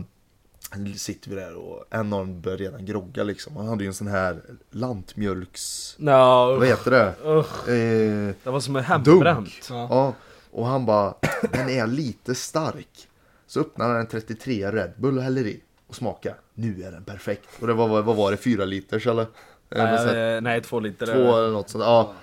sitter 0.95 1.29
vi 1.29 1.35
där 1.35 1.55
och 1.55 1.85
en 1.89 2.13
av 2.13 2.19
dem 2.19 2.41
började 2.41 2.63
redan 2.63 2.85
grogga 2.85 3.23
liksom. 3.23 3.55
Han 3.55 3.67
hade 3.67 3.83
ju 3.83 3.87
en 3.87 3.93
sån 3.93 4.07
här 4.07 4.41
lantmjölks... 4.71 5.95
Ja, 5.99 6.55
Vad 6.59 6.67
heter 6.67 6.91
det? 6.91 7.13
usch, 7.25 7.69
Eh, 7.69 8.33
det 8.43 8.49
var 8.51 8.59
som 8.59 8.75
en 8.75 8.83
hembränt. 8.83 9.67
Ja. 9.69 9.87
Ja, 9.89 10.13
och 10.51 10.65
han 10.65 10.85
bara, 10.85 11.13
den 11.51 11.69
är 11.69 11.87
lite 11.87 12.35
stark. 12.35 13.07
Så 13.47 13.59
öppnar 13.59 13.87
han 13.87 13.97
en 13.99 14.07
33 14.07 14.71
Red 14.71 14.91
Bull 14.97 15.17
och 15.17 15.23
häller 15.23 15.47
i 15.47 15.61
och 15.87 15.95
smakar. 15.95 16.35
Nu 16.53 16.83
är 16.83 16.91
den 16.91 17.03
perfekt. 17.03 17.49
Och 17.61 17.67
det 17.67 17.73
var, 17.73 17.87
vad 17.87 18.05
vad 18.05 18.15
var 18.15 18.31
det, 18.31 18.37
fyra 18.37 18.65
liters 18.65 19.07
eller? 19.07 19.25
Sånt 19.69 19.81
här. 19.81 20.15
Nej, 20.15 20.41
nej, 20.41 20.61
två 20.61 20.79
liter. 20.79 21.05
Två 21.05 21.37
eller 21.37 21.51
något 21.51 21.69
sånt. 21.69 21.83
Ja. 21.83 22.13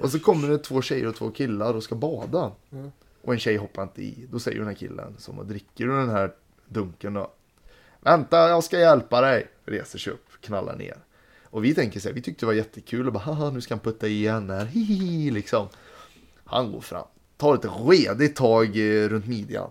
Och 0.00 0.10
så 0.10 0.18
kommer 0.18 0.48
det 0.48 0.58
två 0.58 0.82
tjejer 0.82 1.06
och 1.06 1.16
två 1.16 1.30
killar 1.30 1.74
och 1.74 1.82
ska 1.82 1.94
bada. 1.94 2.52
Mm. 2.72 2.92
Och 3.22 3.32
en 3.32 3.38
tjej 3.38 3.56
hoppar 3.56 3.82
inte 3.82 4.02
i. 4.02 4.26
Då 4.30 4.38
säger 4.38 4.58
den 4.58 4.66
här 4.66 4.74
killen 4.74 5.14
som 5.18 5.48
dricker 5.48 5.86
du 5.86 5.90
den 5.90 6.10
här 6.10 6.32
dunken 6.68 7.14
då? 7.14 7.30
Vänta, 8.00 8.48
jag 8.48 8.64
ska 8.64 8.78
hjälpa 8.78 9.20
dig. 9.20 9.46
Reser 9.64 9.98
sig 9.98 10.12
upp, 10.12 10.26
knallar 10.40 10.76
ner. 10.76 10.96
Och 11.44 11.64
vi 11.64 11.74
tänker 11.74 12.00
så 12.00 12.08
här, 12.08 12.14
vi 12.14 12.22
tyckte 12.22 12.42
det 12.42 12.46
var 12.46 12.52
jättekul 12.52 13.06
och 13.06 13.12
bara 13.12 13.24
haha 13.24 13.50
nu 13.50 13.60
ska 13.60 13.74
han 13.74 13.80
putta 13.80 14.06
i 14.08 14.10
igen 14.10 14.50
här, 14.50 14.64
hihi 14.64 15.30
liksom. 15.30 15.68
Han 16.44 16.72
går 16.72 16.80
fram, 16.80 17.06
tar 17.36 17.54
ett 17.54 17.64
redigt 17.88 18.36
tag 18.36 18.66
eh, 18.76 19.08
runt 19.08 19.26
midjan. 19.26 19.70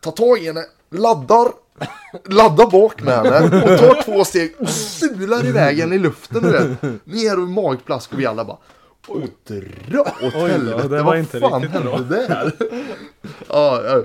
Tar 0.00 0.10
tag 0.10 0.38
i 0.38 0.46
henne, 0.46 0.64
laddar, 0.90 1.52
laddar 2.24 2.70
bak 2.70 3.02
med 3.02 3.14
henne 3.14 3.62
och 3.62 3.78
tar 3.78 4.02
två 4.02 4.24
steg 4.24 4.54
och 4.58 4.68
sular 4.68 5.46
iväg 5.46 5.78
henne 5.78 5.94
i 5.94 5.98
luften 5.98 6.52
vet. 6.52 6.82
Ner 7.04 7.38
och 7.38 7.48
magplask 7.48 8.12
och 8.12 8.20
vi 8.20 8.26
alla 8.26 8.44
bara 8.44 8.58
och 9.08 9.20
dra 9.88 10.00
åt 10.00 10.34
Oj 10.34 10.50
helvete, 10.50 10.82
det 10.82 10.88
var 10.88 11.04
vad 11.04 11.18
inte 11.18 11.40
fan 11.40 11.62
riktigt 11.62 11.82
bra. 11.82 11.96
hände 11.96 12.26
där? 12.26 12.52
ja, 13.48 14.02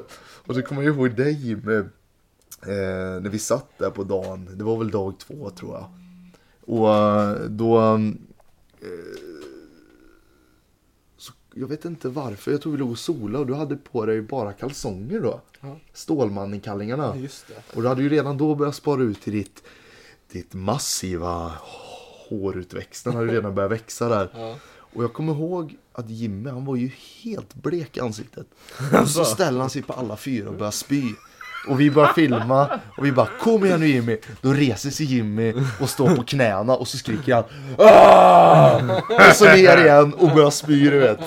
och 0.47 0.55
så 0.55 0.61
kommer 0.61 0.83
jag 0.83 0.95
ihåg 0.95 1.15
dig 1.15 1.47
Jimmy, 1.47 1.75
eh, 1.75 1.85
när 3.21 3.29
vi 3.29 3.39
satt 3.39 3.77
där 3.77 3.89
på 3.89 4.03
dagen, 4.03 4.49
det 4.53 4.63
var 4.63 4.77
väl 4.77 4.91
dag 4.91 5.13
två 5.19 5.49
tror 5.49 5.73
jag. 5.73 5.85
Och 6.65 6.95
eh, 6.95 7.33
då, 7.49 7.79
eh, 7.79 7.99
jag 11.59 11.67
vet 11.67 11.85
inte 11.85 12.09
varför, 12.09 12.51
jag 12.51 12.61
tror 12.61 12.71
vi 12.71 12.77
låg 12.77 12.91
och 12.91 12.99
sola 12.99 13.39
och 13.39 13.47
du 13.47 13.53
hade 13.53 13.75
på 13.75 14.05
dig 14.05 14.21
bara 14.21 14.53
kalsonger 14.53 15.19
då. 15.19 15.41
Ja. 15.61 15.77
Stålmannen-kallingarna. 15.93 17.03
Ja, 17.15 17.15
just 17.15 17.47
det. 17.47 17.75
Och 17.75 17.81
du 17.81 17.87
hade 17.87 18.01
ju 18.01 18.09
redan 18.09 18.37
då 18.37 18.55
börjat 18.55 18.75
spara 18.75 19.01
ut 19.01 19.21
till 19.21 19.33
ditt, 19.33 19.63
ditt 20.31 20.53
massiva 20.53 21.53
hårutväxten 22.29 23.15
hade 23.15 23.33
redan 23.33 23.55
börjat 23.55 23.71
växa 23.71 24.09
där. 24.09 24.29
Ja. 24.33 24.55
Och 24.93 25.03
jag 25.03 25.13
kommer 25.13 25.33
ihåg 25.33 25.77
att 25.93 26.09
Jimmy, 26.09 26.49
han 26.49 26.65
var 26.65 26.75
ju 26.75 26.91
helt 27.23 27.53
blek 27.53 27.97
i 27.97 27.99
ansiktet. 27.99 28.47
Och 29.01 29.09
så 29.09 29.25
ställer 29.25 29.59
han 29.59 29.69
sig 29.69 29.81
på 29.81 29.93
alla 29.93 30.17
fyra 30.17 30.49
och 30.49 30.55
börjar 30.55 30.71
spy. 30.71 31.03
Och 31.67 31.79
vi 31.79 31.91
börjar 31.91 32.13
filma 32.13 32.79
och 32.97 33.05
vi 33.05 33.11
bara 33.11 33.27
kom 33.39 33.65
igen 33.65 33.79
nu 33.79 33.87
Jimmy. 33.87 34.17
Då 34.41 34.53
reser 34.53 34.89
sig 34.89 35.05
Jimmy 35.05 35.53
och 35.81 35.89
står 35.89 36.15
på 36.15 36.23
knäna 36.23 36.75
och 36.75 36.87
så 36.87 36.97
skriker 36.97 37.33
han 37.35 37.43
Aah! 37.77 38.99
Och 39.29 39.35
så 39.35 39.45
ner 39.45 39.77
igen 39.85 40.13
och 40.13 40.29
börjar 40.35 40.49
spy 40.49 40.89
du 40.89 40.99
vet. 40.99 41.19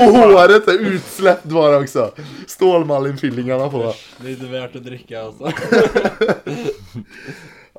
Och 0.00 0.14
håret 0.14 0.68
är 0.68 0.78
utsläppt 0.80 1.44
bara 1.44 1.78
också. 1.78 2.10
Stålmallinfillingarna 2.46 3.68
på. 3.68 3.94
Det 4.18 4.26
är 4.28 4.30
inte 4.32 4.46
värt 4.46 4.76
att 4.76 4.84
dricka 4.84 5.22
alltså. 5.22 5.52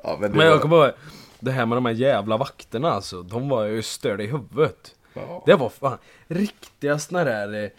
Ja, 0.04 0.16
men 0.20 0.30
det 0.30 0.36
Men 0.36 0.46
jag 0.46 0.52
var- 0.52 0.58
kommer 0.62 0.76
ihåg, 0.76 0.92
det 1.40 1.50
här 1.50 1.66
med 1.66 1.76
de 1.76 1.86
här 1.86 1.92
jävla 1.92 2.36
vakterna 2.36 2.90
alltså, 2.90 3.22
de 3.22 3.48
var 3.48 3.64
ju 3.64 3.82
störda 3.82 4.22
i 4.24 4.26
huvudet. 4.26 4.94
Ja. 5.14 5.42
Det 5.46 5.54
var 5.54 5.68
fan 5.68 5.98
riktiga 6.26 6.98
såna 6.98 7.24
där 7.24 7.64
eh, 7.64 7.70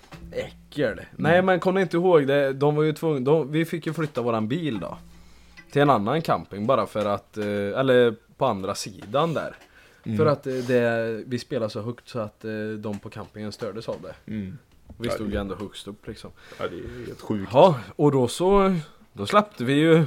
äckel. 0.46 1.02
Nej 1.12 1.42
men 1.42 1.60
kom 1.60 1.76
ni 1.76 1.82
inte 1.82 1.98
ihåg 1.98 2.28
det, 2.28 2.54
de 2.54 2.76
var 2.76 2.84
ju 2.84 2.94
tvungna, 2.94 3.20
de, 3.20 3.52
vi 3.52 3.66
fick 3.66 3.88
ju 3.88 3.94
flytta 3.94 4.22
våran 4.22 4.48
bil 4.48 4.80
då. 4.80 4.98
Till 5.72 5.82
en 5.82 5.90
annan 5.90 6.22
camping 6.22 6.68
bara 6.68 6.86
för 6.86 7.06
att, 7.06 7.38
eh, 7.38 7.46
eller 7.46 8.16
på 8.38 8.46
andra 8.46 8.76
sidan 8.76 9.34
där. 9.34 9.56
För 10.18 10.26
att 10.26 10.48
eh, 10.48 10.54
det, 10.54 11.24
vi 11.28 11.40
spelade 11.40 11.70
så 11.70 11.82
högt 11.82 12.10
så 12.10 12.20
att 12.20 12.46
de 12.80 13.00
på 13.00 13.10
campingen 13.10 13.52
stördes 13.52 13.90
av 13.90 13.96
det. 14.02 14.32
Mm. 14.32 14.58
Vi 14.98 15.08
Ja, 15.08 15.14
stod 15.14 15.32
ju 15.32 15.38
ändå 15.38 15.56
högst 15.56 15.88
upp 15.88 16.08
liksom. 16.08 16.32
Ja, 16.60 16.68
det 16.68 16.76
är 16.76 17.06
helt 17.06 17.22
sjukt. 17.22 17.52
Ja, 17.54 17.80
och 17.96 18.12
då 18.12 18.28
så, 18.28 18.76
då 19.14 19.26
släppte 19.26 19.64
vi 19.64 19.74
ju, 19.74 20.06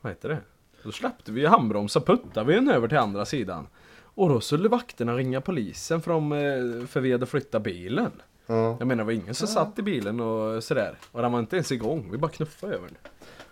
vad 0.00 0.12
heter 0.12 0.28
det? 0.28 0.38
Då 0.82 0.92
släppte 0.92 1.32
vi 1.32 1.40
ju 1.40 1.46
handbroms 1.46 1.96
och 1.96 2.06
puttade 2.06 2.46
vi 2.46 2.54
den 2.54 2.70
över 2.70 2.88
till 2.88 2.98
andra 2.98 3.24
sidan. 3.24 3.66
Och 4.14 4.28
då 4.28 4.40
skulle 4.40 4.68
vakterna 4.68 5.14
ringa 5.14 5.40
polisen 5.40 6.02
för, 6.02 6.10
de, 6.10 6.32
eh, 6.32 6.86
för 6.86 7.00
vi 7.00 7.12
hade 7.12 7.26
flyttat 7.26 7.62
bilen. 7.62 8.10
Ja. 8.46 8.76
Jag 8.78 8.86
menar 8.88 8.96
det 8.96 9.04
var 9.06 9.12
ingen 9.12 9.34
som 9.34 9.48
satt 9.48 9.78
i 9.78 9.82
bilen 9.82 10.20
och 10.20 10.64
sådär. 10.64 10.94
Och 11.12 11.22
den 11.22 11.32
var 11.32 11.38
inte 11.38 11.56
ens 11.56 11.72
igång, 11.72 12.08
vi 12.12 12.18
bara 12.18 12.30
knuffade 12.30 12.74
över 12.74 12.86
den. 12.86 12.96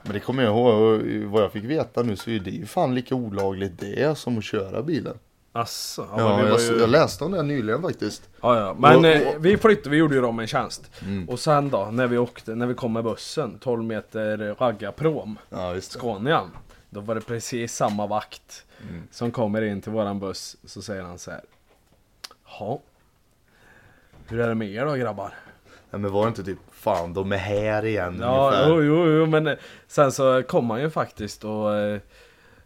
Men 0.02 0.12
det 0.12 0.20
kommer 0.20 0.42
jag 0.42 0.52
ihåg 0.52 1.00
vad 1.30 1.42
jag 1.42 1.52
fick 1.52 1.64
veta 1.64 2.02
nu 2.02 2.16
så 2.16 2.30
är 2.30 2.38
det 2.38 2.50
ju 2.50 2.66
fan 2.66 2.94
lika 2.94 3.14
olagligt 3.14 3.78
det 3.80 4.18
som 4.18 4.38
att 4.38 4.44
köra 4.44 4.82
bilen. 4.82 5.14
Asså, 5.54 6.06
ja, 6.10 6.18
Ja, 6.42 6.48
jag, 6.48 6.60
ju... 6.60 6.80
jag 6.80 6.90
läste 6.90 7.24
om 7.24 7.32
det 7.32 7.42
nyligen 7.42 7.82
faktiskt. 7.82 8.28
Ja, 8.42 8.58
ja. 8.60 8.76
Men 8.78 8.98
Och- 8.98 9.06
eh, 9.06 9.38
vi 9.38 9.56
flyttade, 9.56 9.90
vi 9.90 9.96
gjorde 9.96 10.14
ju 10.14 10.20
dem 10.20 10.38
en 10.38 10.46
tjänst. 10.46 10.90
Mm. 11.02 11.28
Och 11.28 11.40
sen 11.40 11.70
då, 11.70 11.88
när 11.92 12.06
vi 12.06 12.18
åkte, 12.18 12.54
när 12.54 12.66
vi 12.66 12.74
kom 12.74 12.92
med 12.92 13.04
bussen, 13.04 13.58
12 13.58 13.84
meter 13.84 14.54
raggarprom, 14.58 15.38
Ja. 15.50 15.80
Scanian. 15.80 16.50
Då 16.94 17.00
var 17.00 17.14
det 17.14 17.20
precis 17.20 17.74
samma 17.74 18.06
vakt 18.06 18.64
Mm. 18.88 19.02
som 19.10 19.30
kommer 19.30 19.62
in 19.62 19.80
till 19.80 19.92
våran 19.92 20.18
buss. 20.20 20.56
Så 20.64 20.82
säger 20.82 21.02
han 21.02 21.18
så 21.18 21.30
här. 21.30 21.40
Ja. 22.58 22.80
Hur 24.28 24.40
är 24.40 24.48
det 24.48 24.54
med 24.54 24.68
er 24.70 24.84
då 24.86 24.92
grabbar? 24.94 25.34
Ja, 25.90 25.98
men 25.98 26.12
var 26.12 26.22
det 26.22 26.28
inte 26.28 26.44
typ 26.44 26.58
fan 26.70 27.14
de 27.14 27.32
är 27.32 27.36
här 27.36 27.84
igen 27.84 28.18
Ja, 28.20 28.46
ungefär? 28.50 28.68
jo, 28.68 28.82
jo, 28.82 29.06
jo, 29.18 29.26
men 29.26 29.46
eh, 29.46 29.54
sen 29.88 30.12
så 30.12 30.42
kom 30.42 30.70
han 30.70 30.80
ju 30.80 30.90
faktiskt 30.90 31.44
och 31.44 31.74
eh, 31.74 32.00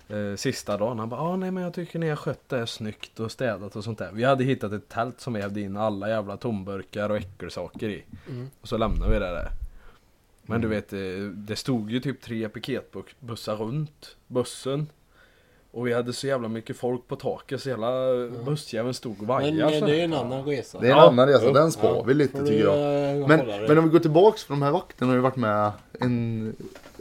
eh, 0.09 0.37
sista 0.37 0.77
dagen 0.77 0.99
han 0.99 1.09
bara 1.09 1.21
ah, 1.21 1.37
nej 1.37 1.51
men 1.51 1.63
jag 1.63 1.75
tycker 1.75 1.99
ni 1.99 2.09
har 2.09 2.17
skött 2.17 2.49
det 2.49 2.67
snyggt 2.67 3.21
och 3.21 3.33
städat 3.33 3.77
och 3.77 3.85
sånt 3.85 3.99
där. 3.99 4.11
Vi 4.13 4.25
hade 4.25 4.45
hittat 4.45 4.73
ett 4.73 4.89
tält 4.89 5.21
som 5.21 5.33
vi 5.33 5.41
hävde 5.41 5.61
in 5.61 5.77
alla 5.77 6.09
jävla 6.09 6.37
tomburkar 6.37 7.11
och 7.11 7.17
äckelsaker 7.17 7.89
i. 7.89 8.05
Mm. 8.29 8.51
Och 8.61 8.69
så 8.69 8.77
lämnade 8.77 9.13
vi 9.13 9.19
det 9.19 9.31
där. 9.31 9.49
Men 10.47 10.61
du 10.61 10.69
vet, 10.69 10.93
eh, 10.93 10.99
det 11.35 11.57
stod 11.57 11.91
ju 11.91 12.01
typ 12.01 12.21
tre 12.23 12.49
piketbussar 12.49 13.57
runt 13.57 14.17
bussen. 14.27 14.87
Och 15.71 15.87
vi 15.87 15.93
hade 15.93 16.13
så 16.13 16.27
jävla 16.27 16.49
mycket 16.49 16.77
folk 16.77 17.09
på 17.09 17.17
taket 17.17 17.63
så 17.63 17.69
hela 17.69 17.91
bussjäveln 18.45 18.95
stod 18.95 19.13
och 19.13 19.19
Men 19.19 19.27
vajade. 19.27 19.75
eh, 19.75 19.81
så 19.81 19.87
det 19.87 20.01
är 20.01 20.05
en 20.05 20.13
annan 20.13 20.45
resa. 20.45 20.81
Det 20.81 20.87
är 20.87 20.91
en 20.93 20.97
Ja. 20.99 21.09
annan 21.09 21.29
resa, 21.29 21.53
den 21.53 21.73
spar 21.73 22.05
vi 22.05 22.15
lite 22.15 22.39
tycker 22.39 22.65
jag. 22.65 22.75
eh, 23.21 23.27
Men, 23.29 23.47
men 23.69 23.79
om 23.79 23.85
vi 23.85 23.91
går 23.91 23.99
tillbaks 23.99 24.45
för 24.45 24.55
de 24.55 24.63
här 24.63 24.71
vakterna 24.71 25.11
har 25.11 25.17
ju 25.17 25.21
varit 25.23 25.37
med 25.37 25.73
en 26.01 26.55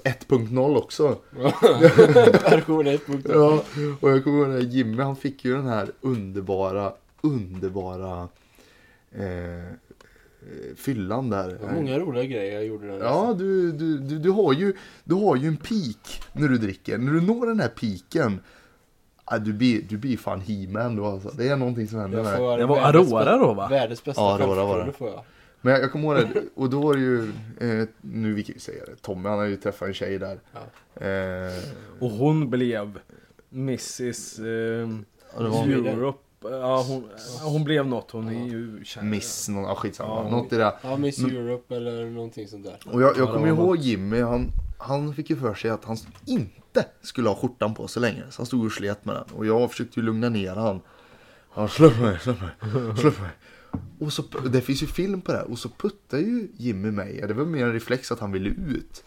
1.0 0.04 0.78
också. 0.78 1.18
Version 1.32 2.88
1.0. 2.88 3.22
Ja, 3.34 3.64
och 4.02 4.10
jag 4.12 4.24
kommer 4.24 4.54
ihåg 4.58 4.64
Jimmy 4.64 5.04
han 5.04 5.16
fick 5.16 5.46
ju 5.46 5.54
den 5.56 5.68
här 5.68 5.92
underbara, 6.02 6.94
underbara 7.22 8.28
eh, 9.12 9.74
fyllan 10.76 11.30
där. 11.30 11.48
Det 11.50 11.58
var 11.66 11.72
många 11.74 12.00
roliga 12.00 12.24
grejer 12.24 12.54
jag 12.54 12.66
gjorde 12.66 12.88
den 12.88 13.00
Ja, 13.00 13.36
du, 13.38 13.72
du, 13.72 13.98
du, 13.98 14.20
du, 14.20 14.30
har 14.32 14.54
ju, 14.54 14.74
du 15.04 15.14
har 15.16 15.36
ju 15.36 15.48
en 15.48 15.58
peak 15.58 16.22
när 16.34 16.48
du 16.48 16.58
dricker. 16.58 16.98
När 16.98 17.14
du 17.14 17.22
når 17.22 17.48
den 17.48 17.60
här 17.60 17.68
piken, 17.68 18.40
ja, 19.32 19.38
du, 19.38 19.54
blir, 19.54 19.82
du 19.90 19.98
blir 19.98 20.18
fan 20.18 20.42
he-man 20.42 20.96
då 20.96 21.06
alltså. 21.06 21.30
Det 21.38 21.48
är 21.50 21.56
någonting 21.56 21.88
som 21.88 22.00
händer 22.00 22.24
med 22.24 22.38
får 22.38 22.58
Det 22.58 22.66
var 22.66 22.80
Aurora 22.80 23.38
då, 23.38 23.54
va? 23.54 23.68
Världens 23.68 24.04
bästa 24.04 24.22
Ja, 24.22 24.34
Aurora 24.40 24.66
var 24.66 24.86
det. 24.86 24.92
får 24.92 25.10
jag. 25.10 25.24
Men 25.62 25.74
jag, 25.74 25.84
jag 25.84 25.92
kommer 25.92 26.20
ihåg 26.20 26.30
det, 26.34 26.44
och 26.56 26.70
då 26.70 26.82
var 26.82 26.94
det 26.94 27.00
ju, 27.00 27.20
eh, 27.82 27.88
nu 28.02 28.34
vi 28.34 28.44
kan 28.44 28.54
ju 28.54 28.60
säga 28.60 28.86
det, 28.86 28.96
Tommy 29.02 29.30
han 29.30 29.38
har 29.38 29.46
ju 29.46 29.56
träffat 29.56 29.88
en 29.88 29.94
tjej 29.94 30.20
där. 30.20 30.40
Ja. 30.54 31.06
Eh, 31.06 31.54
Och 32.00 32.10
hon 32.10 32.50
blev 32.50 33.00
Mrs 33.52 34.40
eh, 34.40 34.44
det 35.38 35.90
Europe. 35.90 36.20
Ja, 36.52 36.86
hon, 36.88 37.04
hon 37.42 37.64
blev 37.64 37.88
något. 37.88 38.12
Hon 38.12 38.28
är 38.30 38.46
ju 38.48 38.84
känd. 38.84 39.10
Miss, 39.10 39.50
någon, 39.50 39.64
ja, 39.64 39.76
skitsamma, 39.76 40.24
Ja, 40.24 40.30
något 40.30 40.54
i 40.54 40.56
det. 40.58 40.74
Ja, 40.82 40.98
Miss 40.98 41.20
Men- 41.20 41.32
Europe 41.36 41.76
eller 41.76 42.06
någonting 42.06 42.48
sånt 42.48 42.64
där. 42.66 42.78
Och 42.86 43.02
jag, 43.02 43.18
jag 43.18 43.28
Ja, 43.28 43.34
kommer 43.34 43.48
ihåg 43.48 43.78
Jimmy, 43.78 44.22
han, 44.22 44.52
han 44.78 45.14
fick 45.16 45.30
ju 45.30 45.36
för 45.36 45.54
sig 45.54 45.70
att 45.72 45.86
han 45.86 45.98
inte 46.26 46.86
skulle 47.02 47.30
ha 47.30 47.36
skjortan 47.36 47.74
på 47.76 47.88
sig 47.88 48.02
längre. 48.02 48.24
Så 48.30 48.40
han 48.42 48.46
stod 48.46 48.66
och 48.66 48.72
slet 48.72 49.06
med 49.06 49.16
den. 49.16 49.24
Och 49.38 49.46
jag 49.46 49.72
försökte 49.72 50.00
ju 50.00 50.06
lugna 50.06 50.30
ner 50.30 50.56
han. 50.56 50.82
Han 51.50 51.70
släpp 51.70 52.00
mig, 52.00 52.20
släpp 52.20 52.42
mig, 52.42 52.50
släpp 52.98 53.22
mig. 53.22 53.30
Och 54.00 54.14
så, 54.14 54.22
det 54.52 54.62
finns 54.62 54.84
ju 54.84 54.88
film 54.88 55.22
på 55.22 55.32
det 55.32 55.38
här. 55.38 55.52
Och 55.52 55.60
så 55.60 55.70
puttar 55.70 56.18
ju 56.18 56.48
Jimmy 56.58 56.92
mig. 56.92 57.24
Det 57.28 57.34
var 57.34 57.46
mer 57.46 57.66
en 57.66 57.74
reflex 57.74 58.12
att 58.12 58.20
han 58.20 58.32
ville 58.32 58.50
ut. 58.50 59.04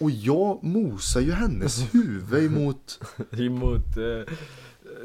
Och 0.00 0.10
jag 0.10 0.64
mosar 0.64 1.20
ju 1.20 1.32
hennes 1.32 1.94
huvud 1.94 2.44
emot. 2.44 3.00
Emot 3.38 3.96
eh, 3.96 4.34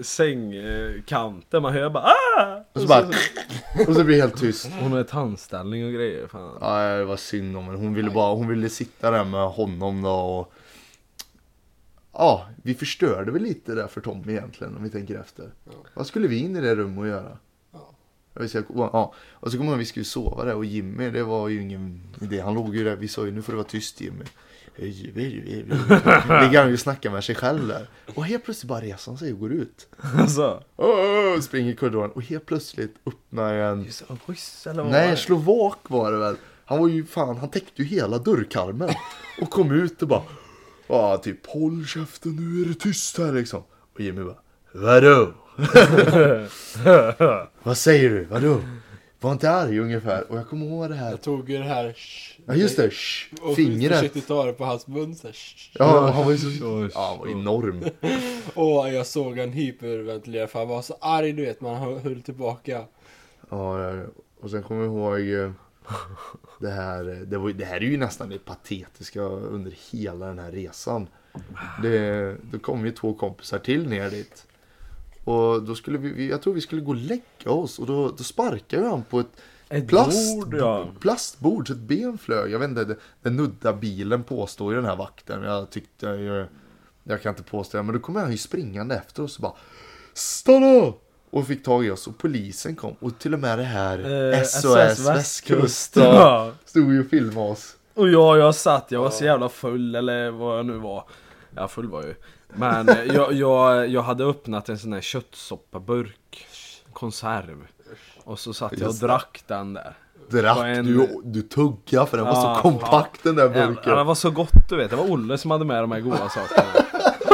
sängkanten. 0.02 1.62
Man 1.62 1.74
hör 1.74 1.90
bara 1.90 2.04
ah! 2.04 2.64
Och 2.74 2.82
så 2.82 2.88
bara... 2.88 3.08
Och 3.88 3.96
så 3.96 4.04
blir 4.04 4.16
det 4.16 4.22
helt 4.22 4.40
tyst. 4.40 4.70
Hon 4.80 4.92
har 4.92 5.04
tandställning 5.04 5.86
och 5.86 5.94
grejer. 5.94 6.28
Fan. 6.28 6.58
Ja, 6.62 6.98
det 6.98 7.06
var 7.06 7.18
synd 7.18 7.58
om 7.58 7.66
henne. 7.66 7.78
Hon 7.78 7.94
ville 7.94 8.10
bara, 8.10 8.36
hon 8.36 8.48
ville 8.48 8.70
sitta 8.70 9.12
där 9.12 9.24
med 9.24 9.48
honom 9.48 10.02
då 10.02 10.12
och... 10.12 10.54
Ja, 12.18 12.48
vi 12.64 12.74
förstörde 12.74 13.32
väl 13.32 13.42
lite 13.42 13.76
där 13.76 13.88
för 13.88 14.02
Tommy 14.02 14.34
egentligen 14.34 14.76
om 14.76 14.84
vi 14.84 14.90
tänker 14.90 15.20
efter. 15.20 15.52
Ja. 15.66 15.72
Vad 15.94 16.08
skulle 16.08 16.28
vi 16.28 16.38
in 16.38 16.56
i 16.56 16.62
det 16.62 16.76
rummet 16.76 17.00
och 17.00 17.08
göra? 17.08 17.38
Ja. 17.72 17.90
Jag 18.34 18.42
vill 18.42 18.50
säga, 18.50 18.64
ja. 18.76 19.14
Och 19.30 19.52
så 19.52 19.58
kommer 19.58 19.72
jag 19.72 19.76
att 19.76 19.82
vi 19.82 19.86
skulle 19.86 20.06
sova 20.06 20.46
där 20.46 20.56
och 20.56 20.66
Jimmy, 20.66 21.10
det 21.10 21.24
var 21.24 21.48
ju 21.48 21.62
ingen 21.62 22.02
idé. 22.22 22.40
Han 22.40 22.54
låg 22.54 22.76
ju 22.76 22.84
där, 22.84 22.96
vi 22.96 23.08
sa 23.08 23.26
ju 23.26 23.32
nu 23.32 23.42
får 23.42 23.54
det 23.54 23.58
vara 23.58 23.68
tyst 23.68 24.02
Jimmy. 24.02 24.26
Ligger 24.78 26.60
han 26.60 26.68
ju 26.68 26.74
och 26.74 26.80
snackar 26.80 27.10
med 27.10 27.24
sig 27.24 27.36
själv 27.36 27.68
där. 27.68 27.88
Och 28.16 28.26
helt 28.26 28.46
plötsligt 28.46 28.70
bara 28.70 28.82
reser 28.82 29.12
han 29.12 29.18
sig 29.18 29.34
och 29.34 29.40
går 29.40 29.52
ut. 29.52 29.88
Alltså. 30.18 30.64
Oh, 30.76 31.40
springer 31.40 31.72
i 31.72 31.76
korridoren 31.76 32.12
och 32.12 32.22
helt 32.22 32.46
plötsligt 32.46 32.96
öppnar 33.06 33.54
en 33.54 33.86
ryss 34.26 34.68
eller 34.68 34.84
vad 34.84 34.86
var 34.86 34.92
Nej, 35.00 35.18
slovak 35.18 35.80
var 35.88 36.12
det 36.12 36.18
väl. 36.18 36.36
Han 36.66 36.80
var 36.80 36.88
ju 36.88 37.06
fan, 37.06 37.38
han 37.38 37.50
täckte 37.50 37.82
ju 37.82 37.88
hela 37.88 38.18
dörrkarmen. 38.18 38.90
Och 39.42 39.50
kom 39.50 39.72
ut 39.72 40.02
och 40.02 40.08
bara, 40.08 40.24
ja 40.88 41.18
typ 41.18 41.48
håll 41.48 41.86
käften 41.86 42.36
nu 42.36 42.62
är 42.62 42.66
det 42.66 42.80
tyst 42.80 43.18
här 43.18 43.34
liksom. 43.34 43.64
Och 43.94 44.02
Jimmy 44.02 44.24
bara, 44.24 44.38
vadå? 44.72 45.34
Vad 47.64 47.78
säger 47.78 48.10
du? 48.10 48.26
Vadå? 48.26 48.62
Var 49.26 49.32
inte 49.32 49.52
arg 49.52 49.80
ungefär. 49.80 50.32
Och 50.32 50.38
jag 50.38 50.50
kommer 50.50 50.66
ihåg 50.66 50.90
det 50.90 50.96
här. 50.96 51.10
Jag 51.12 51.22
tog 51.22 51.50
ju 51.50 51.58
det 51.58 51.64
här 51.64 51.86
sh- 51.94 52.40
Ja 52.46 52.56
just 52.56 52.78
det, 52.78 52.90
shh, 52.90 53.34
och 53.42 53.56
fingret. 53.56 53.94
försökte 53.98 54.22
ta 54.22 54.46
det 54.46 54.54
på 54.54 54.66
hans 54.66 54.88
mun 54.88 55.16
så 55.16 55.28
sh- 55.28 55.70
Ja, 55.80 56.10
han 56.10 56.26
var 56.26 56.32
ju 56.32 56.38
så, 56.38 56.90
ja, 56.94 57.08
han 57.10 57.20
var 57.20 57.28
enorm. 57.28 57.84
Och 58.54 58.94
jag 58.94 59.06
såg 59.08 59.38
en 59.38 59.52
hyperventilera 59.52 60.48
för 60.48 60.60
han 60.60 60.68
var 60.68 60.82
så 60.82 60.98
arg 61.02 61.32
du 61.34 61.46
vet, 61.46 61.62
man 61.62 62.00
höll 62.00 62.22
tillbaka. 62.22 62.84
Ja, 63.50 63.82
ja. 63.94 64.04
och 64.42 64.50
sen 64.52 64.64
kommer 64.64 64.86
jag 64.86 65.20
ihåg 65.20 65.44
eh, 65.46 65.52
det 66.60 66.70
här, 66.72 67.10
eh, 67.10 67.18
det, 67.18 67.38
var, 67.38 67.50
det 67.50 67.66
här 67.66 67.76
är 67.78 67.82
ju 67.82 67.98
nästan 67.98 68.30
det 68.30 68.46
patetiska 68.46 69.22
under 69.22 69.74
hela 69.92 70.26
den 70.26 70.40
här 70.40 70.52
resan. 70.52 71.08
Det, 71.82 72.36
då 72.52 72.60
kom 72.60 72.86
ju 72.86 72.92
två 72.92 73.14
kompisar 73.14 73.60
till 73.60 73.88
ner 73.90 74.10
dit. 74.10 74.46
Och 75.26 75.64
då 75.64 75.76
skulle 75.76 75.98
vi- 75.98 76.30
jag 76.30 76.42
tror 76.42 76.54
vi 76.54 76.62
skulle 76.62 76.82
gå 76.82 76.90
och 76.92 76.96
lägga 76.96 77.52
oss 77.52 77.80
och 77.80 77.86
då, 77.88 78.10
då 78.18 78.24
sparkade 78.24 78.88
han 78.88 79.04
på 79.04 79.20
ett 79.20 79.28
Ett 79.70 79.88
plast, 79.88 80.36
bord 80.36 80.56
ja. 80.60 80.88
plastbord 81.00 81.68
så 81.68 81.74
ett 81.74 81.80
ben 81.80 82.18
flög. 82.18 82.52
Jag 82.52 82.60
vet 82.60 82.70
inte, 82.70 82.84
det, 82.86 82.96
det 83.22 83.30
nudda 83.30 83.74
bilen 83.74 84.24
påstår 84.24 84.72
ju 84.74 84.76
den 84.82 84.90
här 84.90 84.96
vakten. 84.96 85.44
Jag 85.44 85.70
tyckte 85.70 86.06
ju, 86.06 86.46
jag 87.04 87.22
kan 87.22 87.30
inte 87.30 87.44
påstå 87.44 87.78
det, 87.78 87.84
men 87.84 87.94
då 87.96 88.00
kom 88.02 88.16
han 88.16 88.32
ju 88.32 88.38
springande 88.38 88.96
efter 88.96 89.24
oss 89.24 89.36
och 89.38 89.42
bara 89.42 89.54
Stanna! 90.14 90.94
Och 91.30 91.48
fick 91.48 91.64
tag 91.64 91.86
i 91.86 91.90
oss 91.92 92.08
och 92.08 92.18
polisen 92.18 92.76
kom 92.76 92.96
och 93.00 93.20
till 93.20 93.34
och 93.34 93.40
med 93.40 93.60
det 93.60 93.64
här 93.64 94.32
Eh, 94.34 94.44
SOS 94.44 95.08
Västkusten 95.08 96.04
Ja. 96.04 96.52
stod 96.66 96.94
ju 96.94 97.00
och 97.04 97.10
filmade 97.10 97.50
oss. 97.52 97.76
Och 97.94 98.10
jag, 98.10 98.38
jag 98.38 98.56
satt, 98.56 98.92
jag 98.92 99.00
var 99.02 99.10
så 99.10 99.26
jävla 99.26 99.50
full 99.50 99.96
eller 99.96 100.32
vad 100.32 100.58
jag 100.58 100.66
nu 100.66 100.78
var. 100.78 101.04
Ja 101.56 101.68
full 101.68 101.88
var 101.90 102.00
jag 102.02 102.10
ju. 102.10 102.16
Men 102.58 102.90
eh, 102.90 103.04
jag, 103.04 103.34
jag, 103.34 103.88
jag 103.88 104.02
hade 104.02 104.24
öppnat 104.24 104.70
en 104.70 104.78
sån 104.80 104.94
här 104.94 105.02
köttsoppaburk. 105.02 106.48
Konserv. 106.94 107.68
Och 108.24 108.40
så 108.40 108.54
satt 108.54 108.80
jag 108.80 108.90
och 108.90 108.96
drack 108.96 109.44
den 109.48 109.74
där. 109.74 109.94
Drack, 110.30 110.58
en- 110.58 110.86
du, 110.86 111.22
du 111.24 111.42
tugga 111.42 112.06
för 112.06 112.18
den 112.18 112.26
var 112.26 112.34
Ja, 112.34 112.56
så 112.56 112.62
kompakt 112.62 113.24
den 113.24 113.36
där 113.36 113.50
burken. 113.50 113.98
det 113.98 114.04
var 114.04 114.16
så 114.16 114.32
gott 114.32 114.70
du 114.70 114.76
vet. 114.78 114.90
Det 114.90 114.96
var 114.96 115.12
Olle 115.12 115.38
som 115.38 115.52
hade 115.52 115.66
med 115.66 115.84
de 115.84 115.92
här 115.92 116.00
goda 116.00 116.30
sakerna. 116.30 116.86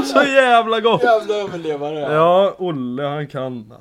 Så 0.06 0.24
jävla 0.24 0.80
gott! 0.80 1.04
Jävla 1.04 1.36
överlevare. 1.36 2.00
Ja, 2.00 2.56
Olle 2.58 3.04
han 3.04 3.28
kan 3.28 3.70
den. 3.70 3.78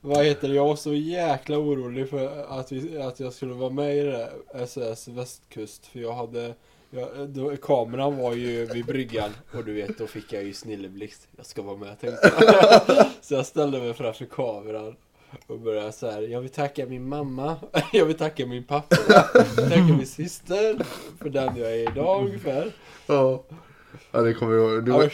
Vad 0.00 0.24
heter 0.24 0.48
det? 0.48 0.54
Jag 0.54 0.64
var 0.68 0.76
så 0.76 0.94
jäkla 0.94 1.58
orolig 1.58 2.10
för 2.10 2.44
att, 2.60 2.72
vi, 2.72 3.02
att 3.02 3.20
jag 3.20 3.32
skulle 3.32 3.54
vara 3.54 3.70
med 3.70 3.96
i 3.96 4.00
det 4.02 4.28
SOS 4.66 5.08
Västkust. 5.08 5.86
För 5.86 5.98
jag 5.98 6.12
hade... 6.14 6.54
Jag, 6.94 7.28
då, 7.28 7.56
kameran 7.56 8.16
var 8.16 8.34
ju 8.34 8.66
vid 8.66 8.86
bryggan 8.86 9.30
och 9.52 9.64
du 9.64 9.72
vet, 9.72 9.98
då 9.98 10.06
fick 10.06 10.32
jag 10.32 10.44
ju 10.44 10.54
snilleblixt. 10.54 11.28
Jag 11.36 11.46
ska 11.46 11.62
vara 11.62 11.76
med 11.76 12.00
tänkte 12.00 12.32
jag. 12.40 13.06
Så 13.20 13.34
jag 13.34 13.46
ställde 13.46 13.78
mig 13.78 13.94
framför 13.94 14.24
kameran 14.24 14.96
och 15.46 15.60
började 15.60 15.92
så 15.92 16.10
här. 16.10 16.22
Jag 16.22 16.40
vill 16.40 16.50
tacka 16.50 16.86
min 16.86 17.08
mamma. 17.08 17.56
Jag 17.92 18.06
vill 18.06 18.16
tacka 18.16 18.46
min 18.46 18.64
pappa. 18.64 18.96
Tacka 19.56 19.82
min 19.82 20.06
syster. 20.06 20.86
För 21.18 21.28
den 21.28 21.56
jag 21.56 21.72
är 21.72 21.90
idag 21.90 22.24
ungefär. 22.24 22.72
Ja. 23.06 23.42
ja, 24.10 24.20
det 24.20 24.34
kommer 24.34 24.54
jag 24.54 24.72
ihåg. 24.72 24.88
Var, 24.88 25.12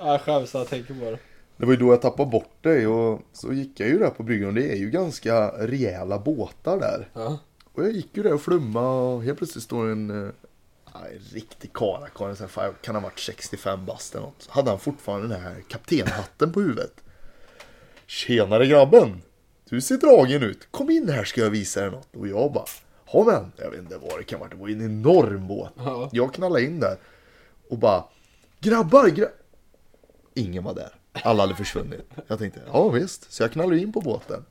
jag 0.00 0.20
skäms 0.20 0.54
när 0.54 0.60
jag 0.60 0.68
tänker 0.68 0.94
på 0.94 1.04
det. 1.04 1.18
det 1.56 1.66
var 1.66 1.72
ju 1.72 1.78
då 1.78 1.92
jag 1.92 2.02
tappade 2.02 2.30
bort 2.30 2.62
dig 2.62 2.86
och 2.86 3.20
så 3.32 3.52
gick 3.52 3.80
jag 3.80 3.88
ju 3.88 3.98
där 3.98 4.10
på 4.10 4.22
bryggan 4.22 4.48
och 4.48 4.54
det 4.54 4.72
är 4.72 4.76
ju 4.76 4.90
ganska 4.90 5.48
rejäla 5.48 6.18
båtar 6.18 6.78
där. 6.80 7.08
Ja. 7.12 7.38
Och 7.72 7.84
jag 7.84 7.92
gick 7.92 8.16
ju 8.16 8.22
där 8.22 8.34
och 8.34 8.42
flumma 8.42 9.00
och 9.00 9.22
helt 9.22 9.38
plötsligt 9.38 9.64
står 9.64 9.86
en, 9.86 10.26
eh, 10.26 10.32
en 10.94 11.18
riktig 11.18 11.72
karlakarl, 11.72 12.72
kan 12.82 12.94
ha 12.94 13.02
varit 13.02 13.18
65 13.18 13.86
bast 13.86 14.14
eller 14.14 14.24
något. 14.26 14.46
Hade 14.48 14.70
han 14.70 14.78
fortfarande 14.80 15.28
den 15.28 15.40
här 15.40 15.62
kaptenhatten 15.68 16.52
på 16.52 16.60
huvudet. 16.60 16.94
Tjenare 18.06 18.66
grabben! 18.66 19.22
Du 19.68 19.80
ser 19.80 19.96
dragen 19.96 20.42
ut. 20.42 20.68
Kom 20.70 20.90
in 20.90 21.08
här 21.08 21.24
ska 21.24 21.40
jag 21.40 21.50
visa 21.50 21.80
dig 21.80 21.90
något. 21.90 22.16
Och 22.16 22.28
jag 22.28 22.52
bara, 22.52 22.64
ja 23.12 23.24
men, 23.26 23.52
jag 23.64 23.70
vet 23.70 23.80
inte 23.80 23.98
vad 23.98 24.18
det 24.18 24.24
kan 24.24 24.40
vara. 24.40 24.50
Det 24.50 24.56
var 24.56 24.68
en 24.68 24.84
enorm 24.84 25.48
båt. 25.48 25.72
Ja. 25.76 26.08
Jag 26.12 26.34
knallade 26.34 26.64
in 26.64 26.80
där 26.80 26.96
och 27.68 27.78
bara, 27.78 28.04
grabbar, 28.60 29.08
gra 29.08 29.26
Ingen 30.34 30.64
var 30.64 30.74
där. 30.74 30.94
Alla 31.12 31.42
hade 31.42 31.54
försvunnit. 31.54 32.10
Jag 32.26 32.38
tänkte, 32.38 32.60
ja 32.66 32.88
visst. 32.88 33.32
Så 33.32 33.42
jag 33.42 33.52
knallade 33.52 33.78
in 33.80 33.92
på 33.92 34.00
båten. 34.00 34.44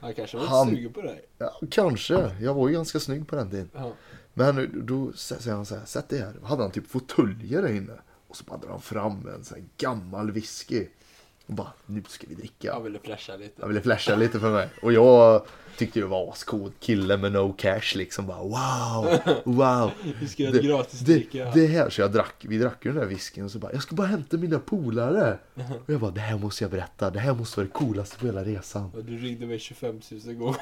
Han 0.00 0.14
kanske 0.14 0.36
var 0.36 0.46
Han- 0.46 0.68
sugen 0.68 0.92
på 0.92 1.02
dig. 1.02 1.24
Ja, 1.38 1.60
kanske. 1.70 2.30
Jag 2.40 2.54
var 2.54 2.68
ju 2.68 2.74
ganska 2.74 3.00
snygg 3.00 3.28
på 3.28 3.36
den 3.36 3.50
tiden. 3.50 3.70
Ja. 3.74 3.92
Men 4.34 4.86
då 4.86 5.12
säger 5.12 5.52
han 5.52 5.66
så 5.66 5.76
här, 5.76 5.84
sätt 5.84 6.08
dig 6.08 6.18
här. 6.18 6.34
Då 6.40 6.46
hade 6.46 6.62
han 6.62 6.70
typ 6.70 6.86
fåtöljer 6.86 7.62
där 7.62 7.72
inne. 7.72 7.92
Och 8.28 8.36
så 8.36 8.44
bara 8.44 8.58
drar 8.58 8.70
han 8.70 8.80
fram 8.80 9.28
en 9.28 9.44
sån 9.44 9.58
här 9.58 9.64
gammal 9.78 10.30
whisky. 10.30 10.86
Och 11.46 11.54
bara, 11.54 11.72
nu 11.86 12.02
ska 12.08 12.26
vi 12.28 12.34
dricka. 12.34 12.68
Jag 12.68 12.80
ville 12.80 12.98
flasha 12.98 13.36
lite. 13.36 13.54
Han 13.60 13.68
ville 13.68 13.80
flasha 13.80 14.16
lite 14.16 14.40
för 14.40 14.50
mig. 14.50 14.68
Och 14.82 14.92
jag 14.92 15.46
tyckte 15.76 16.00
det 16.00 16.06
var 16.06 16.32
ascoolt. 16.32 16.74
Kille 16.80 17.16
med 17.16 17.32
no 17.32 17.52
cash 17.52 17.96
liksom. 17.96 18.26
Bara 18.26 18.42
wow, 18.42 19.18
wow. 19.44 19.90
Vi 20.20 20.28
ska 20.28 20.48
ett 20.48 20.62
gratis 20.62 21.00
det, 21.00 21.14
dricka. 21.14 21.50
det 21.54 21.66
här. 21.66 21.90
Så 21.90 22.00
jag 22.00 22.12
drack, 22.12 22.44
vi 22.48 22.58
drack 22.58 22.84
ju 22.84 22.92
den 22.92 23.00
där 23.00 23.08
whiskyn 23.08 23.44
och 23.44 23.50
så 23.50 23.58
bara, 23.58 23.72
jag 23.72 23.82
ska 23.82 23.94
bara 23.94 24.06
hämta 24.06 24.36
mina 24.36 24.58
polare. 24.58 25.38
Och 25.86 25.92
jag 25.92 26.00
bara, 26.00 26.10
det 26.10 26.20
här 26.20 26.38
måste 26.38 26.64
jag 26.64 26.70
berätta. 26.70 27.10
Det 27.10 27.20
här 27.20 27.34
måste 27.34 27.60
vara 27.60 27.66
det 27.66 27.72
coolaste 27.72 28.18
på 28.18 28.26
hela 28.26 28.44
resan. 28.44 28.90
Och 28.96 29.04
du 29.04 29.18
ringde 29.18 29.46
mig 29.46 29.58
25 29.58 30.00
000 30.24 30.34
gånger. 30.34 30.56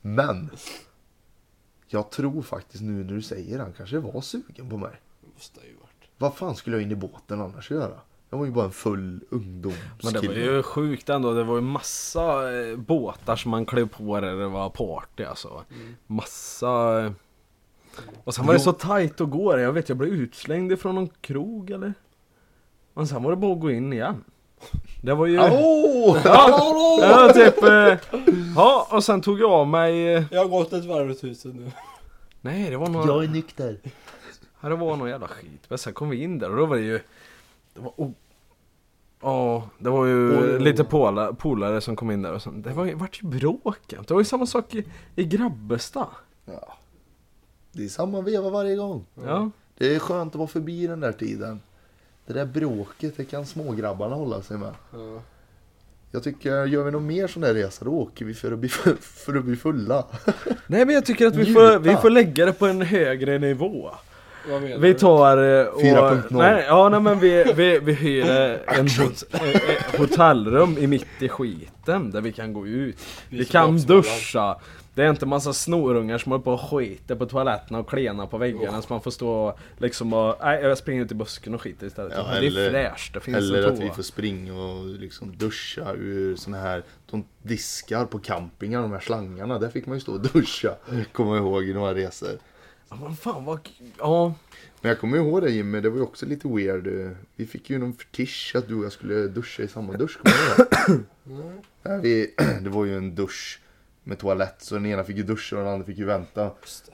Men. 0.00 0.50
Jag 1.92 2.10
tror 2.10 2.42
faktiskt 2.42 2.82
nu 2.82 2.92
när 2.92 3.14
du 3.14 3.22
säger 3.22 3.58
det, 3.58 3.62
han 3.64 3.72
kanske 3.72 3.98
var 3.98 4.20
sugen 4.20 4.68
på 4.70 4.76
mig. 4.76 4.90
Måste 5.34 5.60
ju 5.60 5.74
varit. 5.74 6.10
Vad 6.18 6.34
fan 6.34 6.56
skulle 6.56 6.76
jag 6.76 6.82
in 6.82 6.90
i 6.90 6.94
båten 6.94 7.40
annars 7.40 7.70
göra? 7.70 7.94
Jag 8.30 8.38
var 8.38 8.44
ju 8.46 8.52
bara 8.52 8.64
en 8.64 8.72
full 8.72 9.20
ungdomskille. 9.30 9.82
Men 10.02 10.12
det 10.12 10.28
var 10.28 10.34
ju 10.34 10.62
sjukt 10.62 11.08
ändå. 11.08 11.32
Det 11.34 11.44
var 11.44 11.54
ju 11.56 11.60
massa 11.60 12.52
eh, 12.60 12.76
båtar 12.76 13.36
som 13.36 13.50
man 13.50 13.66
klev 13.66 13.88
på 13.88 14.20
där 14.20 14.36
det 14.36 14.48
var 14.48 14.70
party 14.70 15.24
alltså. 15.24 15.64
Massa... 16.06 17.00
eh, 17.04 17.12
Och 18.24 18.34
sen 18.34 18.46
var 18.46 18.54
det 18.54 18.60
så 18.60 18.72
tajt 18.72 19.20
att 19.20 19.30
gå 19.30 19.52
där. 19.52 19.58
Jag 19.62 19.72
vet 19.72 19.88
jag 19.88 19.98
blev 19.98 20.10
utslängd 20.12 20.72
ifrån 20.72 20.94
någon 20.94 21.08
krog 21.08 21.70
eller? 21.70 21.94
Men 22.94 23.06
sen 23.08 23.22
var 23.22 23.30
det 23.30 23.36
bara 23.36 23.52
att 23.52 23.60
gå 23.60 23.70
in 23.70 23.92
igen. 23.92 24.24
Det 25.02 25.14
var 25.14 25.26
ju... 25.26 25.38
Åh! 25.40 26.18
Ja, 26.24 26.98
ja, 27.00 27.32
typ... 27.34 27.62
eh, 27.62 27.94
Ja, 28.56 28.86
och 28.90 29.04
sen 29.04 29.20
tog 29.20 29.40
jag 29.40 29.50
av 29.50 29.66
mig... 29.68 30.14
eh, 30.14 30.24
Jag 30.30 30.40
har 30.40 30.48
gått 30.48 30.72
ett 30.72 30.84
varv 30.84 31.08
runt 31.08 31.24
huset 31.24 31.54
nu. 31.54 31.70
Nej, 32.40 32.70
det 32.70 32.76
var 32.76 32.88
någon... 32.88 33.06
Jag 33.06 33.24
är 33.24 33.28
nykter. 33.28 33.78
Ja, 34.60 34.68
det 34.68 34.76
var 34.76 34.96
någon 34.96 35.08
jävla 35.08 35.28
skit. 35.28 35.62
Men 35.68 35.78
sen 35.78 35.92
kom 35.92 36.08
vi 36.08 36.22
in 36.22 36.38
där 36.38 36.50
och 36.50 36.56
då 36.56 36.66
var 36.66 36.76
det 36.76 36.82
ju... 36.82 37.00
Det 37.74 37.80
var... 37.80 37.92
Oh. 37.96 38.10
Ja, 39.22 39.68
det 39.78 39.90
var 39.90 40.06
ju 40.06 40.38
oj. 40.54 40.58
lite 40.60 40.84
pola, 40.84 41.32
polare 41.32 41.80
som 41.80 41.96
kom 41.96 42.10
in 42.10 42.22
där 42.22 42.32
och 42.32 42.42
sånt. 42.42 42.64
Det 42.64 42.72
var, 42.72 42.84
ju- 42.84 42.94
vart 42.94 43.22
ju 43.22 43.26
bråk. 43.28 43.78
Det 43.88 44.10
var 44.10 44.20
ju 44.20 44.24
samma 44.24 44.46
sak 44.46 44.74
i, 44.74 44.84
i 45.16 45.24
Grabbestad. 45.24 46.06
Ja. 46.44 46.74
Det 47.72 47.84
är 47.84 47.88
samma 47.88 48.20
veva 48.20 48.50
varje 48.50 48.76
gång. 48.76 49.04
Ja. 49.26 49.50
Det 49.78 49.94
är 49.94 49.98
skönt 49.98 50.32
att 50.34 50.38
vara 50.38 50.48
förbi 50.48 50.86
den 50.86 51.00
där 51.00 51.12
tiden. 51.12 51.60
Det 52.26 52.32
där 52.32 52.44
bråket, 52.44 53.16
det 53.16 53.24
kan 53.24 53.46
smågrabbarna 53.46 54.14
hålla 54.14 54.42
sig 54.42 54.58
med. 54.58 54.74
Ja. 54.92 55.22
Jag 56.10 56.22
tycker, 56.22 56.66
gör 56.66 56.84
vi 56.84 56.90
någon 56.90 57.06
mer 57.06 57.26
sån 57.26 57.42
där 57.42 57.54
resa, 57.54 57.84
då 57.84 57.90
åker 57.90 58.24
vi 58.24 58.34
för 58.34 58.52
att 58.52 58.58
bli, 58.58 58.68
för 58.68 59.36
att 59.36 59.44
bli 59.44 59.56
fulla. 59.56 60.04
Nej 60.66 60.86
men 60.86 60.94
jag 60.94 61.04
tycker 61.04 61.26
att 61.26 61.36
vi 61.36 61.52
får, 61.52 61.78
vi 61.78 61.96
får 61.96 62.10
lägga 62.10 62.46
det 62.46 62.52
på 62.52 62.66
en 62.66 62.82
högre 62.82 63.38
nivå. 63.38 63.90
Vad 64.50 64.62
menar 64.62 64.78
Vi 64.78 64.94
tar 64.94 65.60
eh, 65.60 65.66
och... 65.66 65.82
4.0. 65.82 66.22
Nej, 66.30 66.64
ja 66.68 66.88
nej 66.88 67.00
men 67.00 67.18
vi, 67.18 67.52
vi, 67.56 67.78
vi 67.78 67.92
hyr 67.92 68.30
eh, 68.30 68.78
en 68.78 68.88
hot, 68.88 69.24
eh, 69.32 69.98
hotellrum 69.98 70.78
i 70.78 70.86
mitt 70.86 71.06
i 71.18 71.28
skiten 71.28 72.10
där 72.10 72.20
vi 72.20 72.32
kan 72.32 72.52
gå 72.52 72.66
ut. 72.66 72.96
Vi 73.28 73.44
kan 73.44 73.76
duscha. 73.76 74.56
Det 74.94 75.02
är 75.02 75.10
inte 75.10 75.26
massa 75.26 75.52
snorungar 75.52 76.18
som 76.18 76.32
håller 76.32 76.44
på 76.44 76.52
och 76.52 76.60
skiter 76.70 77.14
på 77.16 77.26
toaletterna 77.26 77.78
och 77.78 77.88
klenar 77.88 78.26
på 78.26 78.38
väggarna 78.38 78.82
så 78.82 78.92
man 78.92 79.02
får 79.02 79.10
stå 79.10 79.58
liksom 79.78 80.12
och... 80.12 80.36
Nej 80.42 80.62
jag 80.62 80.78
springer 80.78 81.04
ut 81.04 81.12
i 81.12 81.14
busken 81.14 81.54
och 81.54 81.62
skiter 81.62 81.86
istället. 81.86 82.12
Ja, 82.16 82.26
Men 82.32 82.40
det 82.40 82.46
eller- 82.46 82.66
är 82.66 82.70
fräscht, 82.90 83.14
det 83.14 83.20
finns 83.20 83.36
Eller 83.36 83.66
att 83.72 83.78
vi 83.78 83.90
får 83.90 84.02
springa 84.02 84.54
och 84.54 84.86
liksom 84.86 85.36
duscha 85.36 85.92
ur 85.94 86.36
såna 86.36 86.56
här, 86.58 86.82
de 87.10 87.24
diskar 87.42 88.04
på 88.04 88.18
campingar, 88.18 88.82
de 88.82 88.92
här 88.92 89.00
slangarna. 89.00 89.58
Där 89.58 89.68
fick 89.68 89.86
man 89.86 89.96
ju 89.96 90.00
stå 90.00 90.12
och 90.12 90.20
duscha. 90.20 90.74
Kommer 91.12 91.36
jag 91.36 91.44
ihåg 91.46 91.64
i 91.64 91.72
några 91.74 91.94
resor. 91.94 92.30
Ja, 92.90 92.96
vad 93.00 93.18
fan 93.18 93.44
vad... 93.44 93.68
Ja. 93.98 94.34
Men 94.80 94.88
jag 94.88 95.00
kommer 95.00 95.16
ihåg 95.16 95.42
det 95.42 95.50
Jimmy, 95.50 95.80
det 95.80 95.90
var 95.90 95.96
ju 95.96 96.02
också 96.02 96.26
lite 96.26 96.48
weird. 96.48 97.14
Vi 97.36 97.46
fick 97.46 97.70
ju 97.70 97.78
någon 97.78 97.92
fetisch 97.92 98.52
att 98.56 98.68
du 98.68 98.74
och 98.74 98.84
jag 98.84 98.92
skulle 98.92 99.14
duscha 99.28 99.62
i 99.62 99.68
samma 99.68 99.92
dusch. 99.92 100.18
Kommer 100.18 100.36
du 101.24 101.32
ihåg 101.32 101.52
det? 101.82 101.98
Vi, 102.02 102.34
det 102.62 102.70
var 102.70 102.84
ju 102.84 102.96
en 102.96 103.14
dusch 103.14 103.58
med 104.04 104.18
toalett 104.18 104.56
så 104.58 104.74
den 104.74 104.86
ena 104.86 105.04
fick 105.04 105.16
ju 105.16 105.22
duscha 105.22 105.56
och 105.56 105.64
den 105.64 105.72
andra 105.72 105.86
fick 105.86 105.98
ju 105.98 106.04
vänta. 106.04 106.50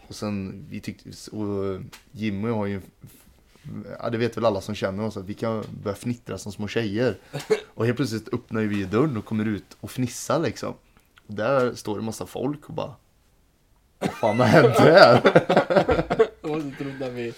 Och 0.09 0.15
sen, 0.15 0.67
vi 0.71 0.81
tyckte, 0.81 1.11
och 1.37 1.81
Jimmy 2.13 2.49
har 2.49 2.67
ju 2.67 2.81
Ja 4.01 4.11
det 4.11 4.19
vet 4.19 4.37
väl 4.37 4.45
alla 4.45 4.61
som 4.61 4.75
känner 4.75 5.05
oss 5.05 5.17
att 5.17 5.25
vi 5.25 5.35
kan 5.35 5.65
börja 5.83 5.97
fnittra 5.97 6.39
som 6.39 6.53
små 6.53 6.69
tjejer. 6.69 7.17
Och 7.75 7.87
helt 7.87 7.97
plötsligt 7.97 8.35
öppnar 8.35 8.61
ju 8.61 8.69
vi 8.69 8.85
dörren 8.85 9.17
och 9.17 9.25
kommer 9.25 9.45
ut 9.45 9.77
och 9.81 9.91
fnissar 9.91 10.39
liksom. 10.39 10.75
Och 11.27 11.35
där 11.35 11.75
står 11.75 11.99
det 11.99 12.05
massa 12.05 12.27
folk 12.27 12.69
och 12.69 12.75
bara 12.75 12.95
Vad 13.99 14.11
fan 14.11 14.41
har 14.41 14.47
hänt 14.47 14.79
här? 14.79 15.21
Jag 16.41 16.51
måste 16.51 16.71
tro 16.79 16.93
när 17.01 17.11
vi... 17.11 17.35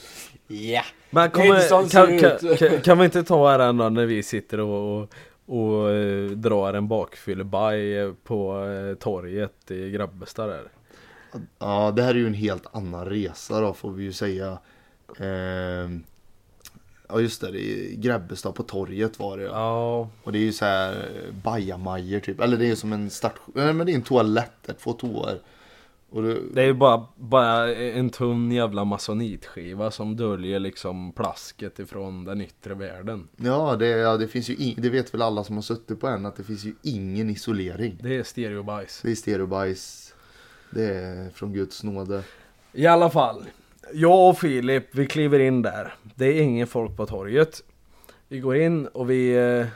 Ja! 0.46 0.82
Men 1.10 1.30
kommer, 1.30 1.88
kan, 1.88 2.18
kan, 2.18 2.56
kan, 2.56 2.80
kan 2.80 2.98
vi 2.98 3.04
inte 3.04 3.24
ta 3.24 3.50
här 3.50 3.58
ändå 3.58 3.88
när 3.88 4.06
vi 4.06 4.22
sitter 4.22 4.60
och, 4.60 5.02
och, 5.02 5.14
och 5.50 5.90
eh, 5.90 6.30
drar 6.30 6.74
en 6.74 6.88
bakfyllebaj 6.88 7.98
eh, 7.98 8.12
på 8.24 8.64
eh, 8.64 8.94
torget 8.94 9.70
i 9.70 9.90
Grabbestad 9.90 10.48
där? 10.48 10.68
Ja 11.58 11.92
det 11.96 12.02
här 12.02 12.10
är 12.10 12.18
ju 12.18 12.26
en 12.26 12.34
helt 12.34 12.66
annan 12.72 13.06
resa 13.06 13.60
då 13.60 13.74
får 13.74 13.92
vi 13.92 14.04
ju 14.04 14.12
säga. 14.12 14.58
Ehm, 15.18 16.04
ja 17.08 17.20
just 17.20 17.40
det, 17.40 17.50
det 17.50 17.60
är 17.60 17.96
Grebbestad 17.96 18.54
på 18.54 18.62
torget 18.62 19.18
var 19.18 19.38
det 19.38 19.44
ja. 19.44 20.08
Och 20.22 20.32
det 20.32 20.38
är 20.38 20.42
ju 20.42 20.52
så 20.52 20.64
här 20.64 20.92
eh, 20.92 21.34
bajamajor 21.34 22.20
typ. 22.20 22.40
Eller 22.40 22.56
det 22.56 22.70
är 22.70 22.74
som 22.74 22.92
en 22.92 23.10
start... 23.10 23.34
Nej 23.54 23.72
men 23.72 23.86
det 23.86 23.92
är 23.92 23.96
en 23.96 24.02
toalett, 24.02 24.70
två 24.78 24.92
toor. 24.92 25.38
Och 26.10 26.22
det, 26.22 26.40
det 26.52 26.62
är 26.62 26.66
ju 26.66 26.74
bara, 26.74 27.06
bara 27.16 27.74
en 27.74 28.10
tunn 28.10 28.52
jävla 28.52 28.84
masonitskiva 28.84 29.90
som 29.90 30.16
döljer 30.16 30.58
liksom 30.58 31.12
plasket 31.12 31.78
ifrån 31.78 32.24
den 32.24 32.40
yttre 32.40 32.74
världen. 32.74 33.28
Ja, 33.36 33.76
det, 33.76 33.86
ja, 33.86 34.16
det 34.16 34.28
finns 34.28 34.50
ju 34.50 34.56
in, 34.56 34.74
det 34.78 34.90
vet 34.90 35.14
väl 35.14 35.22
alla 35.22 35.44
som 35.44 35.54
har 35.54 35.62
suttit 35.62 36.00
på 36.00 36.06
en 36.06 36.26
att 36.26 36.36
det 36.36 36.44
finns 36.44 36.64
ju 36.64 36.74
ingen 36.82 37.30
isolering. 37.30 37.98
Det 38.02 38.16
är 38.16 38.22
stereobajs. 38.22 39.00
Det 39.02 39.10
är 39.10 39.14
stereobajs. 39.14 40.14
Det 40.70 40.84
är 40.84 41.30
från 41.30 41.52
Guds 41.52 41.82
nåde. 41.82 42.22
I 42.72 42.86
alla 42.86 43.10
fall, 43.10 43.44
jag 43.92 44.28
och 44.28 44.38
Filip, 44.38 44.94
vi 44.94 45.06
kliver 45.06 45.38
in 45.38 45.62
där. 45.62 45.94
Det 46.14 46.26
är 46.26 46.42
ingen 46.42 46.66
folk 46.66 46.96
på 46.96 47.06
torget. 47.06 47.62
Vi 48.28 48.40
går 48.40 48.56
in 48.56 48.86
och 48.86 49.10
vi, 49.10 49.36
eh, 49.36 49.66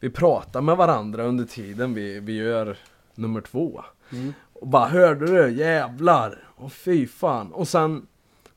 vi 0.00 0.10
pratar 0.10 0.60
med 0.60 0.76
varandra 0.76 1.24
under 1.24 1.44
tiden 1.44 1.94
vi, 1.94 2.20
vi 2.20 2.36
gör 2.36 2.78
nummer 3.14 3.40
två. 3.40 3.84
Mm. 4.12 4.32
Och 4.60 4.68
bara 4.68 4.86
hörde 4.88 5.26
du 5.26 5.50
jävlar, 5.56 6.48
och 6.56 6.72
fy 6.72 7.06
fan. 7.06 7.52
Och 7.52 7.68
sen, 7.68 8.06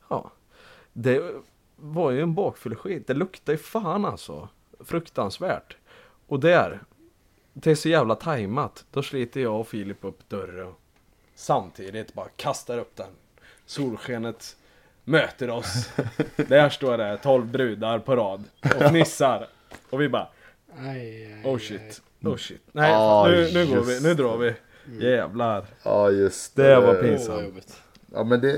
ja, 0.09 0.31
det 0.93 1.23
var 1.75 2.11
ju 2.11 2.21
en 2.21 2.33
bakfylleskit. 2.33 3.07
Det 3.07 3.13
luktar 3.13 3.53
ju 3.53 3.57
fan 3.59 4.05
alltså. 4.05 4.49
fruktansvärt. 4.79 5.77
Och 6.27 6.39
där, 6.39 6.79
det 7.53 7.71
är 7.71 7.75
så 7.75 7.89
jävla 7.89 8.15
tajmat. 8.15 8.85
Då 8.91 9.03
sliter 9.03 9.41
jag 9.41 9.59
och 9.59 9.67
Filip 9.67 10.03
upp 10.03 10.29
dörren. 10.29 10.73
Samtidigt 11.35 12.13
bara 12.13 12.27
kastar 12.35 12.77
upp 12.77 12.95
den. 12.95 13.09
Solskenet 13.65 14.57
möter 15.03 15.49
oss. 15.49 15.89
Där 16.35 16.69
står 16.69 16.97
det 16.97 17.17
12 17.17 17.45
brudar 17.45 17.99
på 17.99 18.15
rad 18.15 18.43
och 18.61 18.81
fnissar. 18.89 19.47
Och 19.89 20.01
vi 20.01 20.09
bara 20.09 20.27
Aj, 20.77 21.33
aj, 21.33 21.41
oh 21.45 21.53
aj. 21.53 21.59
shit, 21.59 22.01
oh 22.23 22.35
shit. 22.37 22.61
Nej, 22.71 22.91
Ah, 22.95 23.27
nu, 23.27 23.49
nu 23.53 23.67
går 23.67 23.81
vi, 23.81 24.01
nu 24.01 24.13
drar 24.13 24.37
vi. 24.37 24.53
Jävlar. 24.99 25.65
Ja, 25.83 26.09
just 26.11 26.55
Det 26.55 26.75
var 26.75 26.81
Åh, 26.81 26.85
vad 26.85 27.01
pinsamt. 27.01 27.77
Ja, 28.13 28.23
men 28.23 28.41
det, 28.41 28.53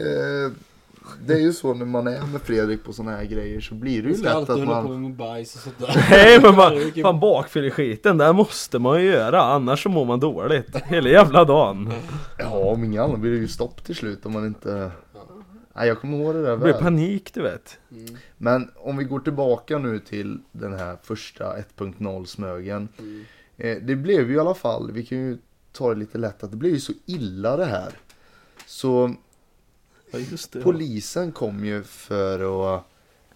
det 1.26 1.34
är 1.34 1.40
ju 1.40 1.54
så 1.54 1.74
när 1.74 1.86
man 1.86 2.08
är 2.08 2.28
med 2.28 2.42
Fredrik 2.42 2.84
på 2.84 2.94
såna 2.94 3.12
här 3.12 3.24
grejer 3.26 3.62
så 3.62 3.76
blir 3.76 4.02
det 4.02 4.08
Du 4.10 4.16
ju 4.16 4.24
lätt 4.24 4.36
att 4.36 4.48
hålla 4.48 4.82
på 4.82 4.88
man... 4.88 5.02
med 5.02 5.12
bajs 5.16 5.56
och 5.56 5.62
sånt 5.62 5.80
där. 5.80 6.06
Nej 6.10 6.40
men 6.42 6.56
man, 6.56 6.92
fan 7.04 7.20
bakfylleskiten, 7.20 8.18
det 8.18 8.26
här 8.26 8.34
måste 8.34 8.80
man 8.80 9.02
ju 9.02 9.08
göra 9.12 9.42
annars 9.42 9.84
så 9.84 9.90
mår 9.90 10.06
man 10.06 10.20
dåligt. 10.20 10.76
Hela 10.86 11.10
jävla 11.10 11.46
dagen. 11.46 11.94
Ja, 12.38 12.50
om 12.50 12.84
inget 12.84 13.02
annat 13.02 13.20
blir 13.20 13.32
det 13.32 13.38
ju 13.38 13.48
stopp 13.48 13.84
till 13.84 13.96
slut 13.96 14.26
om 14.26 14.32
man 14.32 14.46
inte... 14.46 14.92
Nej, 15.76 15.88
jag 15.88 16.02
kommer 16.02 16.18
ihåg 16.18 16.36
det 16.36 16.42
där 16.42 16.52
Det 16.52 16.58
blir 16.58 16.74
väl. 16.74 16.82
panik 16.82 17.34
du 17.34 17.42
vet. 17.42 17.78
Mm. 17.92 18.18
Men 18.38 18.72
om 18.76 18.98
vi 18.98 19.04
går 19.04 19.20
tillbaka 19.20 19.78
nu 19.78 20.00
till 20.00 20.40
den 20.52 20.74
här 20.74 20.98
första 21.04 21.56
1.0 21.78 22.26
Smögen. 22.26 22.88
Mm. 23.00 23.24
Eh, 23.58 23.78
det 23.82 23.96
blev 23.96 24.30
ju 24.30 24.36
i 24.36 24.40
alla 24.40 24.54
fall, 24.54 24.92
vi 24.92 25.06
kan 25.06 25.18
ju 25.18 25.38
ta 25.72 25.90
det 25.90 26.00
lite 26.00 26.18
lätt, 26.18 26.44
att 26.44 26.52
det 26.52 26.58
blev 26.58 26.74
ju 26.74 26.80
så 26.80 26.94
illa 27.06 27.58
det 27.58 27.66
här. 27.66 27.94
Så 28.66 29.16
Ja 30.12 30.20
det. 30.52 30.62
polisen 30.62 31.32
kom 31.32 31.66
ju 31.66 31.84
för 31.84 32.76
att, 32.76 32.84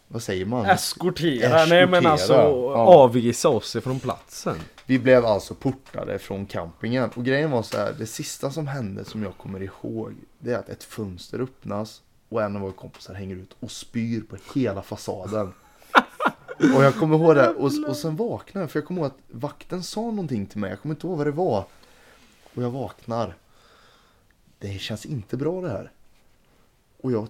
vad 0.08 0.24
säger 0.24 0.46
man? 0.46 0.66
Eskortera, 0.66 1.66
nej 1.66 1.88
men 1.88 1.94
Eskortera, 1.94 2.12
alltså 2.12 2.34
ja. 2.34 2.78
avvisa 2.78 3.50
oss 3.50 3.76
ifrån 3.76 4.00
platsen. 4.00 4.56
Vi 4.86 5.00
blev 5.00 5.26
alltså 5.26 5.56
portade 5.56 6.20
från 6.20 6.46
campingen. 6.46 7.10
Och 7.16 7.26
grejen 7.26 7.52
var 7.52 7.64
så 7.64 7.78
här, 7.78 7.96
det 8.00 8.06
sista 8.06 8.52
som 8.52 8.68
hände 8.68 9.06
som 9.06 9.24
jag 9.24 9.38
kommer 9.38 9.64
ihåg, 9.64 10.14
det 10.40 10.52
är 10.52 10.58
att 10.58 10.70
ett 10.70 10.84
fönster 10.84 11.40
öppnas 11.40 12.02
och 12.30 12.42
en 12.42 12.56
av 12.56 12.62
våra 12.62 12.72
kompisar 12.72 13.14
hänger 13.14 13.36
ut 13.36 13.56
och 13.60 13.72
spyr 13.72 14.22
på 14.22 14.38
hela 14.56 14.82
fasaden. 14.82 15.54
Och 16.76 16.84
jag 16.84 16.96
kommer 16.96 17.18
ihåg 17.18 17.36
det, 17.36 17.50
och, 17.50 17.72
och 17.88 17.98
sen 17.98 18.16
vaknar 18.16 18.62
jag, 18.62 18.72
för 18.72 18.80
jag 18.80 18.88
kommer 18.88 19.02
ihåg 19.02 19.12
att 19.12 19.18
vakten 19.28 19.84
sa 19.84 20.02
någonting 20.02 20.46
till 20.46 20.60
mig, 20.60 20.70
jag 20.70 20.82
kommer 20.82 20.96
inte 20.96 21.08
ihåg 21.08 21.18
vad 21.18 21.28
det 21.28 21.32
var. 21.32 21.66
Och 22.56 22.64
jag 22.64 22.72
vaknar. 22.72 23.36
Det 24.60 24.80
känns 24.80 25.06
inte 25.06 25.38
bra 25.38 25.62
det 25.62 25.70
här. 25.70 25.92
Och 27.02 27.12
jag 27.12 27.28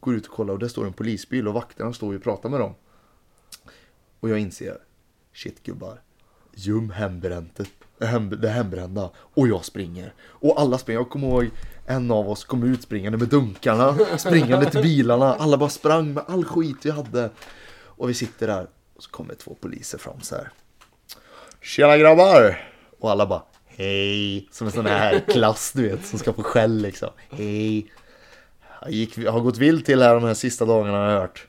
går 0.00 0.14
ut 0.14 0.26
och 0.26 0.32
kollar 0.32 0.54
och 0.54 0.58
där 0.58 0.68
står 0.68 0.86
en 0.86 0.92
polisbil 0.92 1.48
och 1.48 1.54
vakterna 1.54 1.92
står 1.92 2.14
och 2.14 2.22
pratar 2.22 2.48
med 2.48 2.60
dem. 2.60 2.74
Och 4.20 4.28
jag 4.28 4.38
inser, 4.38 4.78
shit 5.32 5.62
gubbar, 5.62 6.00
Ljum 6.54 6.90
hembräntet. 6.90 7.68
Hem, 8.00 8.30
det 8.30 8.48
hembrända. 8.48 9.10
Och 9.16 9.48
jag 9.48 9.64
springer. 9.64 10.14
Och 10.20 10.60
alla 10.60 10.78
springer. 10.78 11.00
Jag 11.00 11.10
kommer 11.10 11.28
ihåg 11.28 11.50
en 11.86 12.10
av 12.10 12.28
oss 12.30 12.44
kom 12.44 12.62
ut 12.62 12.82
springande 12.82 13.18
med 13.18 13.28
dunkarna. 13.28 14.18
Springande 14.18 14.70
till 14.70 14.82
bilarna. 14.82 15.34
Alla 15.34 15.56
bara 15.56 15.68
sprang 15.68 16.12
med 16.12 16.24
all 16.26 16.44
skit 16.44 16.76
vi 16.82 16.90
hade. 16.90 17.30
Och 17.70 18.08
vi 18.08 18.14
sitter 18.14 18.46
där. 18.46 18.66
Och 18.96 19.02
så 19.02 19.10
kommer 19.10 19.34
två 19.34 19.54
poliser 19.60 19.98
fram 19.98 20.20
så 20.20 20.34
här. 20.34 20.50
Tjena 21.60 21.96
grabbar! 21.96 22.72
Och 22.98 23.10
alla 23.10 23.26
bara 23.26 23.42
Hej! 23.78 24.48
Som 24.50 24.66
en 24.66 24.72
sån 24.72 24.86
här 24.86 25.20
klass 25.20 25.72
du 25.72 25.88
vet 25.88 26.06
som 26.06 26.18
ska 26.18 26.32
få 26.32 26.42
skäll 26.42 26.76
liksom. 26.76 27.08
Hej! 27.30 27.92
Jag 28.82 28.90
gick, 28.90 29.26
har 29.26 29.40
gått 29.40 29.58
vilt 29.58 29.86
till 29.86 30.02
här 30.02 30.14
de 30.14 30.24
här 30.24 30.34
sista 30.34 30.64
dagarna 30.64 30.98
har 30.98 31.10
jag 31.10 31.20
hört. 31.20 31.46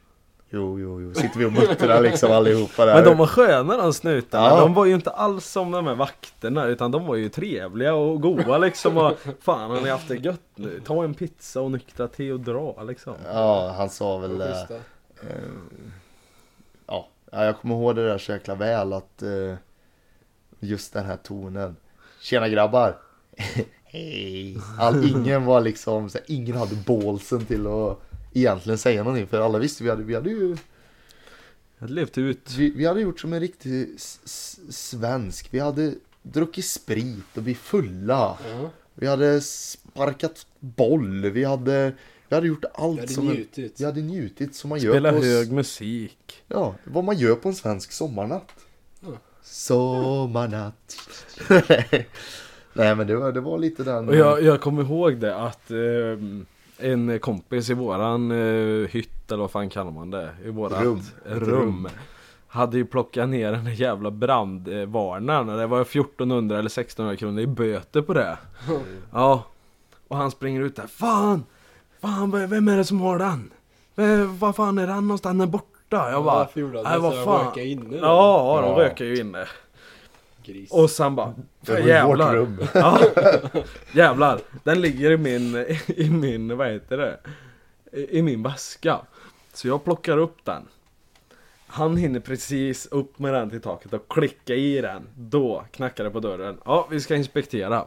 Jo, 0.50 0.80
jo, 0.80 1.02
jo. 1.02 1.14
Sitter 1.14 1.40
vi 1.40 1.46
och 1.46 1.52
muttrar 1.52 2.02
liksom 2.02 2.32
allihopa 2.32 2.86
där. 2.86 2.96
Men 2.96 3.04
de 3.04 3.18
var 3.18 3.28
sköna 3.28 3.78
de 3.78 3.94
snutarna. 3.94 4.48
Ja. 4.48 4.60
De 4.60 4.74
var 4.74 4.86
ju 4.86 4.94
inte 4.94 5.10
alls 5.10 5.46
som 5.46 5.72
de 5.72 5.88
här 5.88 5.96
vakterna 5.96 6.66
utan 6.66 6.92
de 6.92 7.06
var 7.06 7.16
ju 7.16 7.30
trevliga 7.30 7.94
och 7.94 8.22
goa 8.22 8.58
liksom. 8.58 8.98
Och, 8.98 9.14
fan 9.42 9.72
har 9.72 9.82
ni 9.82 9.90
haft 9.90 10.08
det 10.08 10.16
gött 10.16 10.52
nu? 10.56 10.82
Ta 10.86 11.04
en 11.04 11.14
pizza 11.14 11.62
och 11.62 11.72
nyktra 11.72 12.08
till 12.08 12.32
och 12.32 12.40
dra 12.40 12.84
liksom. 12.84 13.14
Ja, 13.34 13.74
han 13.78 13.90
sa 13.90 14.18
väl... 14.18 14.42
eh, 14.42 14.48
ja, 16.88 17.08
ja, 17.32 17.46
jag 17.46 17.60
kommer 17.60 17.76
ihåg 17.76 17.96
det 17.96 18.08
där 18.08 18.18
så 18.18 18.32
jäkla 18.32 18.56
väl 18.56 18.94
att 18.94 19.22
eh, 19.22 19.56
just 20.60 20.94
den 20.94 21.06
här 21.06 21.18
tonen. 21.18 21.76
Tjena 22.22 22.49
grabbar! 22.49 22.97
Hej! 23.84 24.57
All, 24.80 25.09
ingen 25.09 25.45
var 25.45 25.61
liksom, 25.61 26.09
så 26.09 26.17
här, 26.17 26.26
ingen 26.28 26.55
hade 26.57 26.76
bålsen 26.76 27.45
till 27.45 27.67
att 27.67 27.99
egentligen 28.34 28.78
säga 28.78 29.03
någonting 29.03 29.28
för 29.28 29.41
alla 29.41 29.57
visste 29.59 29.84
vi 29.84 29.89
hade, 29.89 30.03
vi 30.03 30.15
hade 30.15 30.30
ju 30.30 30.57
hade 31.80 31.93
levt 31.93 32.17
ut. 32.17 32.51
vi, 32.57 32.70
vi 32.70 32.86
hade 32.86 33.01
gjort 33.01 33.20
som 33.20 33.34
en 33.34 33.39
riktig 33.39 33.89
svensk. 34.70 35.47
Vi 35.51 35.59
hade 35.59 35.93
druckit 36.22 36.65
sprit 36.65 37.38
och 37.38 37.43
blivit 37.43 37.61
fulla. 37.61 38.38
Ja, 38.51 38.70
Vi 38.93 39.07
hade 39.07 39.41
sparkat 39.41 40.45
boll. 40.59 41.30
Vi 41.30 41.43
hade, 41.43 41.93
vi 42.30 42.36
hade 42.36 42.47
gjort 42.47 42.65
allt 42.74 42.99
hade 42.99 43.13
som 43.13 43.28
en, 43.30 43.34
njutit. 43.36 43.82
vi 43.82 43.86
hade 43.86 44.01
njutit 44.01 44.55
som 44.55 44.70
man 44.70 44.80
gör 44.80 44.91
Spela 44.93 45.11
på 45.11 45.17
s- 45.17 45.24
hög 45.24 45.51
musik. 45.51 46.43
Ja, 46.47 46.76
vad 46.84 47.03
man 47.03 47.17
gör 47.17 47.36
på 47.36 47.49
en 47.49 47.55
svensk 47.55 47.91
sommarnatt. 47.91 48.51
Sommarnatt. 49.50 50.95
Nej 52.74 52.95
men 52.95 53.08
det 53.08 53.16
var, 53.16 53.32
det 53.32 53.41
var 53.41 53.58
lite 53.58 53.84
den. 53.84 54.10
Och 54.10 54.16
jag, 54.16 54.43
jag 54.43 54.62
kommer 54.62 54.84
ihåg 54.84 55.18
det 55.18 55.36
att 55.36 55.72
ehm, 55.72 56.45
en 56.78 57.20
kompis 57.20 57.70
i 57.70 57.74
våran 57.74 58.32
uh, 58.32 58.88
hytt 58.88 59.32
eller 59.32 59.41
vad 59.41 59.52
fan 59.52 59.70
kallar 59.70 59.91
man 59.91 60.12
det? 60.12 60.30
I 60.45 60.50
vårat 60.50 60.84
Rum. 60.84 61.02
rum. 61.26 61.89
Hade 62.47 62.78
ju 62.78 62.86
plockat 62.86 63.30
ner 63.30 63.52
den 63.52 63.66
där 63.66 63.72
jävla 63.72 64.12
brandvarnaren 64.12 65.50
och 65.50 65.58
det 65.58 65.68
var 65.68 65.82
1400 65.82 66.60
eller 66.60 66.70
1600 66.70 67.16
kronor 67.16 67.39
i 67.39 67.47
böter 67.47 68.02
på 68.02 68.14
det. 68.14 68.38
Ja. 69.12 69.43
Och 70.08 70.18
han 70.18 70.32
springer 70.32 70.62
ut 70.62 70.76
där. 70.76 70.88
Fan! 70.88 71.43
Fan 72.02 72.32
vem 72.50 72.68
är 72.68 72.78
det 72.78 72.86
som 72.86 73.02
har 73.02 73.20
den? 73.20 73.52
Vad 74.39 74.56
fan 74.56 74.78
är 74.78 74.88
den 74.88 75.08
någonstans? 75.08 75.34
Den 75.34 75.41
är 75.41 75.52
borta. 75.52 75.79
Jag 75.98 76.24
bara. 76.24 76.36
Varför 76.36 76.60
gjorde 76.62 76.78
han 76.78 76.84
Nej 76.84 76.94
det? 76.94 77.00
vad 77.00 77.24
fan. 77.26 77.46
röka 77.48 77.62
inne 77.64 77.98
då? 77.98 78.06
Ja, 78.06 78.60
de 78.62 78.72
Ja. 78.82 78.86
röker 78.88 79.06
ju 79.06 79.20
inne. 79.20 79.46
Gris. 80.46 80.72
Och 80.72 80.90
sen 80.90 81.16
bara, 81.16 81.34
Det 81.62 81.72
var 81.72 81.80
jävlar. 81.80 82.38
vårt 82.38 82.48
rum. 82.48 82.68
Ja, 82.74 83.00
jävlar. 83.94 84.40
Den 84.64 84.82
ligger 84.82 85.12
i 85.12 85.18
min, 85.18 85.56
i 85.88 86.10
min, 86.10 86.58
vad 86.58 86.68
heter 86.72 86.98
det? 86.98 87.20
I, 87.92 88.18
I 88.20 88.22
min 88.22 88.44
väska. 88.44 89.00
Så 89.54 89.68
jag 89.68 89.84
plockar 89.84 90.18
upp 90.18 90.46
den. 90.46 90.68
Han 91.68 91.98
hinner 91.98 92.20
precis 92.20 92.86
upp 92.86 93.20
med 93.20 93.34
den 93.34 93.50
till 93.50 93.62
taket 93.62 93.94
och 93.94 94.08
klicka 94.10 94.54
i 94.56 94.82
den. 94.82 95.08
Då 95.16 95.64
knackar 95.72 96.04
det 96.04 96.10
på 96.10 96.20
dörren. 96.20 96.58
Ja, 96.66 96.88
vi 96.92 97.02
ska 97.02 97.16
inspektera. 97.16 97.86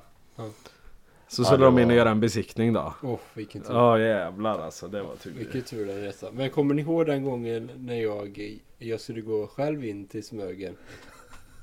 Ja. 1.33 1.37
Så 1.37 1.43
Ja, 1.43 1.47
skulle 1.47 1.65
det 1.65 1.67
de 1.67 1.79
in 1.79 1.91
och 1.91 1.97
göra 1.97 2.11
en 2.11 2.21
besiktning 2.21 2.73
då. 2.73 2.95
Åh, 3.03 3.19
vilken 3.35 3.63
tur. 3.63 3.75
Ja 3.75 3.99
jävlar 3.99 4.59
alltså, 4.59 4.89
det 4.89 5.03
var 5.03 5.17
tur. 5.17 5.31
Vilken 5.31 5.63
tur 5.63 5.87
den 5.87 6.01
resan. 6.01 6.35
Men 6.35 6.51
kommer 6.51 6.75
ni 6.75 6.83
ihåg 6.83 7.07
den 7.07 7.25
gången 7.25 7.71
när 7.77 7.95
jag, 7.95 8.59
jag 8.79 9.01
skulle 9.01 9.21
gå 9.21 9.47
själv 9.47 9.85
in 9.85 10.07
till 10.07 10.25
Smögen? 10.25 10.77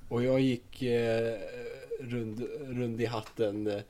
Och 0.09 0.24
jag 0.24 0.39
gick 0.39 0.82
eh, 0.82 1.38
rund, 1.99 2.47
rund 2.61 3.01
i 3.01 3.05
hatten 3.05 3.67
eh, 3.67 3.82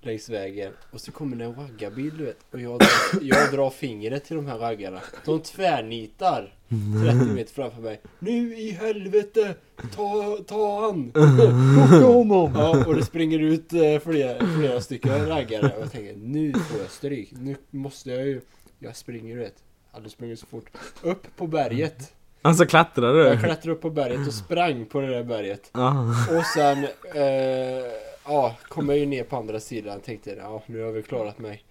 längs 0.00 0.28
vägen. 0.28 0.72
Och 0.90 1.00
så 1.00 1.12
kommer 1.12 1.36
det 1.36 1.44
en 1.44 1.54
raggarbil 1.54 2.18
du 2.18 2.24
vet. 2.24 2.38
Och 2.50 2.60
jag 2.60 2.78
drar, 2.78 2.88
jag 3.22 3.52
drar 3.52 3.70
fingret 3.70 4.24
till 4.24 4.36
de 4.36 4.46
här 4.46 4.58
raggarna. 4.58 5.00
De 5.24 5.40
tvärnitar 5.40 6.54
30 6.70 7.24
meter 7.34 7.52
framför 7.54 7.80
mig. 7.82 8.00
Nu 8.18 8.54
i 8.58 8.70
helvete! 8.70 9.54
Ta, 9.96 10.38
ta 10.46 10.80
han! 10.80 11.10
Plocka 11.88 12.06
honom! 12.06 12.52
Ja, 12.54 12.84
och 12.86 12.94
det 12.94 13.04
springer 13.04 13.38
ut 13.38 13.72
eh, 13.72 13.98
flera, 13.98 14.46
flera 14.58 14.80
stycken 14.80 15.26
raggare 15.28 15.72
och 15.76 15.82
jag 15.82 15.92
tänker 15.92 16.14
nu 16.16 16.52
får 16.52 16.80
jag 16.80 16.90
stryk. 16.90 17.32
Nu 17.32 17.56
måste 17.70 18.10
jag 18.10 18.26
ju... 18.26 18.40
Jag 18.78 18.96
springer 18.96 19.36
du 19.36 19.40
vet. 19.42 19.56
Hade 19.92 20.10
sprungit 20.10 20.38
så 20.38 20.46
fort. 20.46 20.70
Upp 21.02 21.36
på 21.36 21.46
berget. 21.46 22.12
Alltså 22.42 22.66
klättrar 22.66 23.16
Jag 23.16 23.36
du? 23.36 23.42
klättrade 23.42 23.72
upp 23.72 23.80
på 23.82 23.90
berget 23.90 24.26
och 24.26 24.34
sprang 24.34 24.86
på 24.86 25.00
det 25.00 25.06
där 25.06 25.24
berget. 25.24 25.70
Ja. 25.72 26.14
Och 26.38 26.44
sen... 26.44 26.84
Eh, 27.14 27.92
ja, 28.24 28.56
kom 28.68 28.88
jag 28.88 28.98
ju 28.98 29.06
ner 29.06 29.24
på 29.24 29.36
andra 29.36 29.60
sidan. 29.60 30.00
Tänkte 30.00 30.30
ja, 30.30 30.62
nu 30.66 30.78
har 30.78 30.86
jag 30.86 30.92
väl 30.92 31.02
klarat 31.02 31.38
mig. 31.38 31.64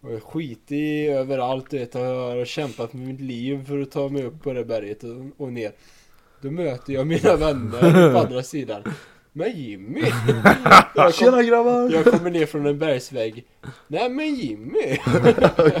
Och 0.00 0.12
jag 0.12 0.22
skit 0.22 0.72
i 0.72 1.06
överallt 1.06 1.72
vet. 1.72 1.94
Och 1.94 2.00
jag 2.00 2.36
har 2.36 2.44
kämpat 2.44 2.92
med 2.92 3.08
mitt 3.08 3.20
liv 3.20 3.66
för 3.66 3.80
att 3.80 3.90
ta 3.90 4.08
mig 4.08 4.24
upp 4.24 4.42
på 4.42 4.52
det 4.52 4.64
berget 4.64 5.04
och, 5.04 5.26
och 5.36 5.52
ner. 5.52 5.72
Då 6.40 6.50
möter 6.50 6.92
jag 6.92 7.06
mina 7.06 7.36
vänner 7.36 8.12
på 8.12 8.18
andra 8.26 8.42
sidan. 8.42 8.82
Men 9.32 9.52
Jimmy! 9.52 10.00
Jag 10.94 10.94
kom, 10.94 11.12
Tjena 11.12 11.42
grabbar! 11.42 11.90
jag 11.90 12.04
kommer 12.04 12.30
ner 12.30 12.46
från 12.46 12.66
en 12.66 12.78
bergsvägg. 12.78 13.44
Nej 13.86 14.08
men 14.08 14.34
Jimmy! 14.34 14.98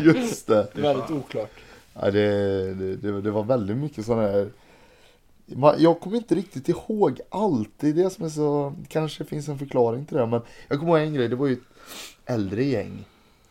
Just 0.00 0.46
det. 0.46 0.66
Det 0.74 0.78
är 0.78 0.82
väldigt 0.82 1.10
oklart. 1.10 1.50
Ja, 1.94 2.10
det, 2.10 2.74
det, 2.74 3.20
det, 3.20 3.30
var 3.30 3.44
väldigt 3.44 3.76
mycket 3.76 4.04
sådana 4.06 4.28
här 4.28 4.50
Jag 5.78 6.00
kommer 6.00 6.16
inte 6.16 6.34
riktigt 6.34 6.68
ihåg 6.68 7.20
allt. 7.28 7.70
Det 7.80 7.88
är 7.88 7.92
det 7.92 8.10
som 8.10 8.24
är 8.24 8.28
så... 8.28 8.74
Kanske 8.88 9.24
finns 9.24 9.48
en 9.48 9.58
förklaring 9.58 10.04
till 10.04 10.16
det. 10.16 10.26
Men 10.26 10.40
jag 10.68 10.78
kommer 10.78 10.98
ihåg 10.98 11.08
en 11.08 11.14
grej. 11.14 11.28
Det 11.28 11.36
var 11.36 11.46
ju 11.46 11.52
ett 11.52 11.60
äldre 12.26 12.64
gäng. 12.64 13.04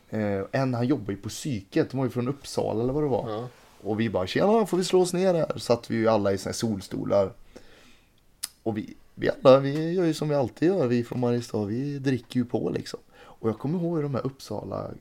Eh, 0.09 0.41
en 0.51 0.73
han 0.73 0.87
jobbar 0.87 1.11
ju 1.11 1.17
på 1.17 1.29
psyket. 1.29 1.89
De 1.91 1.97
var 1.97 2.05
ju 2.05 2.11
från 2.11 2.27
Uppsala 2.27 2.83
eller 2.83 2.93
vad 2.93 3.03
det 3.03 3.07
var. 3.09 3.29
Ja. 3.31 3.47
Och 3.83 3.99
vi 3.99 4.09
bara 4.09 4.27
tjena 4.27 4.65
får 4.65 4.77
vi 4.77 4.83
slå 4.83 5.01
oss 5.01 5.13
ner 5.13 5.33
här. 5.33 5.57
Satt 5.57 5.91
vi 5.91 5.95
ju 5.95 6.07
alla 6.07 6.31
i 6.33 6.37
såna 6.37 6.49
här 6.49 6.53
solstolar. 6.53 7.31
Och 8.63 8.77
vi, 8.77 8.93
vi 9.15 9.29
alla, 9.29 9.59
vi 9.59 9.91
gör 9.93 10.05
ju 10.05 10.13
som 10.13 10.29
vi 10.29 10.35
alltid 10.35 10.67
gör, 10.67 10.87
vi 10.87 11.03
från 11.03 11.19
Mariestad, 11.19 11.65
vi 11.65 11.99
dricker 11.99 12.39
ju 12.39 12.45
på 12.45 12.69
liksom. 12.69 12.99
Och 13.19 13.49
jag 13.49 13.59
kommer 13.59 13.79
ihåg 13.79 14.01
de 14.03 14.15
här 14.15 14.25
Uppsala 14.25 14.91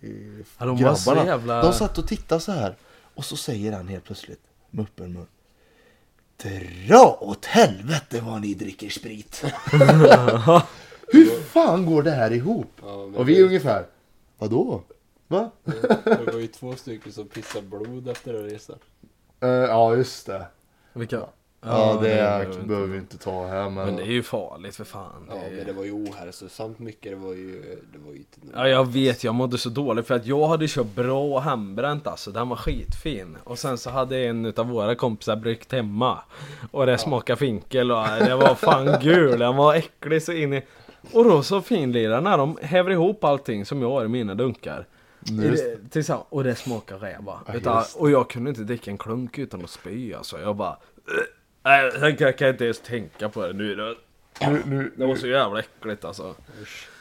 eh, 0.00 0.10
Ja, 0.58 0.66
de 0.66 0.76
grabbarna. 0.76 1.26
jävla- 1.26 1.62
De 1.62 1.72
satt 1.72 1.98
och 1.98 2.08
tittade 2.08 2.40
så 2.40 2.52
här. 2.52 2.76
Och 3.14 3.24
så 3.24 3.36
säger 3.36 3.72
han 3.72 3.88
helt 3.88 4.04
plötsligt 4.04 4.42
med 4.70 4.82
öppen 4.84 5.12
mun. 5.12 5.26
Dra 6.88 7.18
åt 7.20 7.44
helvete 7.44 8.20
vad 8.20 8.40
ni 8.40 8.54
dricker 8.54 8.90
sprit. 8.90 9.44
Hur 11.12 11.40
fan 11.42 11.86
går 11.86 12.02
det 12.02 12.10
här 12.10 12.30
ihop? 12.32 12.70
Ja, 12.82 12.92
Och 12.92 13.28
vi 13.28 13.40
är 13.40 13.44
ungefär, 13.44 13.86
vadå? 14.38 14.82
Va? 15.28 15.50
Det 16.04 16.32
var 16.32 16.40
ju 16.40 16.46
två 16.46 16.72
stycken 16.76 17.12
som 17.12 17.28
pissade 17.28 17.66
blod 17.66 18.08
efter 18.08 18.32
den 18.32 18.44
resan. 18.44 18.76
Eh, 19.40 19.48
ja 19.48 19.96
just 19.96 20.26
det. 20.26 20.46
Vilka? 20.92 21.20
Ja, 21.60 21.92
det 21.92 22.00
behöver 22.00 22.46
vi 22.46 22.62
behöver 22.66 22.84
inte. 22.84 22.92
vi 22.92 22.98
inte 22.98 23.18
ta 23.18 23.46
här 23.46 23.62
men. 23.70 23.74
Men 23.86 23.96
det 23.96 24.02
är 24.02 24.06
ju 24.06 24.22
farligt 24.22 24.76
för 24.76 24.84
fan. 24.84 25.26
Ja, 25.28 25.34
Det- 25.34 25.56
men 25.56 25.66
det 25.66 25.72
var 25.72 25.84
ju 25.84 25.92
ohälsosamt 25.92 26.78
mycket. 26.78 27.12
Det 27.12 27.16
var 27.16 27.32
ju, 27.34 27.60
det 27.92 27.98
var 28.06 28.12
ju 28.12 28.18
inte 28.18 28.38
Ja 28.54 28.68
jag 28.68 28.92
vet, 28.92 29.24
jag 29.24 29.34
mådde 29.34 29.58
så 29.58 29.68
dåligt 29.68 30.06
för 30.06 30.14
att 30.14 30.26
jag 30.26 30.46
hade 30.48 30.68
köpt 30.68 30.94
bra 30.94 31.38
hembränt 31.38 32.06
alltså, 32.06 32.30
den 32.30 32.48
var 32.48 32.56
skitfin. 32.56 33.36
Och 33.44 33.58
sen 33.58 33.78
så 33.78 33.90
hade 33.90 34.18
en 34.18 34.46
utav 34.46 34.66
våra 34.68 34.94
kompisar 34.94 35.36
bryggt 35.36 35.72
hemma. 35.72 36.18
Och 36.70 36.86
det 36.86 36.98
smakade 36.98 37.36
finkel 37.38 37.92
och 37.92 38.04
det 38.20 38.36
var 38.36 38.54
fan 38.54 38.96
gul, 39.02 39.38
den 39.38 39.56
var 39.56 39.74
äcklig 39.74 40.22
så 40.22 40.32
in 40.32 40.52
i... 40.52 40.62
Och 41.12 41.24
då 41.24 41.42
så 41.42 41.62
finlirade 41.62 42.20
när 42.20 42.38
de 42.38 42.58
häver 42.62 42.90
ihop 42.90 43.24
allting 43.24 43.64
som 43.66 43.82
jag 43.82 43.90
har 43.90 44.04
i 44.04 44.08
mina 44.08 44.34
dunkar. 44.34 44.86
I 45.28 45.32
det- 45.32 45.78
Tillsammans, 45.90 46.26
och 46.28 46.44
det 46.44 46.54
smakar 46.54 46.98
räva. 46.98 47.40
Ja, 47.46 47.54
Utan, 47.54 47.84
och 47.96 48.10
jag 48.10 48.30
kunde 48.30 48.50
inte 48.50 48.62
dricka 48.62 48.90
en 48.90 48.98
klunk 48.98 49.38
utan 49.38 49.64
att 49.64 49.70
spy 49.70 50.14
alltså. 50.14 50.40
Jag 50.40 50.56
bara... 50.56 50.76
Nej, 51.62 51.92
jag 52.00 52.18
kan- 52.18 52.32
kan 52.32 52.48
inte 52.48 52.64
ens 52.64 52.80
tänka 52.80 53.28
på 53.28 53.46
det 53.46 53.52
nu. 53.52 53.74
Det, 53.74 53.94
nu, 54.50 54.62
nu, 54.66 54.92
det 54.96 55.06
var 55.06 55.16
så 55.16 55.26
jävla 55.26 55.58
äckligt 55.60 56.04
alltså. 56.04 56.34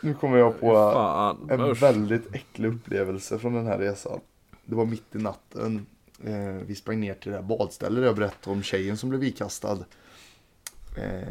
nu 0.01 0.13
kommer 0.13 0.37
jag 0.37 0.59
på 0.59 0.73
Fan, 0.75 1.47
en 1.51 1.61
usch. 1.61 1.83
väldigt 1.83 2.35
äcklig 2.35 2.69
upplevelse 2.69 3.39
från 3.39 3.53
den 3.53 3.67
här 3.67 3.77
resan. 3.79 4.19
Det 4.65 4.75
var 4.75 4.85
mitt 4.85 5.15
i 5.15 5.17
natten. 5.17 5.85
Eh, 6.25 6.65
vi 6.67 6.75
sprang 6.75 6.99
ner 6.99 7.13
till 7.13 7.31
det 7.31 7.37
här 7.37 7.43
badstället 7.43 8.03
jag 8.05 8.15
berättade 8.15 8.55
om 8.55 8.63
tjejen 8.63 8.97
som 8.97 9.09
blev 9.09 9.23
ikastad. 9.23 9.77
Eh, 10.95 11.27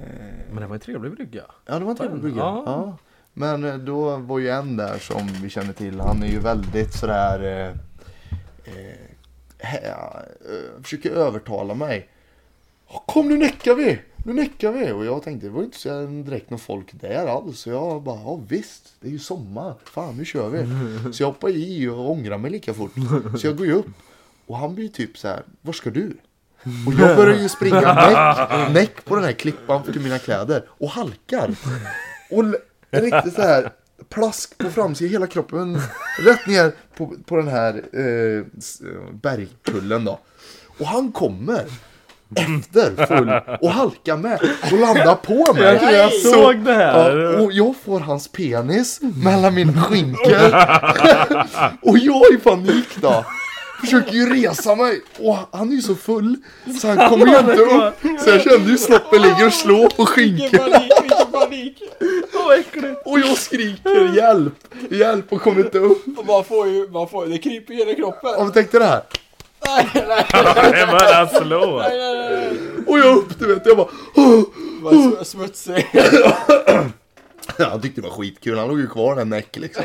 Men 0.52 0.56
det 0.60 0.66
var 0.66 0.74
en 0.74 0.80
trevlig 0.80 1.12
brygga. 1.12 1.44
Ja, 1.66 1.78
det 1.78 1.84
var 1.84 1.90
en 1.90 1.96
trevlig 1.96 2.20
brygga. 2.20 2.36
Ja. 2.38 2.62
Ja. 2.66 2.96
Men 3.32 3.64
eh, 3.64 3.74
då 3.78 4.16
var 4.16 4.38
ju 4.38 4.48
en 4.48 4.76
där 4.76 4.98
som 4.98 5.26
vi 5.42 5.48
känner 5.50 5.72
till. 5.72 6.00
Han 6.00 6.22
är 6.22 6.26
ju 6.26 6.38
väldigt 6.38 6.94
sådär... 6.94 7.40
Eh, 8.64 8.74
eh, 9.58 10.82
försöker 10.82 11.10
övertala 11.10 11.74
mig. 11.74 12.08
Kom 13.06 13.28
nu 13.28 13.38
näckar 13.38 13.74
vi! 13.74 13.98
Nu 14.26 14.32
näckar 14.32 14.72
vi! 14.72 14.92
Och 14.92 15.04
jag 15.04 15.22
tänkte 15.22 15.46
det 15.46 15.50
var 15.52 15.62
inte 15.62 15.78
så 15.78 16.06
direkt 16.06 16.50
någon 16.50 16.58
folk 16.58 17.00
där 17.00 17.26
alls. 17.26 17.58
Så 17.58 17.70
jag 17.70 18.02
bara, 18.02 18.20
ja 18.20 18.40
visst, 18.48 18.92
det 19.00 19.08
är 19.08 19.12
ju 19.12 19.18
sommar. 19.18 19.74
Fan, 19.84 20.16
nu 20.16 20.24
kör 20.24 20.48
vi. 20.48 20.66
Så 21.12 21.22
jag 21.22 21.26
hoppar 21.28 21.48
i 21.48 21.88
och 21.88 22.10
ångrar 22.10 22.38
mig 22.38 22.50
lika 22.50 22.74
fort. 22.74 22.92
Så 23.40 23.46
jag 23.46 23.56
går 23.56 23.66
ju 23.66 23.72
upp. 23.72 23.86
Och 24.46 24.56
han 24.56 24.74
blir 24.74 24.88
typ 24.88 25.18
så 25.18 25.28
här, 25.28 25.42
var 25.62 25.72
ska 25.72 25.90
du? 25.90 26.16
Och 26.86 26.92
jag 27.00 27.16
börjar 27.16 27.38
ju 27.38 27.48
springa 27.58 27.80
näck, 27.94 28.70
näck 28.72 29.04
på 29.04 29.14
den 29.16 29.24
här 29.24 29.32
klippan 29.32 29.84
för 29.84 29.92
mina 30.00 30.18
kläder 30.18 30.64
och 30.68 30.88
halkar. 30.90 31.50
Och 32.30 32.44
riktigt 33.02 33.34
så 33.34 33.42
här 33.42 33.70
plask 34.08 34.58
på 34.58 34.70
framsidan, 34.70 35.12
hela 35.12 35.26
kroppen 35.26 35.80
rätt 36.26 36.46
ner 36.46 36.72
på, 36.96 37.14
på 37.26 37.36
den 37.36 37.48
här 37.48 37.74
eh, 37.74 38.44
bergkullen 39.12 40.04
då. 40.04 40.18
Och 40.78 40.86
han 40.86 41.12
kommer 41.12 41.60
efter 42.36 43.06
full 43.06 43.58
och 43.60 43.70
halkar 43.70 44.16
med 44.16 44.40
och 44.72 44.78
landar 44.78 45.14
på 45.14 45.52
mig. 45.54 45.62
Jag 45.82 45.92
jag 45.92 46.12
Så- 46.12 46.32
såg 46.32 46.56
det 46.64 46.74
här. 46.74 47.16
Ja, 47.16 47.40
och 47.40 47.52
jag 47.52 47.74
får 47.84 48.00
hans 48.00 48.28
penis 48.28 49.00
mellan 49.24 49.54
mina 49.54 49.82
skinkor. 49.82 50.54
och 51.90 51.98
jag 51.98 52.22
i 52.34 52.36
panik 52.44 52.88
då. 53.00 53.24
Försöker 53.80 54.12
ju 54.12 54.34
resa 54.34 54.74
mig 54.74 55.02
och 55.18 55.36
han 55.52 55.68
är 55.70 55.74
ju 55.74 55.82
så 55.82 55.94
full 55.94 56.36
så 56.80 56.88
han 56.88 57.08
kommer 57.10 57.26
ju 57.26 57.38
inte 57.38 57.62
upp. 57.62 58.20
Så 58.24 58.30
jag 58.30 58.42
kände 58.42 58.70
ju 58.70 58.78
snoppen 58.78 59.22
ligger 59.22 59.46
och 59.46 59.52
slår 59.52 59.88
på 59.88 60.06
skinkorna. 60.06 60.62
panik, 60.78 61.32
panik! 61.32 61.82
Vad 62.34 62.58
äckligt. 62.58 63.00
Och 63.04 63.18
jag 63.20 63.36
skriker 63.38 64.16
hjälp, 64.16 64.54
hjälp 64.90 65.32
och 65.32 65.40
kommer 65.42 65.60
inte 65.64 65.78
upp. 65.78 66.18
Och 66.18 66.26
man 66.26 66.44
får 66.44 66.68
ju, 66.68 66.88
man 66.90 67.08
får, 67.08 67.26
det 67.26 67.38
kryper 67.38 67.74
i 67.74 67.76
hela 67.76 67.94
kroppen. 67.94 68.34
Om 68.36 68.52
tänkte 68.52 68.78
det 68.78 68.84
här. 68.84 69.02
Nej, 69.66 69.88
nej, 69.94 70.26
Det 70.72 70.86
börjar 70.86 71.26
slå. 71.42 71.78
nej, 71.78 71.98
nej, 71.98 72.30
nej. 72.30 72.58
Och 72.86 72.98
jag 72.98 73.16
upp 73.16 73.38
du 73.38 73.54
vet, 73.54 73.66
jag 73.66 73.76
bara 73.76 73.88
"Åh." 74.16 74.42
Vad 74.82 75.26
smutsig. 75.26 75.86
Han 77.58 77.80
tyckte 77.80 78.00
det 78.00 78.08
var 78.08 78.16
skitkul, 78.16 78.58
han 78.58 78.68
låg 78.68 78.80
ju 78.80 78.86
kvar 78.88 79.16
den 79.16 79.28
näck 79.28 79.56
liksom. 79.56 79.84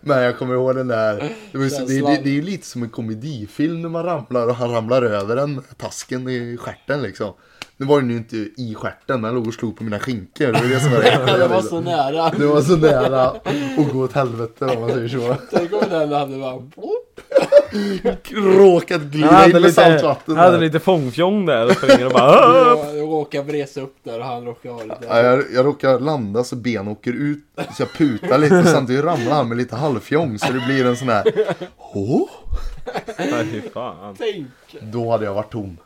Men 0.00 0.22
jag 0.22 0.38
kommer 0.38 0.54
ihåg 0.54 0.76
den 0.76 0.88
där, 0.88 1.32
det, 1.52 1.58
var 1.58 1.64
det, 1.64 2.00
det, 2.00 2.22
det 2.22 2.30
är 2.30 2.34
ju 2.34 2.42
lite 2.42 2.66
som 2.66 2.82
en 2.82 2.90
komedifilm 2.90 3.82
när 3.82 3.88
man 3.88 4.04
ramlar 4.04 4.46
och 4.48 4.54
han 4.54 4.70
ramlar 4.70 5.02
över 5.02 5.36
en 5.36 5.62
tasken 5.76 6.28
i 6.28 6.56
stjärten 6.56 7.02
liksom. 7.02 7.34
Nu 7.80 7.86
var 7.86 8.00
den 8.00 8.10
ju 8.10 8.16
inte 8.16 8.36
i 8.36 8.74
stjärten, 8.74 9.20
men 9.20 9.24
han 9.24 9.34
låg 9.34 9.46
och 9.46 9.54
slog 9.54 9.76
på 9.76 9.84
mina 9.84 9.98
skinkor. 9.98 10.46
Det 10.46 10.52
var 10.52 10.68
det 10.68 10.80
som 10.80 10.92
var 10.92 11.02
det 11.02 11.32
Det 11.38 11.48
var 11.48 11.62
så 11.62 11.80
nära. 11.80 12.30
Det 12.30 12.46
var 12.46 12.60
så 12.60 12.76
nära 12.76 13.22
att 13.22 13.92
gå 13.92 14.04
åt 14.04 14.12
helvete 14.12 14.64
om 14.64 14.80
man 14.80 14.90
säger 14.90 15.08
så. 15.08 15.36
Tänk 15.50 15.72
om 15.72 15.80
den 15.90 16.12
hade 16.12 16.38
bara... 16.38 16.62
Råkat 18.30 19.02
glida 19.02 19.46
in 19.46 19.52
med 19.52 19.62
lite, 19.62 19.74
saltvatten 19.74 20.36
han 20.36 20.44
hade 20.44 20.56
där. 20.56 20.64
lite 20.64 20.80
fångfjong 20.80 21.46
där 21.46 21.66
och 21.66 21.72
springer 21.72 22.06
och 22.06 22.12
bara! 22.12 22.58
Jag, 22.68 22.98
jag 22.98 23.08
råkar 23.08 23.42
vresa 23.42 23.80
upp 23.80 23.96
där 24.02 24.18
och 24.18 24.24
han 24.24 24.44
råkar 24.44 24.70
ha 24.70 24.82
lite... 24.82 24.96
Ja, 25.08 25.22
jag, 25.22 25.44
jag 25.54 25.66
råkar 25.66 26.00
landa 26.00 26.44
så 26.44 26.56
ben 26.56 26.88
åker 26.88 27.12
ut, 27.12 27.44
så 27.56 27.82
jag 27.82 27.92
putar 27.92 28.38
lite 28.38 28.64
samtidigt 28.64 29.04
ramlar 29.04 29.32
han 29.32 29.48
med 29.48 29.56
lite 29.56 29.76
halvfjong 29.76 30.38
så 30.38 30.52
det 30.52 30.60
blir 30.66 30.86
en 30.86 30.96
sån 30.96 31.08
här 31.08 31.24
fy 33.44 33.60
fan. 33.60 34.14
Tänk! 34.18 34.46
Då 34.80 35.10
hade 35.10 35.24
jag 35.24 35.34
varit 35.34 35.52
tom. 35.52 35.76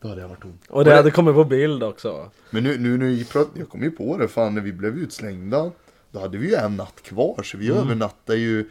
Då 0.00 0.08
hade 0.08 0.20
jag 0.20 0.28
varit 0.28 0.42
tom. 0.42 0.58
Och 0.68 0.84
det 0.84 0.94
hade 0.94 1.10
kommit 1.10 1.34
på 1.34 1.44
bild 1.44 1.82
också. 1.82 2.30
Men 2.50 2.64
nu, 2.64 2.78
nu, 2.78 2.98
nu 2.98 3.24
prat, 3.24 3.48
jag 3.54 3.68
kom 3.68 3.82
ju 3.82 3.90
på 3.90 4.16
det, 4.16 4.28
fan 4.28 4.54
när 4.54 4.62
vi 4.62 4.72
blev 4.72 4.98
utslängda 4.98 5.70
Då 6.10 6.20
hade 6.20 6.38
vi 6.38 6.48
ju 6.48 6.54
en 6.54 6.76
natt 6.76 7.02
kvar 7.02 7.42
så 7.42 7.58
vi 7.58 7.70
övernattade 7.70 8.38
ju 8.38 8.70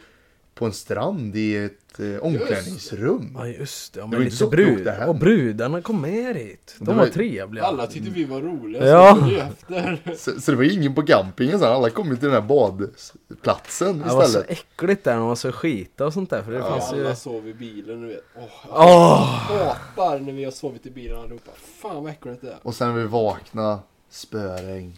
på 0.58 0.64
en 0.66 0.72
strand 0.72 1.36
i 1.36 1.56
ett 1.56 2.00
eh, 2.00 2.18
omklädningsrum. 2.22 3.30
Ja 3.38 3.46
just 3.46 3.92
det, 3.94 4.00
ja, 4.00 4.06
var 4.06 4.10
men 4.12 4.22
inte 4.22 4.32
lite 4.34 4.46
brud. 4.56 4.84
det. 4.84 5.06
Och 5.06 5.14
brudarna 5.16 5.82
kom 5.82 6.00
med 6.00 6.36
dit. 6.36 6.74
De 6.78 6.84
Det 6.84 6.90
var 6.92 6.98
var- 6.98 7.06
trevliga. 7.06 7.64
Alla 7.64 7.86
tyckte 7.86 8.10
vi 8.10 8.24
var 8.24 8.40
roliga 8.40 8.86
Ja. 8.86 9.18
så 9.20 9.36
efter. 9.36 10.14
Så, 10.16 10.40
så 10.40 10.50
det 10.50 10.56
var 10.56 10.64
ingen 10.64 10.94
på 10.94 11.02
campingen 11.02 11.58
sen, 11.58 11.68
alla 11.72 11.90
kom 11.90 12.08
ju 12.08 12.16
till 12.16 12.24
den 12.30 12.42
här 12.42 12.48
badplatsen 12.48 13.98
Det 13.98 14.04
var 14.14 14.22
så 14.22 14.26
istället. 14.28 14.50
äckligt 14.50 15.04
där 15.04 15.14
när 15.16 15.22
man 15.22 15.36
så 15.36 15.52
skita 15.52 16.06
och 16.06 16.12
sånt 16.12 16.30
där 16.30 16.42
för 16.42 16.52
det 16.52 16.62
fanns 16.62 16.92
ju... 16.94 17.06
Alla 17.06 17.16
sov 17.16 17.48
i 17.48 17.54
bilen 17.54 18.00
du 18.02 18.06
vet. 18.08 18.24
Åh, 18.36 18.42
jag 18.68 18.78
Åh! 18.86 19.24
hatar 19.24 20.18
när 20.18 20.32
vi 20.32 20.44
har 20.44 20.50
sovit 20.52 20.86
i 20.86 20.90
bilen 20.90 21.18
allihopa. 21.18 21.50
Fan 21.82 22.02
vad 22.02 22.12
äckligt 22.12 22.40
det 22.42 22.48
är. 22.50 22.58
Och 22.62 22.74
sen 22.74 22.88
när 22.88 23.00
vi 23.00 23.06
vaknade, 23.06 23.78
spöregn. 24.10 24.92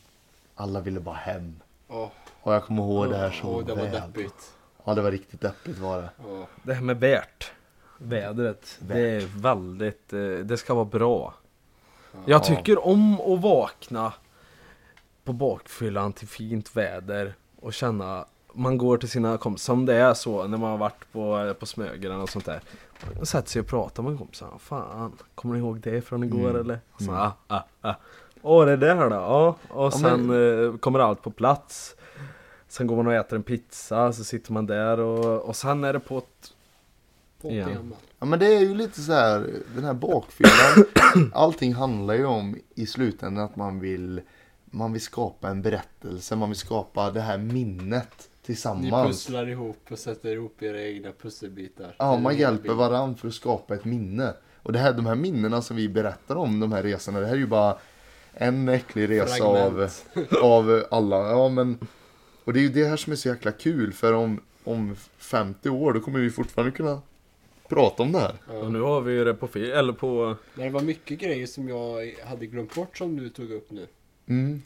Alla 0.55 0.81
ville 0.81 1.01
bara 1.01 1.15
hem. 1.15 1.57
Åh, 1.89 2.09
Och 2.43 2.55
jag 2.55 2.65
kommer 2.65 2.83
ihåg 2.83 3.11
det 3.11 3.17
här 3.17 3.31
så 3.31 3.49
åh, 3.49 3.67
det 3.67 3.75
var 3.75 3.83
väl. 3.83 3.93
deppigt. 3.93 4.53
Ja 4.89 4.95
det 4.95 5.03
var 5.03 5.11
riktigt 5.11 5.41
deppigt 5.41 5.79
var 5.79 5.99
det. 5.99 6.11
Det 6.63 6.75
här 6.75 6.83
med 6.83 7.01
värt. 7.01 7.51
Vädret. 7.99 8.79
Det 8.81 9.01
är 9.01 9.41
väldigt, 9.41 10.13
eh, 10.13 10.21
det 10.21 10.57
ska 10.57 10.75
vara 10.75 10.85
bra. 10.85 11.35
Jag 12.25 12.45
tycker 12.45 12.87
om 12.87 13.21
att 13.21 13.41
vakna 13.41 14.13
på 15.25 15.33
bakfyllan 15.33 16.13
till 16.13 16.29
fint 16.29 16.77
väder 16.77 17.35
och 17.61 17.73
känna 17.73 18.25
man 18.53 18.79
går 18.79 18.97
till 18.97 19.09
sina 19.09 19.39
kompisar, 19.39 19.65
som 19.75 19.87
det 19.87 19.95
är 19.95 20.15
så 20.15 20.47
när 20.47 20.59
man 20.59 20.71
har 20.71 20.79
varit 20.79 21.13
på, 21.13 21.55
på 21.61 21.67
Smögen 21.67 22.21
och 22.21 22.29
sånt 22.31 22.45
där. 22.45 22.61
Man 23.17 23.27
sätter 23.27 23.51
sig 23.51 23.61
och 23.61 23.67
pratar 23.67 24.03
med 24.03 24.19
kompisarna. 24.19 24.59
Fan, 24.59 25.13
kommer 25.35 25.55
ni 25.55 25.61
ihåg 25.61 25.81
det 25.81 26.01
från 26.01 26.25
igår 26.25 26.51
Mm. 26.51 26.61
eller? 26.61 26.81
Så, 26.99 27.13
ah, 27.13 27.33
ah, 27.47 27.61
ah. 27.81 27.95
Åh, 28.43 28.67
det 28.67 28.77
där 28.77 29.11
då? 29.11 29.17
Ja. 29.17 29.57
Och 29.69 29.85
Ja, 29.85 29.91
sen 29.91 30.31
eh, 30.65 30.77
kommer 30.79 30.99
allt 30.99 31.23
på 31.23 31.31
plats. 31.31 31.95
Sen 32.69 32.87
går 32.87 32.97
man 32.97 33.07
och 33.07 33.13
äter 33.15 33.37
en 33.37 33.43
pizza, 33.43 34.13
så 34.13 34.25
sitter 34.25 34.53
man 34.53 34.67
där 34.67 35.01
och, 35.01 35.43
och 35.43 35.57
sen 35.57 35.85
är 35.85 35.93
det 35.93 36.01
på 36.01 36.19
ett... 36.19 36.53
På 37.41 37.53
Ja. 37.53 38.27
men 38.27 38.39
det 38.39 38.47
är 38.47 38.61
ju 38.61 38.75
lite 38.75 39.01
så 39.01 39.13
här, 39.13 39.51
den 39.75 39.85
här 39.85 39.95
bakfyllan. 39.95 40.85
allting 41.35 41.75
handlar 41.75 42.15
ju 42.15 42.25
om 42.25 42.57
i 42.75 42.87
slutändan 42.87 43.45
att 43.45 43.57
man 43.57 43.81
vill, 43.81 44.21
man 44.65 44.93
vill 44.93 45.03
skapa 45.03 45.49
en 45.49 45.63
berättelse, 45.63 46.37
man 46.37 46.49
vill 46.49 46.59
skapa 46.59 47.11
det 47.11 47.21
här 47.21 47.39
minnet 47.39 48.29
Ni 48.49 48.55
tillsammans. 48.55 49.07
pusslar 49.07 49.49
ihop 49.49 49.79
och 49.91 49.99
sätter 49.99 50.29
ihop 50.33 50.63
era 50.63 50.83
egna 50.83 51.13
pusselbitar. 51.13 51.95
Ja, 51.99 52.19
man 52.19 52.37
hjälper 52.37 52.75
varandra 52.75 53.17
för 53.17 53.29
att 53.29 53.35
skapa 53.35 53.75
ett 53.75 53.85
minne. 53.85 54.35
Och 54.63 54.73
det 54.73 54.79
här, 54.79 54.93
de 54.93 55.07
här 55.07 55.15
minnena 55.15 55.63
som 55.63 55.77
vi 55.77 55.89
berättar 55.89 56.37
om, 56.37 56.61
de 56.61 56.73
här 56.73 56.83
resorna, 56.83 57.21
det 57.21 57.27
här 57.27 57.35
är 57.35 57.39
ju 57.39 57.47
bara 57.47 57.79
en 58.33 58.69
äcklig 58.69 59.11
resa 59.11 59.45
av, 59.45 59.89
av 60.43 60.85
alla. 60.91 61.17
Ja, 61.17 61.49
men, 61.49 61.79
och 62.49 62.55
det 62.55 62.61
är 62.61 62.63
ju 62.63 62.69
det 62.69 62.85
här 62.85 62.97
som 62.97 63.13
är 63.13 63.17
så 63.17 63.29
jäkla 63.29 63.53
kul, 63.53 63.93
för 63.93 64.13
om, 64.13 64.41
om 64.65 64.97
50 65.19 65.69
år 65.69 65.93
då 65.93 66.01
kommer 66.01 66.21
vi 66.21 66.31
fortfarande 66.31 66.73
kunna 66.77 67.03
prata 67.69 68.03
om 68.03 68.13
det 68.13 68.19
här. 68.19 68.35
Och 68.47 68.65
Ja. 68.65 68.69
nu 68.69 68.81
har 68.81 69.01
vi 69.01 69.13
ju 69.13 69.25
det 69.25 69.35
på 69.35 69.49
film, 69.49 69.73
eller 69.73 69.93
på... 69.93 70.37
Det 70.55 70.69
var 70.71 70.81
mycket 70.83 71.19
grejer 71.21 71.47
som 71.47 71.69
jag 71.69 72.15
hade 72.25 72.47
glömt 72.47 72.75
bort 72.75 72.99
som 72.99 73.17
du 73.17 73.29
tog 73.29 73.51
upp 73.53 73.71
nu. 73.71 73.87
Mm. 74.27 74.63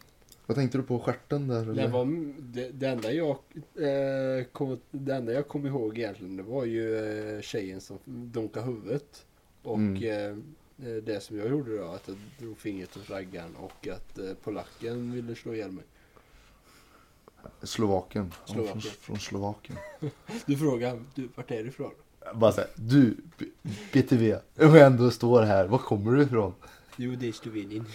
Vad 0.47 0.57
tänkte 0.57 0.79
du 0.79 0.83
på 0.85 0.99
stjärten 0.99 1.49
där? 1.49 1.65
Det, 1.65 1.71
Eller? 1.83 1.89
var, 1.89 2.05
det, 2.39 2.69
det, 2.71 2.87
enda 2.89 3.13
jag, 3.13 3.37
eh, 3.75 4.45
kom, 4.53 4.79
det 4.91 5.15
enda 5.15 5.33
jag 5.33 5.49
kom 5.49 5.67
ihåg 5.67 5.99
egentligen 5.99 6.37
det 6.37 6.43
var 6.43 6.65
ju 6.65 6.97
eh, 7.37 7.41
tjejen 7.41 7.81
som 7.81 7.99
dunkade 8.07 8.67
huvudet. 8.67 9.25
Och 9.63 9.77
Mm. 9.79 10.03
eh, 10.03 10.89
eh, 10.89 10.97
det 11.03 11.23
som 11.23 11.39
jag 11.39 11.49
gjorde 11.51 11.77
då, 11.79 11.85
att 11.85 12.09
jag 12.09 12.17
drog 12.39 12.59
fingret 12.59 12.95
hos 12.95 13.11
raggan 13.11 13.57
och 13.57 13.89
att 13.89 14.19
eh, 14.19 14.25
polacken 14.45 15.13
ville 15.13 15.35
slå 15.35 15.55
ihjäl 15.55 15.71
mig. 15.73 15.85
Slovaken. 17.63 18.33
Ja, 18.47 18.53
Slovakien. 18.53 18.81
från, 18.81 18.93
från 19.01 19.19
Slovakien. 19.19 19.79
Du 20.47 20.57
frågar, 20.57 21.03
du, 21.15 21.29
vart 21.35 21.51
är 21.51 21.63
du 21.63 21.69
ifrån? 21.69 21.91
Bara 22.35 22.53
såhär, 22.53 22.71
du 22.75 23.17
BTV, 23.93 24.37
jag 24.55 24.81
ändå 24.81 25.11
står 25.11 25.43
här, 25.43 25.67
var 25.67 25.79
kommer 25.79 26.13
du 26.13 26.23
ifrån? 26.23 26.55
Jo, 26.97 27.15
det 27.19 27.29
är 27.29 27.33
Slovenien. 27.33 27.87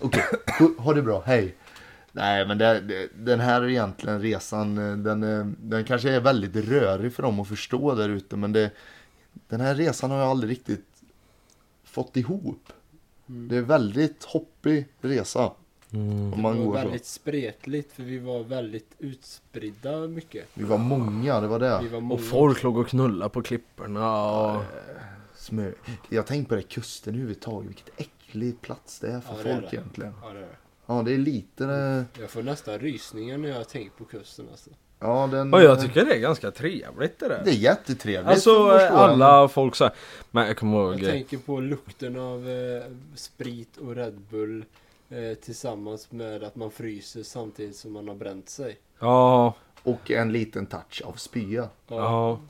Okej, 0.00 0.22
okay. 0.58 0.84
ha 0.84 0.94
det 0.94 1.02
bra, 1.02 1.22
hej. 1.26 1.56
Nej 2.12 2.46
men 2.46 2.58
det, 2.58 2.80
det, 2.80 3.08
den 3.16 3.40
här 3.40 3.68
egentligen 3.68 4.22
resan, 4.22 4.78
eh, 4.78 4.96
den, 4.96 5.22
eh, 5.22 5.46
den 5.60 5.84
kanske 5.84 6.10
är 6.10 6.20
väldigt 6.20 6.56
rörig 6.56 7.14
för 7.14 7.22
dem 7.22 7.40
att 7.40 7.48
förstå 7.48 7.94
där 7.94 8.08
ute 8.08 8.36
men 8.36 8.52
det, 8.52 8.70
den 9.48 9.60
här 9.60 9.74
resan 9.74 10.10
har 10.10 10.18
jag 10.18 10.28
aldrig 10.28 10.50
riktigt 10.50 10.86
fått 11.84 12.16
ihop. 12.16 12.72
Mm. 13.28 13.48
Det 13.48 13.56
är 13.56 13.62
väldigt 13.62 14.24
hoppig 14.24 14.88
resa. 15.00 15.52
Om 15.92 16.42
man 16.42 16.54
det 16.54 16.58
var 16.60 16.66
går 16.66 16.72
så. 16.74 16.78
väldigt 16.84 17.06
spretligt 17.06 17.92
för 17.92 18.02
vi 18.02 18.18
var 18.18 18.42
väldigt 18.42 18.94
utspridda 18.98 19.96
mycket. 20.06 20.46
Vi 20.54 20.64
var 20.64 20.78
många, 20.78 21.40
det 21.40 21.46
var 21.46 21.58
det. 21.58 21.88
Var 21.92 22.00
många. 22.00 22.14
Och 22.14 22.20
folk 22.24 22.62
låg 22.62 22.76
och 22.76 22.88
knullade 22.88 23.30
på 23.30 23.42
klipporna 23.42 24.30
och... 24.30 24.62
Smö. 25.34 25.72
Jag 26.08 26.26
tänkte 26.26 26.48
på 26.48 26.54
det, 26.54 26.62
kusten 26.62 27.14
överhuvudtaget, 27.14 27.68
vilket 27.68 27.90
äcklig 28.00 28.60
plats 28.60 28.98
det 28.98 29.08
är 29.12 29.20
för 29.20 29.34
Ja, 29.36 29.42
det 29.42 29.50
är 29.50 29.54
folk 29.54 29.70
det. 29.70 29.76
egentligen. 29.76 30.12
Ja, 30.22 30.28
det 30.32 30.38
är. 30.40 30.56
Ja, 30.86 31.02
det 31.02 31.14
är 31.14 31.18
lite 31.18 31.64
det. 31.66 32.04
Jag 32.20 32.30
får 32.30 32.42
nästan 32.42 32.78
rysningar 32.78 33.38
när 33.38 33.48
jag 33.48 33.68
tänker 33.68 33.90
på 33.98 34.04
kusten 34.04 34.46
alltså. 34.50 34.70
Ja, 34.98 35.28
den... 35.32 35.54
Och 35.54 35.62
jag 35.62 35.80
tycker 35.80 36.04
det 36.04 36.14
är 36.14 36.18
ganska 36.18 36.50
trevligt 36.50 37.18
det 37.18 37.28
där. 37.28 37.42
Det 37.44 37.50
är 37.50 37.54
jättetrevligt. 37.54 38.30
Alltså 38.30 38.68
alla 38.70 39.48
folk 39.48 39.74
så 39.74 39.84
här. 39.84 39.92
Men 40.30 40.46
jag 40.46 40.56
kommer 40.56 40.78
ihåg... 40.78 40.94
Jag 40.94 41.10
tänker 41.10 41.38
på 41.38 41.60
lukten 41.60 42.18
av 42.18 42.48
eh, 42.48 42.82
sprit 43.14 43.76
och 43.76 43.96
Red 43.96 44.20
Bull 44.30 44.64
eh, 45.12 45.34
tillsammans 45.34 46.12
med 46.12 46.42
att 46.42 46.56
man 46.56 46.70
fryser 46.70 47.22
samtidigt 47.22 47.76
som 47.76 47.92
man 47.92 48.08
har 48.08 48.14
bränt 48.14 48.48
sig. 48.48 48.78
Ja, 48.98 49.54
Och 49.82 50.10
en 50.10 50.32
liten 50.32 50.66
touch 50.66 51.02
av 51.04 51.12
spya. 51.12 51.68
ja. 51.88 52.40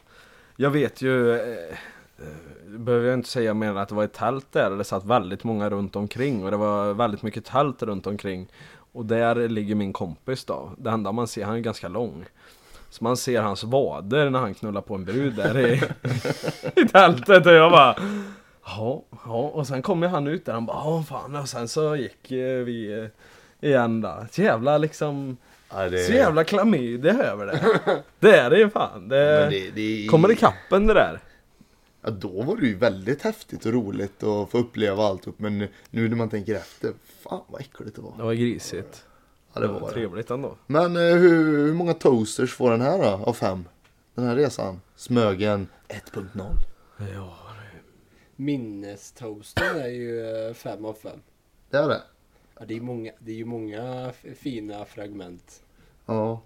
Jag 0.57 0.71
vet 0.71 1.03
ju... 1.03 1.31
Eh, 1.33 1.77
eh, 2.19 2.27
behöver 2.67 3.07
jag 3.09 3.15
inte 3.19 3.29
säga 3.29 3.55
mer 3.55 3.69
än 3.69 3.77
att 3.77 3.89
det 3.89 3.95
var 3.95 4.05
ett 4.05 4.13
tält 4.13 4.47
där. 4.53 4.71
Det 4.71 4.85
satt 4.85 5.05
väldigt 5.05 5.45
många 5.45 5.71
runt 5.71 5.97
omkring. 5.97 6.45
Och 6.45 6.51
det 6.51 6.57
var 6.57 6.95
väldigt 6.95 7.23
mycket 7.23 7.45
tält 7.45 7.83
runt 7.83 8.07
omkring. 8.07 8.49
Och 8.93 9.07
där 9.07 9.49
ligger 9.49 9.75
min 9.75 9.93
kompis 9.93 10.45
då. 10.45 10.73
Det 10.79 10.91
enda 10.91 11.13
man 11.13 11.27
ser, 11.29 11.45
han 11.45 11.57
är 11.57 11.61
ganska 11.61 11.89
lång. 11.89 12.25
Så 12.91 13.05
man 13.05 13.17
ser 13.17 13.43
hans 13.43 13.65
vader 13.65 14.31
när 14.31 14.39
han 14.39 14.55
knullar 14.55 14.81
på 14.81 14.95
en 14.95 15.05
brud 15.05 15.35
där 15.35 15.59
i, 15.59 15.83
i 16.83 16.89
tältet. 16.89 17.47
Och 17.47 17.53
jag 17.53 17.71
bara... 17.73 17.97
Ja, 18.65 19.05
ja. 19.25 19.33
Och 19.33 19.67
sen 19.67 19.83
kom 19.83 20.03
ju 20.03 20.09
han 20.09 20.27
ut 20.27 20.45
där. 20.45 20.53
Han 20.53 20.67
bara, 20.67 20.77
ja 20.77 21.03
fan. 21.03 21.37
Och 21.37 21.49
sen 21.49 21.69
så 21.69 21.97
gick 21.97 22.33
eh, 22.33 22.59
vi 22.59 22.93
eh, 22.93 23.69
igen 23.71 24.01
då. 24.01 24.27
Så 24.31 24.43
jävla 24.43 24.79
liksom... 24.79 25.37
Ja, 25.71 25.89
det... 25.89 25.99
Så 25.99 26.13
jävla 26.13 26.45
klamydia 26.45 27.13
över 27.13 27.47
det. 27.47 27.61
Det 28.19 28.37
är 28.37 28.51
det 28.51 28.59
ju 28.59 28.71
fan. 28.71 29.09
Det, 29.09 29.49
det, 29.51 29.71
det... 29.71 30.07
kommer 30.11 30.33
i 30.33 30.37
kappen 30.37 30.87
det 30.87 30.95
där. 30.95 31.21
Ja, 32.03 32.11
då 32.11 32.43
var 32.43 32.57
det 32.57 32.67
ju 32.67 32.75
väldigt 32.75 33.23
häftigt 33.23 33.67
och 33.67 33.73
roligt 33.73 34.23
att 34.23 34.51
få 34.51 34.59
uppleva 34.59 35.05
allt 35.05 35.27
upp. 35.27 35.39
Men 35.39 35.59
nu 35.91 36.09
när 36.09 36.17
man 36.17 36.29
tänker 36.29 36.55
efter, 36.55 36.93
fan 37.23 37.41
vad 37.49 37.61
äckligt 37.61 37.97
det 37.97 38.03
var. 38.03 38.13
Det 38.17 38.23
var 38.23 38.35
grisigt. 38.35 39.05
Ja, 39.55 39.61
det 39.61 39.67
var 39.67 39.81
det. 39.81 39.95
trevligt 39.95 40.31
ändå. 40.31 40.57
Men 40.67 40.97
eh, 40.97 41.03
hur, 41.03 41.67
hur 41.67 41.75
många 41.75 41.95
toasters 41.95 42.55
får 42.55 42.71
den 42.71 42.81
här 42.81 42.99
då, 42.99 43.25
av 43.25 43.33
fem? 43.33 43.65
Den 44.15 44.27
här 44.27 44.37
resan? 44.37 44.81
Smögen 44.97 45.69
1.0. 45.89 46.29
Ja. 47.15 47.42
Minnestoasten 48.37 49.81
är 49.81 49.89
ju 49.89 50.55
5 50.55 50.85
av 50.85 50.95
5. 50.95 51.13
Det 51.71 51.77
är 51.77 51.89
det? 51.89 52.03
Ja, 52.59 52.65
det, 52.67 52.77
är 52.77 52.81
många, 52.81 53.13
det 53.19 53.33
är 53.33 53.37
ju 53.37 53.45
många 53.45 54.11
f- 54.11 54.37
fina 54.39 54.85
fragment. 54.85 55.63
Ja. 56.07 56.41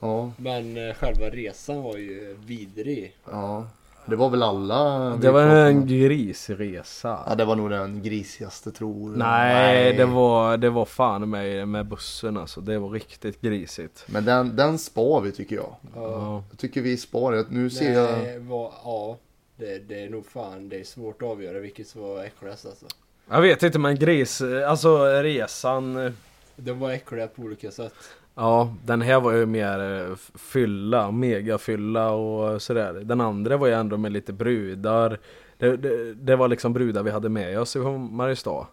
Ja, 0.00 0.32
Men 0.36 0.76
eh, 0.88 0.94
själva 0.94 1.26
resan 1.30 1.82
var 1.82 1.96
ju 1.96 2.36
vidrig. 2.46 3.16
ja. 3.30 3.66
Det 4.06 4.16
var 4.16 4.28
väl 4.30 4.42
alla 4.42 5.10
Det 5.16 5.30
var 5.30 5.42
en 5.42 5.86
grisresa. 5.86 7.18
Ja, 7.28 7.34
det 7.34 7.44
var 7.44 7.56
nog 7.56 7.70
den 7.70 8.02
grisigaste 8.02 8.72
tror 8.72 9.10
jag. 9.10 9.18
Nej, 9.18 9.92
det 9.96 10.04
var, 10.04 10.56
det 10.56 10.70
var 10.70 10.84
fan 10.84 11.30
med, 11.30 11.68
med 11.68 11.86
bussen 11.86 12.36
alltså. 12.36 12.60
Det 12.60 12.78
var 12.78 12.90
riktigt 12.90 13.40
grisigt. 13.40 14.04
Men 14.08 14.24
den, 14.24 14.56
den 14.56 14.78
spar 14.78 15.20
vi 15.20 15.32
tycker 15.32 15.56
jag. 15.56 15.74
Ja. 15.94 16.42
Jag 16.50 16.58
tycker 16.58 16.82
vi 16.82 16.96
spar 16.96 17.32
det. 17.32 17.44
Nu 17.50 17.70
ser 17.70 17.92
jag... 17.92 18.18
Nej, 18.22 18.38
var, 18.38 18.72
ja. 18.84 19.18
Det, 19.56 19.78
det 19.78 20.04
är 20.04 20.10
nog 20.10 20.26
fan, 20.26 20.68
det 20.68 20.80
är 20.80 20.84
svårt 20.84 21.22
att 21.22 21.28
avgöra 21.28 21.58
vilket 21.58 21.88
som 21.88 22.02
var 22.02 22.24
äckligast 22.24 22.66
alltså. 22.66 22.86
Jag 23.30 23.40
vet 23.40 23.62
inte 23.62 23.78
men 23.78 23.98
gris, 23.98 24.42
alltså 24.66 25.04
resan. 25.22 26.14
De 26.56 26.72
var 26.78 26.90
äckliga 26.90 27.26
på 27.26 27.42
olika 27.42 27.70
sätt. 27.70 27.94
Ja, 28.34 28.74
den 28.84 29.02
här 29.02 29.20
var 29.20 29.32
ju 29.32 29.46
mer 29.46 30.08
eh, 30.10 30.16
fylla, 30.34 31.10
megafylla 31.10 32.10
och 32.10 32.62
sådär. 32.62 32.92
Den 32.92 33.20
andra 33.20 33.56
var 33.56 33.66
ju 33.66 33.72
ändå 33.72 33.96
med 33.96 34.12
lite 34.12 34.32
brudar. 34.32 35.18
Det, 35.58 35.76
det, 35.76 36.14
det 36.14 36.36
var 36.36 36.48
liksom 36.48 36.72
brudar 36.72 37.02
vi 37.02 37.10
hade 37.10 37.28
med 37.28 37.60
oss 37.60 37.72
från 37.72 38.16
Mariestad. 38.16 38.66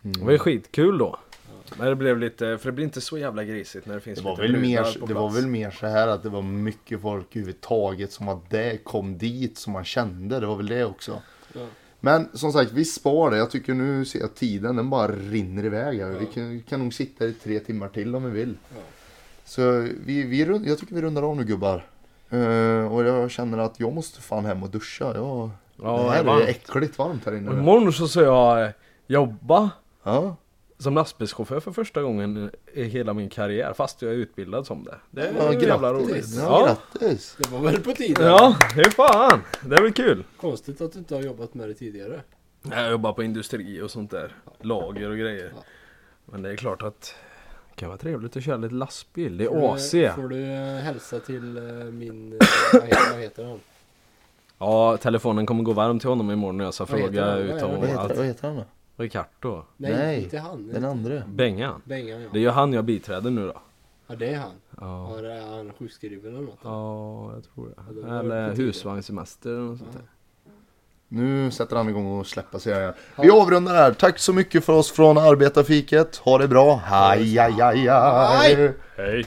Det 0.00 0.24
var 0.24 0.32
ju 0.32 0.38
skitkul 0.38 0.98
då. 0.98 1.18
Men 1.78 1.86
det 1.86 1.96
blev 1.96 2.18
lite, 2.18 2.58
för 2.58 2.66
det 2.68 2.72
blir 2.72 2.84
inte 2.84 3.00
så 3.00 3.18
jävla 3.18 3.44
grisigt 3.44 3.86
när 3.86 3.94
det 3.94 4.00
finns 4.00 4.18
Det 4.18 4.24
var, 4.24 4.36
lite 4.36 4.52
väl 4.52 4.60
mer, 4.60 4.98
på 5.00 5.06
det 5.06 5.14
var 5.14 5.22
plats. 5.28 5.36
väl 5.38 5.46
mer 5.50 5.70
så 5.70 5.86
här 5.86 6.08
att 6.08 6.22
det 6.22 6.28
var 6.28 6.42
mycket 6.42 7.00
folk 7.00 7.26
överhuvudtaget 7.36 8.12
som 8.12 8.26
var 8.26 8.40
där, 8.50 8.76
kom 8.76 9.18
dit 9.18 9.58
som 9.58 9.72
man 9.72 9.84
kände. 9.84 10.40
Det 10.40 10.46
var 10.46 10.56
väl 10.56 10.66
det 10.66 10.84
också. 10.84 11.22
Ja. 11.52 11.66
Men 12.00 12.28
som 12.32 12.52
sagt, 12.52 12.72
vi 12.72 12.84
spar 12.84 13.30
det. 13.30 13.36
Jag 13.36 13.50
tycker 13.50 13.74
nu 13.74 14.04
ser 14.04 14.20
jag 14.20 14.34
tiden, 14.34 14.76
den 14.76 14.90
bara 14.90 15.08
rinner 15.12 15.64
iväg. 15.64 16.00
här. 16.00 16.08
Vi 16.08 16.26
kan, 16.26 16.62
kan 16.68 16.80
nog 16.80 16.94
sitta 16.94 17.24
i 17.24 17.32
tre 17.32 17.58
timmar 17.60 17.88
till 17.88 18.14
om 18.14 18.24
vi 18.24 18.30
vill. 18.30 18.56
Ja. 18.74 18.80
Så 19.44 19.88
vi, 20.04 20.22
vi, 20.22 20.40
jag 20.66 20.78
tycker 20.78 20.94
vi 20.94 21.02
rundar 21.02 21.22
av 21.22 21.36
nu 21.36 21.44
gubbar. 21.44 21.86
Eh, 22.30 22.92
och 22.92 23.04
jag 23.04 23.30
känner 23.30 23.58
att 23.58 23.80
jag 23.80 23.92
måste 23.92 24.20
fan 24.20 24.44
hem 24.44 24.62
och 24.62 24.70
duscha. 24.70 25.14
Jag, 25.14 25.50
Ja, 25.82 26.02
det 26.02 26.10
här 26.10 26.20
är 26.20 26.24
varmt. 26.24 26.42
är 26.42 26.48
äckligt 26.48 26.98
varmt 26.98 27.26
här 27.26 27.32
inne. 27.36 27.50
nu. 27.50 27.58
Imorgon 27.58 27.92
så 27.92 28.08
ska 28.08 28.20
jag 28.22 28.64
eh, 28.64 28.70
jobba 29.06 29.70
Ja, 30.02 30.36
som 30.78 30.94
lastbilschaufför 30.94 31.60
för 31.60 31.72
första 31.72 32.02
gången 32.02 32.50
i 32.74 32.84
hela 32.84 33.14
min 33.14 33.28
karriär 33.28 33.72
fast 33.72 34.02
jag 34.02 34.10
är 34.12 34.16
utbildad 34.16 34.66
som 34.66 34.84
det. 34.84 34.96
Det 35.10 35.20
är 35.28 35.34
ja 35.38 35.52
ju 35.52 35.66
jävla 35.66 35.92
roligt. 35.92 36.26
Ja, 36.36 36.42
Ja, 36.42 36.76
grattis. 37.00 37.36
Det 37.38 37.48
var 37.50 37.60
väl 37.60 37.80
på 37.80 37.92
tiden? 37.92 38.26
ja, 38.26 38.56
det 38.74 38.80
är 38.80 38.90
fan. 38.90 39.40
Det 39.62 39.76
är 39.76 39.82
väl 39.82 39.92
kul. 39.92 40.24
Konstigt 40.36 40.80
att 40.80 40.92
du 40.92 40.98
inte 40.98 41.14
har 41.14 41.22
jobbat 41.22 41.54
med 41.54 41.68
det 41.68 41.74
tidigare. 41.74 42.20
Jag 42.70 42.90
jobbar 42.90 43.12
på 43.12 43.22
industri 43.22 43.82
och 43.82 43.90
sånt 43.90 44.10
där. 44.10 44.32
Lager 44.60 45.10
och 45.10 45.16
grejer. 45.18 45.52
Ja. 45.56 45.62
Men 46.24 46.42
det 46.42 46.50
är 46.50 46.56
klart 46.56 46.82
att 46.82 47.14
det 47.70 47.76
kan 47.80 47.88
vara 47.88 47.98
trevligt 47.98 48.36
att 48.36 48.44
köra 48.44 48.56
lite 48.56 48.74
lastbil. 48.74 49.36
Det 49.36 49.44
Får 49.46 49.56
är 49.56 49.60
du- 49.60 49.66
AC. 50.08 50.14
Får 50.14 50.28
du 50.28 50.44
eh, 50.44 50.74
hälsa 50.82 51.20
till 51.20 51.56
eh, 51.56 51.62
min, 51.84 52.32
eh, 52.32 52.38
vad 53.12 53.20
heter, 53.20 53.44
han? 53.44 53.60
Ja, 54.58 54.96
telefonen 54.96 55.46
kommer 55.46 55.62
gå 55.62 55.72
varm 55.72 55.98
till 55.98 56.08
honom 56.08 56.30
imorgon 56.30 56.56
när 56.56 56.64
jag 56.64 56.74
ska 56.74 56.86
fråga 56.86 57.36
ut 57.36 57.60
honom. 57.62 57.80
Vad 58.16 58.26
heter 58.26 58.48
han 58.48 58.56
då? 58.56 58.64
Ricardo. 58.96 59.64
Nej, 59.76 59.92
Nej, 59.92 60.22
inte 60.22 60.38
han. 60.38 60.68
Den 60.68 60.84
andra. 60.84 61.22
Bengan. 61.28 61.82
Bengan 61.84 62.20
ja. 62.22 62.28
Det 62.32 62.38
är 62.38 62.42
ju 62.42 62.50
han 62.50 62.72
jag 62.72 62.84
biträder 62.84 63.30
nu 63.30 63.46
då. 63.46 63.60
Ja, 64.06 64.14
det 64.16 64.26
är 64.28 64.38
han. 64.38 64.50
Ja, 64.80 65.20
Ja, 65.22 65.28
är 65.30 65.56
han 65.56 65.72
sjukskriven 65.78 66.36
eller 66.36 66.46
något? 66.46 66.58
ja 66.62 67.32
jag 67.34 67.44
tror 67.54 67.74
Ja, 67.76 67.82
det 67.92 68.00
var 68.08 68.18
Eller 68.18 68.52
husvagnssemester 68.54 69.50
eller 69.50 69.60
något 69.60 69.78
sånt 69.78 69.92
där. 69.92 70.02
Nu 71.08 71.50
sätter 71.50 71.76
han 71.76 71.88
igång 71.88 72.18
och 72.18 72.26
släppa 72.26 72.58
sig 72.58 72.74
här. 72.74 72.94
Vi 73.22 73.30
avrundar 73.30 73.74
här. 73.74 73.92
Tack 73.92 74.18
så 74.18 74.32
mycket 74.32 74.64
för 74.64 74.72
oss 74.72 74.90
från 74.92 75.18
Arbetarfiket. 75.18 76.16
Ha 76.16 76.38
det 76.38 76.48
bra. 76.48 76.76
Hej, 76.76 77.24
hej, 77.38 77.52
hej. 77.52 77.88
Hej. 77.88 78.72
Hej! 78.96 79.26